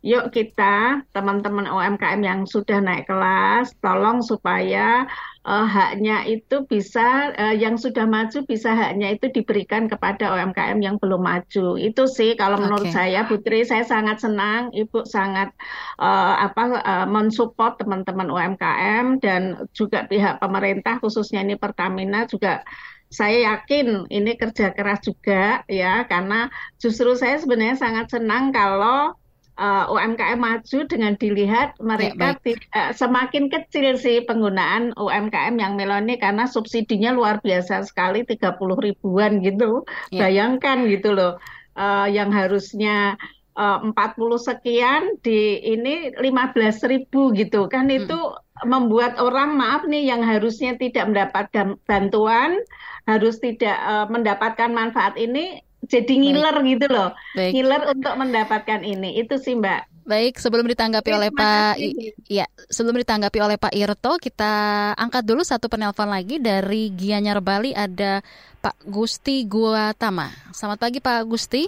yuk 0.00 0.32
kita 0.32 1.04
teman-teman 1.12 1.68
UMKM 1.68 2.20
yang 2.24 2.40
sudah 2.48 2.80
naik 2.80 3.04
kelas 3.04 3.76
tolong 3.84 4.24
supaya 4.24 5.04
uh, 5.44 5.66
haknya 5.68 6.24
itu 6.24 6.64
bisa 6.64 7.36
uh, 7.36 7.52
yang 7.52 7.76
sudah 7.76 8.08
maju 8.08 8.40
bisa 8.48 8.72
haknya 8.72 9.12
itu 9.12 9.28
diberikan 9.28 9.92
kepada 9.92 10.32
UMKM 10.40 10.80
yang 10.80 10.96
belum 10.96 11.20
maju 11.20 11.76
itu 11.76 12.08
sih 12.08 12.32
kalau 12.32 12.56
okay. 12.56 12.64
menurut 12.64 12.88
saya 12.88 13.28
Putri 13.28 13.68
saya 13.68 13.84
sangat 13.84 14.24
senang 14.24 14.72
Ibu 14.72 15.04
sangat 15.04 15.52
uh, 16.00 16.48
apa 16.48 16.80
uh, 16.80 17.06
mensupport 17.06 17.76
teman-teman 17.76 18.32
UMKM 18.32 19.20
dan 19.20 19.68
juga 19.76 20.08
pihak 20.08 20.40
pemerintah 20.40 20.96
khususnya 20.96 21.44
ini 21.44 21.60
Pertamina 21.60 22.24
juga 22.24 22.64
saya 23.10 23.52
yakin 23.52 24.06
ini 24.06 24.38
kerja 24.38 24.70
keras 24.70 25.02
juga 25.02 25.66
ya 25.66 26.06
karena 26.06 26.46
justru 26.78 27.18
saya 27.18 27.42
sebenarnya 27.42 27.76
sangat 27.76 28.06
senang 28.14 28.54
kalau 28.54 29.18
uh, 29.60 29.84
eh, 29.84 29.84
UMKM 29.92 30.40
maju 30.40 30.78
dengan 30.88 31.12
dilihat 31.20 31.76
mereka 31.78 32.34
ya, 32.34 32.40
tidak 32.40 32.88
semakin 32.96 33.52
kecil 33.52 34.00
sih 34.00 34.24
penggunaan 34.24 34.96
UMKM 34.96 35.54
yang 35.60 35.76
meloni 35.76 36.16
karena 36.16 36.48
subsidinya 36.48 37.12
luar 37.12 37.44
biasa 37.44 37.84
sekali 37.84 38.24
30 38.24 38.56
ribuan 38.80 39.44
gitu. 39.44 39.84
Ya. 40.08 40.26
Bayangkan 40.26 40.88
gitu 40.88 41.12
loh. 41.12 41.36
Uh, 41.78 42.10
yang 42.10 42.34
harusnya 42.34 43.14
eh, 43.54 43.78
uh, 43.78 43.94
40 43.94 43.94
sekian 44.42 45.02
di 45.22 45.62
ini 45.62 46.10
15 46.18 46.90
ribu 46.90 47.30
gitu 47.30 47.70
kan 47.70 47.86
hmm. 47.86 48.04
itu 48.04 48.18
membuat 48.66 49.16
orang 49.22 49.56
maaf 49.56 49.86
nih 49.88 50.10
yang 50.12 50.20
harusnya 50.20 50.76
tidak 50.76 51.08
mendapatkan 51.08 51.78
bantuan 51.88 52.60
harus 53.08 53.40
tidak 53.40 53.78
uh, 53.80 54.04
mendapatkan 54.10 54.68
manfaat 54.68 55.16
ini 55.16 55.62
jadi 55.90 56.12
ngiler 56.14 56.56
Baik. 56.62 56.70
gitu 56.78 56.86
loh. 56.86 57.10
Baik. 57.34 57.52
Ngiler 57.52 57.82
untuk 57.90 58.14
mendapatkan 58.14 58.80
ini. 58.86 59.18
Itu 59.18 59.36
sih 59.42 59.58
Mbak. 59.58 60.06
Baik, 60.06 60.42
sebelum 60.42 60.66
ditanggapi 60.66 61.10
oleh 61.12 61.30
Pak 61.30 61.78
ya, 62.26 62.46
sebelum 62.66 62.98
ditanggapi 62.98 63.38
oleh 63.38 63.54
Pak 63.60 63.74
Irto, 63.74 64.18
kita 64.18 64.52
angkat 64.98 65.22
dulu 65.22 65.44
satu 65.46 65.70
penelpon 65.70 66.10
lagi 66.10 66.42
dari 66.42 66.90
Gianyar 66.90 67.38
Bali 67.38 67.70
ada 67.76 68.18
Pak 68.58 68.90
Gusti 68.90 69.46
Guatama. 69.46 70.30
Selamat 70.50 70.78
pagi 70.82 70.98
Pak 70.98 71.20
Gusti. 71.30 71.62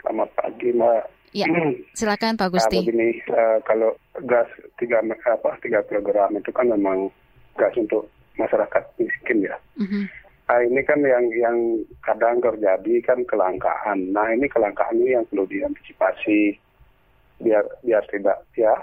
Selamat 0.00 0.32
pagi 0.32 0.68
Mbak. 0.72 1.02
Ya, 1.32 1.48
silakan 1.98 2.40
Pak 2.40 2.56
Gusti. 2.56 2.78
Nah, 2.80 2.88
begini, 2.88 3.08
uh, 3.32 3.58
kalau 3.68 3.90
gas 4.24 4.48
tiga 4.80 5.04
apa 5.04 5.50
tiga 5.60 5.84
kilogram 5.88 6.32
itu 6.36 6.52
kan 6.56 6.72
memang 6.72 7.12
gas 7.60 7.72
untuk 7.76 8.08
masyarakat 8.40 8.84
miskin 8.96 9.44
ya. 9.44 9.56
Mm 9.76 9.86
-hmm. 9.88 10.04
Nah, 10.52 10.60
ini 10.60 10.84
kan 10.84 11.00
yang 11.00 11.32
yang 11.32 11.80
kadang 12.04 12.44
terjadi 12.44 13.00
kan 13.00 13.24
kelangkaan. 13.24 14.12
Nah 14.12 14.36
ini 14.36 14.52
kelangkaan 14.52 15.00
ini 15.00 15.16
yang 15.16 15.24
perlu 15.24 15.48
diantisipasi 15.48 16.60
biar 17.40 17.64
biar 17.80 18.04
tidak 18.12 18.44
ya 18.52 18.76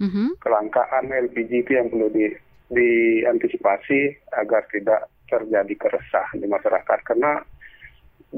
mm-hmm. 0.00 0.40
kelangkaan 0.40 1.12
LPG 1.12 1.68
itu 1.68 1.76
yang 1.76 1.92
perlu 1.92 2.08
di 2.08 2.32
diantisipasi 2.72 4.24
agar 4.40 4.64
tidak 4.72 5.12
terjadi 5.28 5.74
keresahan 5.76 6.40
di 6.40 6.48
masyarakat 6.48 6.98
karena 7.04 7.44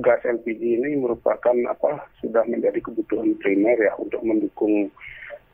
gas 0.03 0.27
LPG 0.27 0.83
ini 0.83 0.99
merupakan 0.99 1.55
apa 1.71 2.11
sudah 2.19 2.43
menjadi 2.51 2.83
kebutuhan 2.83 3.39
primer 3.39 3.79
ya 3.79 3.95
untuk 4.03 4.19
mendukung 4.27 4.91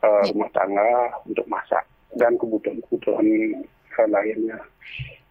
uh, 0.01 0.25
rumah 0.33 0.49
tangga 0.57 1.21
untuk 1.29 1.45
masak 1.53 1.85
dan 2.17 2.33
kebutuhan-kebutuhan 2.41 3.29
lainnya. 4.09 4.57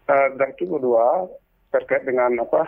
Uh, 0.05 0.29
dan 0.37 0.53
itu 0.53 0.69
kedua 0.69 1.25
terkait 1.71 2.03
dengan 2.07 2.31
apa? 2.41 2.67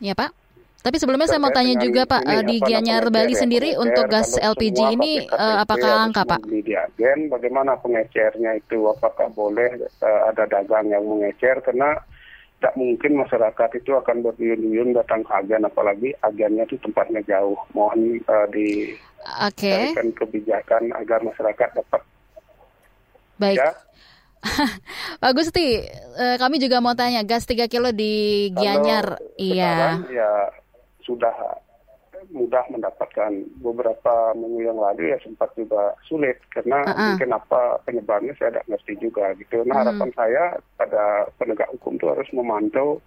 Ya 0.00 0.16
Pak. 0.16 0.32
Tapi 0.80 0.96
sebelumnya 0.96 1.28
saya 1.28 1.44
mau 1.44 1.52
tanya 1.52 1.76
juga 1.76 2.08
Pak 2.08 2.24
ini, 2.24 2.40
di 2.48 2.56
Gianyar 2.64 3.12
Bali 3.12 3.36
sendiri 3.36 3.76
untuk 3.76 4.08
gas 4.08 4.40
LPG 4.40 4.96
ini 4.96 5.28
uh, 5.28 5.60
apakah 5.60 6.08
langka 6.08 6.24
Pak? 6.24 6.40
Di 6.48 6.72
agen, 6.72 7.28
bagaimana 7.28 7.76
pengecernya 7.76 8.56
itu? 8.56 8.88
Apakah 8.88 9.28
boleh 9.28 9.76
uh, 10.00 10.32
ada 10.32 10.48
dagang 10.48 10.88
yang 10.88 11.04
mengecer? 11.04 11.60
Karena 11.60 12.00
tidak 12.56 12.74
mungkin 12.80 13.12
masyarakat 13.20 13.70
itu 13.76 13.92
akan 13.92 14.24
berduyun-duyun 14.24 14.96
datang 14.96 15.20
ke 15.20 15.32
agen, 15.36 15.68
apalagi 15.68 16.16
agennya 16.24 16.64
itu 16.64 16.80
tempatnya 16.80 17.20
jauh. 17.28 17.60
Mohon 17.76 18.24
uh, 18.24 18.48
di 18.48 18.96
okay. 19.52 19.92
kebijakan 19.92 20.96
agar 20.96 21.20
masyarakat 21.20 21.76
dapat. 21.76 22.02
Baik. 23.36 23.60
Ya, 23.60 23.72
Pak 25.22 25.32
Gusti, 25.36 25.84
kami 26.16 26.56
juga 26.56 26.80
mau 26.80 26.96
tanya 26.96 27.20
gas 27.28 27.44
3 27.44 27.68
kilo 27.68 27.92
di 27.92 28.48
Gianyar. 28.56 29.20
Iya. 29.36 30.00
Ya 30.08 30.32
sudah 31.04 31.34
mudah 32.30 32.62
mendapatkan 32.70 33.32
beberapa 33.58 34.36
minggu 34.36 34.70
yang 34.70 34.78
lalu 34.78 35.10
ya 35.10 35.18
sempat 35.24 35.50
juga 35.56 35.96
sulit 36.06 36.38
karena 36.52 36.84
uh 36.86 36.92
-uh. 36.92 37.14
kenapa 37.18 37.80
penyebabnya 37.88 38.36
saya 38.38 38.54
tidak 38.54 38.68
ngerti 38.70 38.92
juga 39.02 39.34
gitu. 39.40 39.64
Nah 39.66 39.82
harapan 39.82 40.10
hmm. 40.12 40.18
saya 40.18 40.44
pada 40.78 41.26
penegak 41.40 41.70
hukum 41.74 41.98
itu 41.98 42.06
harus 42.06 42.28
memantau 42.30 43.02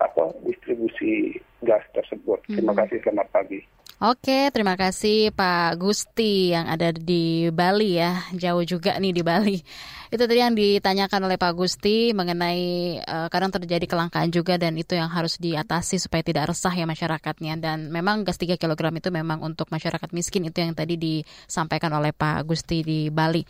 apa 0.00 0.32
distribusi 0.44 1.36
gas 1.64 1.84
tersebut. 1.96 2.40
Terima 2.48 2.72
hmm. 2.74 2.80
kasih 2.84 2.98
selamat 3.04 3.28
pagi. 3.32 3.60
Oke, 4.00 4.48
terima 4.48 4.80
kasih 4.80 5.28
Pak 5.28 5.76
Gusti 5.76 6.56
yang 6.56 6.72
ada 6.72 6.88
di 6.88 7.52
Bali 7.52 8.00
ya, 8.00 8.24
jauh 8.32 8.64
juga 8.64 8.96
nih 8.96 9.12
di 9.12 9.20
Bali. 9.20 9.60
Itu 10.14 10.24
tadi 10.24 10.40
yang 10.40 10.56
ditanyakan 10.56 11.28
oleh 11.28 11.36
Pak 11.36 11.52
Gusti 11.52 12.16
mengenai 12.16 12.96
uh, 13.04 13.28
kadang 13.28 13.52
terjadi 13.52 13.84
kelangkaan 13.84 14.32
juga 14.32 14.56
dan 14.56 14.80
itu 14.80 14.96
yang 14.96 15.12
harus 15.12 15.36
diatasi 15.36 16.00
supaya 16.00 16.24
tidak 16.24 16.48
resah 16.48 16.72
ya 16.72 16.88
masyarakatnya. 16.88 17.60
Dan 17.60 17.92
memang 17.92 18.24
gas 18.24 18.40
3 18.40 18.56
kg 18.56 18.88
itu 18.96 19.12
memang 19.12 19.44
untuk 19.44 19.68
masyarakat 19.68 20.08
miskin 20.16 20.48
itu 20.48 20.64
yang 20.64 20.72
tadi 20.72 20.96
disampaikan 20.96 21.92
oleh 21.92 22.16
Pak 22.16 22.48
Gusti 22.48 22.80
di 22.80 23.12
Bali. 23.12 23.44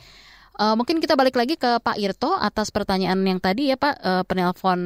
Uh, 0.59 0.75
mungkin 0.75 0.99
kita 0.99 1.15
balik 1.15 1.39
lagi 1.39 1.55
ke 1.55 1.79
Pak 1.79 1.95
Irto 1.95 2.35
atas 2.35 2.75
pertanyaan 2.75 3.23
yang 3.23 3.39
tadi 3.39 3.71
ya 3.71 3.79
Pak, 3.79 3.95
uh, 4.03 4.23
penelpon 4.27 4.83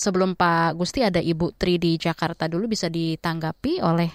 sebelum 0.00 0.32
Pak 0.32 0.80
Gusti 0.80 1.04
ada 1.04 1.20
Ibu 1.20 1.52
Tri 1.60 1.76
di 1.76 2.00
Jakarta 2.00 2.48
dulu 2.48 2.72
bisa 2.72 2.88
ditanggapi 2.88 3.84
oleh 3.84 4.08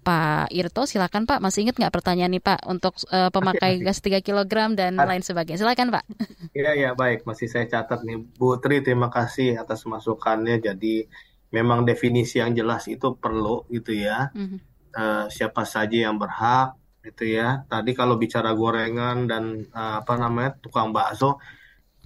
Pak 0.00 0.48
Irto. 0.54 0.88
Silakan 0.88 1.28
Pak, 1.28 1.44
masih 1.44 1.68
ingat 1.68 1.76
nggak 1.76 1.92
pertanyaan 1.92 2.32
nih 2.32 2.40
Pak 2.40 2.64
untuk 2.64 2.96
uh, 3.12 3.28
pemakai 3.28 3.82
gas 3.84 4.00
3 4.00 4.24
kg 4.24 4.72
dan 4.72 4.96
lain 4.96 5.20
sebagainya. 5.20 5.60
Silakan 5.60 5.92
Pak. 5.92 6.04
Iya 6.56 6.72
ya 6.72 6.90
baik, 6.96 7.28
masih 7.28 7.52
saya 7.52 7.68
catat 7.68 8.00
nih 8.00 8.16
Bu 8.16 8.56
Tri. 8.56 8.80
Terima 8.80 9.12
kasih 9.12 9.60
atas 9.60 9.84
masukannya. 9.84 10.56
Jadi 10.56 11.04
memang 11.52 11.84
definisi 11.84 12.40
yang 12.40 12.56
jelas 12.56 12.88
itu 12.88 13.12
perlu 13.20 13.68
gitu 13.68 13.92
ya. 13.92 14.32
Mm 14.32 14.46
-hmm. 14.48 14.58
uh, 14.96 15.26
siapa 15.28 15.68
saja 15.68 16.08
yang 16.08 16.16
berhak 16.16 16.72
gitu 17.04 17.28
ya. 17.28 17.66
Tadi 17.68 17.92
kalau 17.92 18.16
bicara 18.16 18.56
gorengan 18.56 19.28
dan 19.28 19.68
uh, 19.68 20.00
apa 20.00 20.16
namanya 20.16 20.56
tukang 20.64 20.96
bakso 20.96 21.36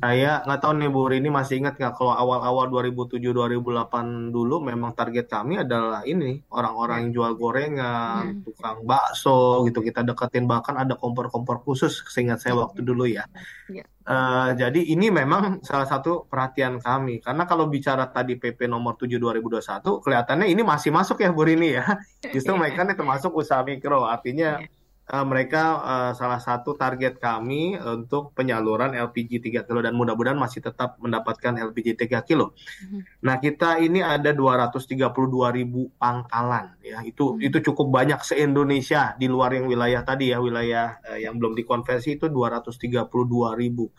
saya 0.01 0.40
nggak 0.48 0.61
tahu 0.64 0.72
nih 0.80 0.88
Bu 0.88 1.12
Rini 1.12 1.28
masih 1.28 1.61
ingat 1.61 1.76
nggak 1.76 1.92
kalau 1.92 2.16
awal-awal 2.16 2.72
2007-2008 2.72 4.32
dulu 4.32 4.57
memang 4.64 4.96
target 4.96 5.28
kami 5.28 5.61
adalah 5.61 6.01
ini 6.09 6.40
orang-orang 6.48 7.05
yang 7.05 7.11
jual 7.20 7.32
gorengan, 7.36 8.40
hmm. 8.40 8.48
tukang 8.48 8.80
bakso 8.88 9.61
gitu 9.68 9.84
kita 9.84 10.01
deketin 10.01 10.48
bahkan 10.48 10.80
ada 10.80 10.96
kompor-kompor 10.96 11.61
khusus 11.61 12.01
seingat 12.09 12.40
saya 12.40 12.57
waktu 12.57 12.80
dulu 12.80 13.05
ya. 13.05 13.28
ya. 13.68 13.84
Uh, 14.09 14.57
jadi 14.57 14.80
ini 14.88 15.12
memang 15.12 15.61
salah 15.61 15.84
satu 15.84 16.24
perhatian 16.24 16.80
kami 16.80 17.20
karena 17.20 17.44
kalau 17.44 17.68
bicara 17.68 18.09
tadi 18.09 18.40
PP 18.40 18.72
nomor 18.72 18.96
7 18.96 19.20
2021 19.20 19.84
kelihatannya 20.01 20.48
ini 20.48 20.64
masih 20.64 20.96
masuk 20.96 21.20
ya 21.20 21.28
Bu 21.28 21.44
Rini 21.44 21.76
ya. 21.76 21.84
Justru 22.34 22.57
mereka 22.57 22.88
ini 22.88 22.96
termasuk 22.96 23.36
usaha 23.36 23.61
mikro 23.61 24.09
artinya 24.09 24.64
ya 24.64 24.80
uh, 25.11 25.26
mereka 25.26 25.62
uh, 25.82 26.12
salah 26.14 26.38
satu 26.38 26.78
target 26.78 27.18
kami 27.18 27.74
untuk 27.76 28.30
penyaluran 28.32 28.94
LPG 28.94 29.42
3 29.42 29.66
kilo 29.66 29.82
dan 29.82 29.98
mudah-mudahan 29.98 30.38
masih 30.38 30.62
tetap 30.62 30.96
mendapatkan 31.02 31.58
LPG 31.58 31.98
3 32.06 32.22
kilo. 32.22 32.54
Mm-hmm. 32.54 33.00
Nah, 33.26 33.36
kita 33.42 33.82
ini 33.82 34.00
ada 34.00 34.30
232 34.30 35.11
ribu 35.58 35.90
pangkalan 35.98 36.78
ya. 36.80 37.02
Itu 37.02 37.36
mm-hmm. 37.36 37.46
itu 37.50 37.58
cukup 37.70 37.90
banyak 37.90 38.22
se-Indonesia 38.22 39.18
di 39.18 39.26
luar 39.26 39.58
yang 39.58 39.66
wilayah 39.66 40.06
tadi 40.06 40.30
ya, 40.30 40.38
wilayah 40.38 41.02
uh, 41.02 41.18
yang 41.18 41.36
belum 41.36 41.58
dikonversi 41.58 42.16
itu 42.16 42.30
232 42.30 43.11
ribu. 43.58 43.90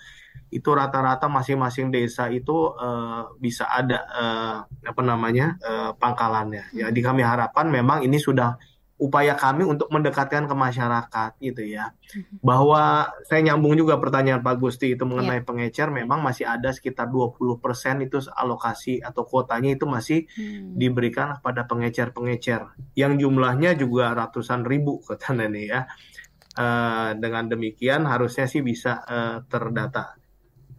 Itu 0.51 0.76
rata-rata 0.76 1.32
masing-masing 1.32 1.91
desa 1.91 2.28
itu 2.32 2.76
uh, 2.76 3.36
bisa 3.39 3.68
ada 3.68 3.99
uh, 4.07 4.57
apa 4.68 5.01
namanya? 5.03 5.59
Uh, 5.59 5.91
pangkalannya. 5.95 6.72
Ya, 6.72 6.88
di 6.88 7.03
kami 7.03 7.24
harapan 7.24 7.68
memang 7.72 8.03
ini 8.03 8.16
sudah 8.16 8.55
upaya 9.02 9.34
kami 9.34 9.66
untuk 9.66 9.89
mendekatkan 9.89 10.45
ke 10.45 10.54
masyarakat 10.54 11.32
gitu 11.41 11.66
ya. 11.66 11.89
Mhm. 12.14 12.45
Bahwa 12.45 13.10
saya 13.26 13.41
nyambung 13.41 13.74
juga 13.74 13.97
pertanyaan 13.97 14.45
Pak 14.45 14.62
Gusti 14.62 14.93
itu 14.93 15.02
mengenai 15.10 15.41
yeah. 15.41 15.47
pengecer 15.47 15.89
memang 15.89 16.22
masih 16.22 16.45
ada 16.45 16.70
sekitar 16.70 17.10
20% 17.10 17.58
itu 18.06 18.22
alokasi 18.30 19.02
atau 19.02 19.26
kuotanya 19.26 19.74
itu 19.74 19.89
masih 19.89 20.30
hmm. 20.30 20.78
diberikan 20.78 21.41
pada 21.41 21.66
pengecer-pengecer 21.66 22.93
yang 22.93 23.18
jumlahnya 23.18 23.74
juga 23.74 24.14
ratusan 24.14 24.62
ribu 24.62 25.02
katanya 25.02 25.49
nih 25.49 25.66
ya. 25.66 25.82
Uh, 26.52 27.16
dengan 27.16 27.47
demikian 27.47 28.04
harusnya 28.06 28.45
sih 28.45 28.62
bisa 28.62 29.02
uh, 29.08 29.39
terdata. 29.47 30.21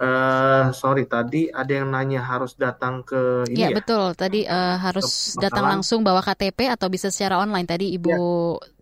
Uh, 0.02 0.74
sorry 0.74 1.06
tadi 1.06 1.46
ada 1.46 1.70
yang 1.70 1.94
nanya 1.94 2.26
harus 2.26 2.58
datang 2.58 3.06
ke 3.06 3.46
ini 3.46 3.54
ya, 3.54 3.70
ya? 3.70 3.78
betul 3.78 4.18
tadi 4.18 4.42
uh, 4.42 4.74
harus 4.74 5.38
datang 5.38 5.62
langsung 5.62 6.02
bawa 6.02 6.18
KTP 6.18 6.74
atau 6.74 6.90
bisa 6.90 7.06
secara 7.06 7.38
online 7.38 7.70
tadi 7.70 7.94
Ibu 7.94 8.10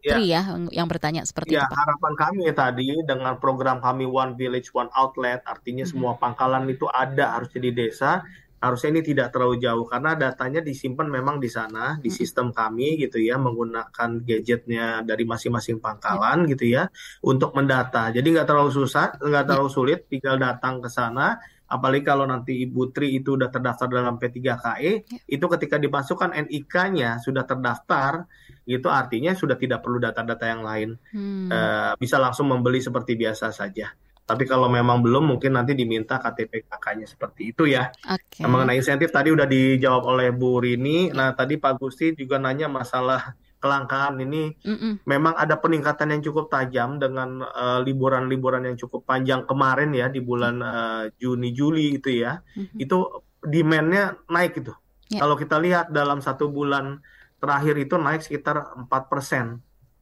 ya. 0.00 0.16
Tri 0.16 0.32
ya. 0.32 0.40
ya 0.48 0.56
yang 0.72 0.88
bertanya 0.88 1.20
seperti 1.28 1.60
ya, 1.60 1.68
itu 1.68 1.68
Pak. 1.68 1.76
harapan 1.76 2.12
kami 2.16 2.44
tadi 2.56 2.88
dengan 3.04 3.36
program 3.36 3.84
kami 3.84 4.08
One 4.08 4.32
Village 4.32 4.72
One 4.72 4.88
Outlet 4.96 5.44
artinya 5.44 5.84
hmm. 5.84 5.92
semua 5.92 6.16
pangkalan 6.16 6.64
itu 6.72 6.88
ada 6.88 7.36
harus 7.36 7.52
di 7.52 7.68
desa 7.68 8.24
harusnya 8.60 8.92
ini 8.92 9.02
tidak 9.02 9.32
terlalu 9.32 9.56
jauh 9.56 9.88
karena 9.88 10.12
datanya 10.12 10.60
disimpan 10.60 11.08
memang 11.08 11.40
di 11.40 11.48
sana 11.48 11.96
di 11.96 12.12
sistem 12.12 12.52
kami 12.52 13.00
gitu 13.00 13.16
ya 13.16 13.40
menggunakan 13.40 14.20
gadgetnya 14.20 15.00
dari 15.00 15.24
masing-masing 15.24 15.80
pangkalan 15.80 16.44
gitu 16.44 16.68
ya 16.68 16.84
untuk 17.24 17.56
mendata. 17.56 18.12
Jadi 18.12 18.36
nggak 18.36 18.44
terlalu 18.44 18.70
susah 18.70 19.16
nggak 19.16 19.44
terlalu 19.48 19.70
sulit 19.72 19.98
tinggal 20.12 20.36
datang 20.36 20.84
ke 20.84 20.92
sana. 20.92 21.40
Apalagi 21.70 22.02
kalau 22.02 22.26
nanti 22.26 22.66
Ibu 22.66 22.90
Tri 22.90 23.22
itu 23.22 23.38
sudah 23.38 23.46
terdaftar 23.46 23.86
dalam 23.86 24.18
P3KE 24.18 25.06
itu 25.30 25.46
ketika 25.54 25.78
dimasukkan 25.78 26.34
NIK-nya 26.34 27.22
sudah 27.22 27.46
terdaftar 27.46 28.26
itu 28.66 28.90
artinya 28.90 29.38
sudah 29.38 29.54
tidak 29.54 29.78
perlu 29.78 30.02
data-data 30.02 30.50
yang 30.50 30.66
lain. 30.66 30.98
Hmm. 31.14 31.46
e, 31.46 31.58
bisa 31.94 32.18
langsung 32.18 32.50
membeli 32.50 32.82
seperti 32.82 33.14
biasa 33.14 33.54
saja 33.54 33.94
tapi 34.30 34.46
kalau 34.46 34.70
memang 34.70 35.02
belum, 35.02 35.34
mungkin 35.34 35.58
nanti 35.58 35.74
diminta 35.74 36.22
KTP 36.22 36.70
kakaknya 36.70 37.10
seperti 37.10 37.50
itu 37.50 37.66
ya. 37.66 37.90
Okay. 38.06 38.46
Nah, 38.46 38.48
mengenai 38.54 38.78
insentif 38.78 39.10
tadi 39.10 39.34
udah 39.34 39.42
dijawab 39.42 40.06
oleh 40.06 40.30
Bu 40.30 40.62
Rini. 40.62 41.10
Nah 41.10 41.34
tadi 41.34 41.58
Pak 41.58 41.82
Gusti 41.82 42.14
juga 42.14 42.38
nanya 42.38 42.70
masalah 42.70 43.34
kelangkaan 43.58 44.22
ini. 44.22 44.54
Mm 44.62 44.76
-mm. 44.78 44.92
Memang 45.02 45.34
ada 45.34 45.58
peningkatan 45.58 46.14
yang 46.14 46.22
cukup 46.22 46.46
tajam 46.46 47.02
dengan 47.02 47.42
uh, 47.42 47.82
liburan-liburan 47.82 48.70
yang 48.70 48.78
cukup 48.78 49.02
panjang 49.02 49.42
kemarin 49.50 49.90
ya 49.90 50.06
di 50.06 50.22
bulan 50.22 50.62
uh, 50.62 51.04
Juni 51.18 51.50
Juli 51.50 51.98
itu 51.98 52.22
ya. 52.22 52.38
Mm 52.54 52.70
-hmm. 52.70 52.78
Itu 52.86 53.26
demandnya 53.42 54.14
naik 54.30 54.62
itu. 54.62 54.70
Yeah. 55.10 55.26
Kalau 55.26 55.34
kita 55.34 55.58
lihat 55.58 55.90
dalam 55.90 56.22
satu 56.22 56.46
bulan 56.46 57.02
terakhir 57.42 57.74
itu 57.82 57.98
naik 57.98 58.22
sekitar 58.22 58.78
4 58.78 59.10
persen 59.10 59.58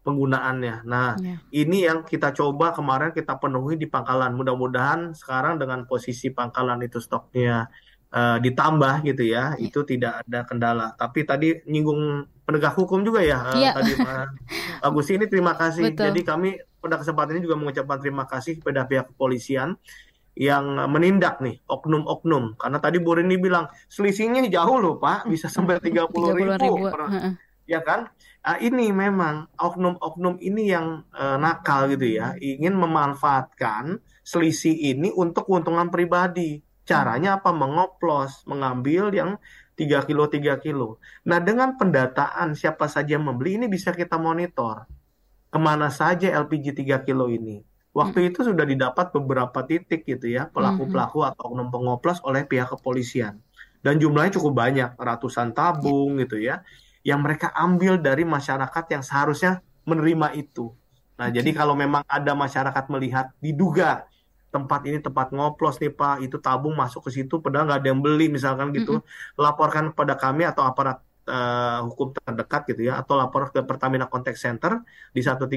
penggunaannya. 0.09 0.89
Nah, 0.89 1.21
yeah. 1.21 1.39
ini 1.53 1.85
yang 1.85 2.09
kita 2.09 2.33
coba 2.33 2.73
kemarin 2.73 3.13
kita 3.13 3.37
penuhi 3.37 3.77
di 3.77 3.85
pangkalan. 3.85 4.33
Mudah-mudahan 4.33 5.13
sekarang 5.13 5.61
dengan 5.61 5.85
posisi 5.85 6.33
pangkalan 6.33 6.81
itu 6.81 6.97
stoknya 6.97 7.69
uh, 8.17 8.41
ditambah 8.41 9.05
gitu 9.05 9.29
ya, 9.29 9.53
yeah. 9.53 9.61
itu 9.61 9.85
tidak 9.85 10.25
ada 10.25 10.49
kendala. 10.49 10.97
Tapi 10.97 11.29
tadi 11.29 11.61
nyinggung 11.69 12.25
penegak 12.49 12.81
hukum 12.81 13.05
juga 13.05 13.21
ya 13.21 13.45
uh, 13.45 13.61
yeah. 13.61 13.77
tadi 13.77 13.93
Pak 13.93 14.27
Agus 14.89 15.13
ini 15.13 15.29
terima 15.29 15.53
kasih. 15.53 15.93
Betul. 15.93 16.05
Jadi 16.09 16.21
kami 16.25 16.51
pada 16.81 16.97
kesempatan 16.97 17.37
ini 17.37 17.45
juga 17.45 17.61
mengucapkan 17.61 18.01
terima 18.01 18.25
kasih 18.25 18.57
kepada 18.57 18.89
pihak 18.89 19.13
kepolisian 19.13 19.77
yang 20.39 20.79
menindak 20.87 21.43
nih 21.43 21.59
oknum-oknum 21.67 22.55
karena 22.55 22.79
tadi 22.79 23.03
Bu 23.03 23.19
Rini 23.19 23.43
bilang 23.43 23.67
selisihnya 23.91 24.47
jauh 24.47 24.79
loh 24.79 24.95
Pak 25.03 25.27
bisa 25.27 25.51
sampai 25.51 25.77
tiga 25.85 26.07
puluh 26.07 26.31
ribu, 26.31 26.55
ribu. 26.55 26.87
Ya 27.69 27.85
kan 27.85 28.09
uh, 28.49 28.59
ini 28.59 28.89
memang 28.89 29.53
oknum-oknum 29.61 30.41
ini 30.41 30.73
yang 30.73 31.05
uh, 31.13 31.37
nakal 31.37 31.93
gitu 31.93 32.17
ya, 32.17 32.33
ingin 32.41 32.73
memanfaatkan 32.73 34.01
selisih 34.25 34.97
ini 34.97 35.13
untuk 35.13 35.45
keuntungan 35.49 35.93
pribadi. 35.93 36.65
Caranya 36.89 37.37
apa? 37.37 37.53
Mengoplos, 37.53 38.49
mengambil 38.49 39.13
yang 39.13 39.37
3 39.77 40.09
kilo 40.09 40.25
3 40.33 40.57
kilo. 40.65 40.97
Nah, 41.29 41.37
dengan 41.39 41.77
pendataan 41.77 42.57
siapa 42.57 42.89
saja 42.89 43.21
yang 43.21 43.29
membeli 43.29 43.61
ini 43.61 43.67
bisa 43.69 43.93
kita 43.93 44.17
monitor. 44.17 44.89
ke 45.49 45.57
mana 45.57 45.89
saja 45.89 46.29
LPG 46.45 46.77
3 46.77 47.09
kilo 47.09 47.25
ini. 47.33 47.65
Waktu 47.97 48.21
hmm. 48.21 48.29
itu 48.29 48.53
sudah 48.53 48.69
didapat 48.69 49.17
beberapa 49.17 49.65
titik 49.65 50.05
gitu 50.05 50.29
ya, 50.29 50.45
pelaku-pelaku 50.53 51.25
hmm. 51.25 51.29
atau 51.33 51.43
oknum 51.49 51.73
pengoplos 51.73 52.21
oleh 52.21 52.45
pihak 52.45 52.69
kepolisian. 52.69 53.41
Dan 53.81 53.97
jumlahnya 53.97 54.37
cukup 54.37 54.53
banyak, 54.53 54.93
ratusan 55.01 55.57
tabung 55.57 56.21
gitu 56.21 56.37
ya, 56.37 56.61
yang 57.07 57.23
mereka 57.23 57.51
ambil 57.55 57.99
dari 57.99 58.27
masyarakat 58.27 58.85
yang 58.91 59.03
seharusnya 59.03 59.63
menerima 59.89 60.37
itu. 60.37 60.75
Nah, 61.19 61.29
okay. 61.31 61.43
jadi 61.43 61.51
kalau 61.57 61.75
memang 61.75 62.07
ada 62.07 62.33
masyarakat 62.37 62.85
melihat 62.93 63.35
diduga 63.43 64.07
tempat 64.49 64.81
ini 64.89 64.99
tempat 65.03 65.35
ngoplos 65.35 65.77
nih 65.83 65.93
Pak, 65.93 66.25
itu 66.25 66.41
tabung 66.41 66.73
masuk 66.73 67.09
ke 67.09 67.21
situ 67.21 67.43
padahal 67.43 67.69
nggak 67.69 67.81
ada 67.85 67.89
yang 67.93 68.01
beli 68.01 68.33
misalkan 68.33 68.73
gitu, 68.73 68.97
mm 68.97 69.03
-hmm. 69.05 69.37
laporkan 69.37 69.93
kepada 69.93 70.17
kami 70.17 70.49
atau 70.49 70.65
aparat 70.65 71.05
uh, 71.29 71.85
hukum 71.85 72.17
terdekat 72.17 72.65
gitu 72.73 72.89
ya, 72.89 73.03
atau 73.03 73.21
lapor 73.21 73.53
ke 73.53 73.61
Pertamina 73.61 74.09
Contact 74.09 74.41
Center 74.41 74.81
di 75.13 75.21
135, 75.21 75.53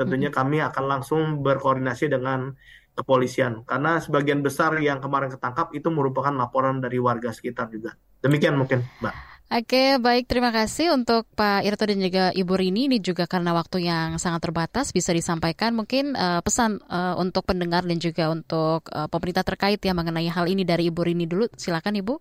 tentunya 0.00 0.32
mm 0.32 0.32
-hmm. 0.32 0.32
kami 0.32 0.56
akan 0.64 0.84
langsung 0.88 1.20
berkoordinasi 1.44 2.08
dengan 2.08 2.56
kepolisian 2.96 3.64
karena 3.68 4.02
sebagian 4.02 4.42
besar 4.42 4.74
yang 4.80 4.98
kemarin 4.98 5.30
ketangkap 5.30 5.70
itu 5.76 5.88
merupakan 5.92 6.32
laporan 6.34 6.80
dari 6.80 6.96
warga 6.96 7.30
sekitar 7.30 7.68
juga. 7.68 7.94
Demikian 8.20 8.56
mungkin, 8.56 8.84
Mbak. 9.00 9.29
Oke, 9.50 9.98
baik. 9.98 10.30
Terima 10.30 10.54
kasih 10.54 10.94
untuk 10.94 11.26
Pak 11.34 11.66
Irto 11.66 11.82
dan 11.82 11.98
juga 11.98 12.30
Ibu 12.30 12.54
Rini. 12.54 12.86
Ini 12.86 13.02
juga 13.02 13.26
karena 13.26 13.50
waktu 13.50 13.82
yang 13.82 14.14
sangat 14.22 14.46
terbatas 14.46 14.94
bisa 14.94 15.10
disampaikan 15.10 15.74
mungkin 15.74 16.14
uh, 16.14 16.38
pesan 16.38 16.78
uh, 16.86 17.18
untuk 17.18 17.50
pendengar 17.50 17.82
dan 17.82 17.98
juga 17.98 18.30
untuk 18.30 18.86
uh, 18.94 19.10
pemerintah 19.10 19.42
terkait 19.42 19.82
ya 19.82 19.90
mengenai 19.90 20.30
hal 20.30 20.46
ini 20.46 20.62
dari 20.62 20.86
Ibu 20.86 21.02
Rini 21.02 21.26
dulu. 21.26 21.50
Silakan 21.58 21.98
Ibu. 21.98 22.14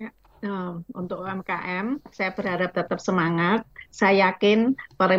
Ya, 0.00 0.08
untuk 0.96 1.20
UMKM, 1.20 2.00
saya 2.16 2.32
berharap 2.32 2.72
tetap 2.72 2.96
semangat. 2.96 3.68
Saya 3.92 4.32
yakin 4.32 4.72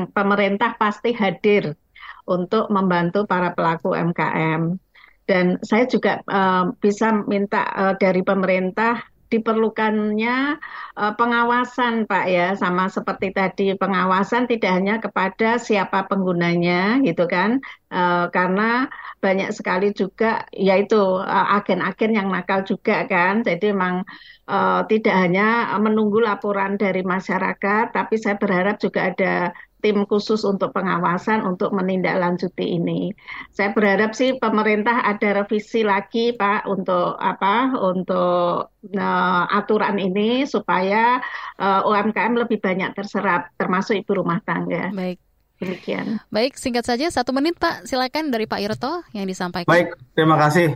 pemerintah 0.10 0.82
pasti 0.82 1.14
hadir 1.14 1.78
untuk 2.26 2.74
membantu 2.74 3.30
para 3.30 3.54
pelaku 3.54 3.94
UMKM. 3.94 4.82
Dan 5.30 5.62
saya 5.62 5.86
juga 5.86 6.26
uh, 6.26 6.74
bisa 6.82 7.14
minta 7.30 7.70
uh, 7.70 7.94
dari 8.02 8.26
pemerintah 8.26 9.19
diperlukannya 9.30 10.58
uh, 10.98 11.14
pengawasan 11.16 12.10
Pak 12.10 12.26
ya. 12.30 12.48
Sama 12.58 12.90
seperti 12.90 13.32
tadi 13.32 13.78
pengawasan 13.78 14.50
tidak 14.50 14.72
hanya 14.78 14.96
kepada 14.98 15.62
siapa 15.62 16.10
penggunanya 16.10 17.00
gitu 17.06 17.30
kan. 17.30 17.62
Uh, 17.90 18.30
karena 18.30 18.86
banyak 19.24 19.50
sekali 19.50 19.94
juga 19.98 20.46
yaitu 20.54 21.00
uh, 21.22 21.48
agen-agen 21.58 22.12
yang 22.18 22.28
nakal 22.34 22.66
juga 22.66 23.06
kan. 23.06 23.46
Jadi 23.46 23.72
memang 23.74 24.06
uh, 24.50 24.82
tidak 24.90 25.16
hanya 25.16 25.78
menunggu 25.78 26.20
laporan 26.20 26.76
dari 26.76 27.06
masyarakat 27.06 27.94
tapi 27.94 28.16
saya 28.18 28.36
berharap 28.42 28.82
juga 28.82 29.14
ada 29.14 29.54
tim 29.80 30.04
khusus 30.06 30.44
untuk 30.44 30.76
pengawasan 30.76 31.44
untuk 31.48 31.72
menindaklanjuti 31.72 32.80
ini. 32.80 33.16
Saya 33.52 33.72
berharap 33.72 34.12
sih 34.16 34.36
pemerintah 34.36 35.04
ada 35.04 35.44
revisi 35.44 35.84
lagi 35.88 36.36
Pak 36.36 36.68
untuk 36.68 37.16
apa 37.16 37.74
untuk 37.80 38.76
uh, 38.76 39.44
aturan 39.50 40.00
ini 40.00 40.44
supaya 40.44 41.24
uh, 41.60 41.82
eh, 41.84 41.90
UMKM 41.90 42.34
lebih 42.36 42.60
banyak 42.60 42.92
terserap 42.96 43.56
termasuk 43.56 44.00
ibu 44.00 44.20
rumah 44.20 44.44
tangga. 44.44 44.92
Baik. 44.92 45.20
Demikian. 45.60 46.24
Baik, 46.32 46.56
singkat 46.56 46.88
saja 46.88 47.12
satu 47.12 47.36
menit 47.36 47.60
Pak, 47.60 47.84
silakan 47.84 48.32
dari 48.32 48.48
Pak 48.48 48.64
Irto 48.64 49.04
yang 49.12 49.28
disampaikan. 49.28 49.68
Baik, 49.68 49.92
terima 50.16 50.40
kasih. 50.40 50.72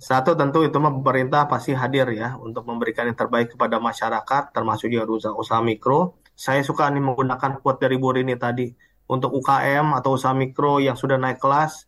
Satu 0.00 0.32
tentu 0.32 0.64
itu 0.64 0.74
pemerintah 0.80 1.44
pasti 1.44 1.76
hadir 1.76 2.08
ya 2.16 2.32
untuk 2.40 2.64
memberikan 2.64 3.04
yang 3.04 3.16
terbaik 3.16 3.52
kepada 3.52 3.76
masyarakat 3.76 4.42
termasuk 4.56 4.88
juga 4.88 5.04
usaha, 5.06 5.36
usaha 5.36 5.60
mikro 5.60 6.23
saya 6.34 6.60
suka 6.66 6.90
nih 6.90 7.02
menggunakan 7.02 7.62
quote 7.62 7.86
dari 7.86 7.96
Bu 7.96 8.14
Rini 8.14 8.34
tadi. 8.34 8.68
Untuk 9.04 9.36
UKM 9.36 9.94
atau 9.94 10.16
usaha 10.16 10.32
mikro 10.32 10.80
yang 10.80 10.96
sudah 10.96 11.20
naik 11.20 11.36
kelas 11.36 11.86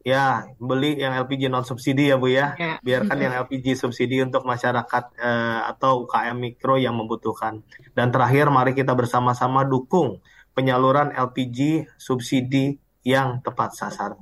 ya 0.00 0.48
beli 0.56 0.96
yang 0.96 1.12
LPG 1.12 1.52
non 1.52 1.66
subsidi 1.66 2.08
ya 2.08 2.16
Bu 2.16 2.32
ya, 2.32 2.56
ya. 2.56 2.80
biarkan 2.80 3.18
yang 3.20 3.32
LPG 3.44 3.76
subsidi 3.76 4.24
untuk 4.24 4.48
masyarakat 4.48 5.04
eh, 5.20 5.60
atau 5.68 6.08
UKM 6.08 6.36
mikro 6.40 6.80
yang 6.80 6.96
membutuhkan. 6.96 7.60
Dan 7.92 8.08
terakhir 8.08 8.48
mari 8.48 8.72
kita 8.72 8.96
bersama-sama 8.96 9.68
dukung 9.68 10.24
penyaluran 10.56 11.12
LPG 11.12 11.90
subsidi 12.00 12.80
yang 13.04 13.44
tepat 13.44 13.76
sasaran. 13.76 14.18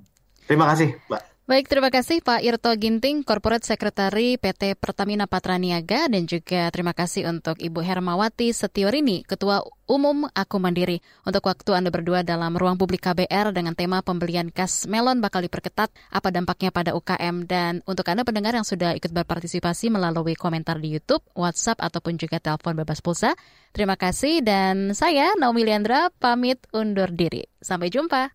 Terima 0.50 0.66
kasih 0.66 0.98
Mbak 1.06 1.35
Baik, 1.46 1.70
terima 1.70 1.94
kasih 1.94 2.26
Pak 2.26 2.42
Irto 2.42 2.74
Ginting, 2.74 3.22
Corporate 3.22 3.62
Secretary 3.62 4.34
PT 4.34 4.74
Pertamina 4.82 5.30
Patraniaga, 5.30 6.10
dan 6.10 6.26
juga 6.26 6.66
terima 6.74 6.90
kasih 6.90 7.30
untuk 7.30 7.62
Ibu 7.62 7.86
Hermawati 7.86 8.50
Setiorini, 8.50 9.22
Ketua 9.22 9.62
Umum 9.86 10.26
Aku 10.34 10.58
Mandiri. 10.58 10.98
Untuk 11.22 11.46
waktu 11.46 11.78
Anda 11.78 11.94
berdua 11.94 12.26
dalam 12.26 12.58
ruang 12.58 12.74
publik 12.74 13.06
KBR 13.06 13.54
dengan 13.54 13.78
tema 13.78 14.02
pembelian 14.02 14.50
gas 14.50 14.90
melon 14.90 15.22
bakal 15.22 15.38
diperketat, 15.46 15.94
apa 16.10 16.34
dampaknya 16.34 16.74
pada 16.74 16.98
UKM, 16.98 17.46
dan 17.46 17.78
untuk 17.86 18.10
Anda 18.10 18.26
pendengar 18.26 18.58
yang 18.58 18.66
sudah 18.66 18.98
ikut 18.98 19.14
berpartisipasi 19.14 19.86
melalui 19.86 20.34
komentar 20.34 20.82
di 20.82 20.98
YouTube, 20.98 21.22
WhatsApp, 21.38 21.78
ataupun 21.78 22.18
juga 22.18 22.42
telepon 22.42 22.74
bebas 22.74 22.98
pulsa, 22.98 23.38
terima 23.70 23.94
kasih, 23.94 24.42
dan 24.42 24.98
saya, 24.98 25.30
Naomi 25.38 25.62
Liandra, 25.62 26.10
pamit 26.18 26.58
undur 26.74 27.06
diri. 27.14 27.46
Sampai 27.62 27.86
jumpa. 27.94 28.34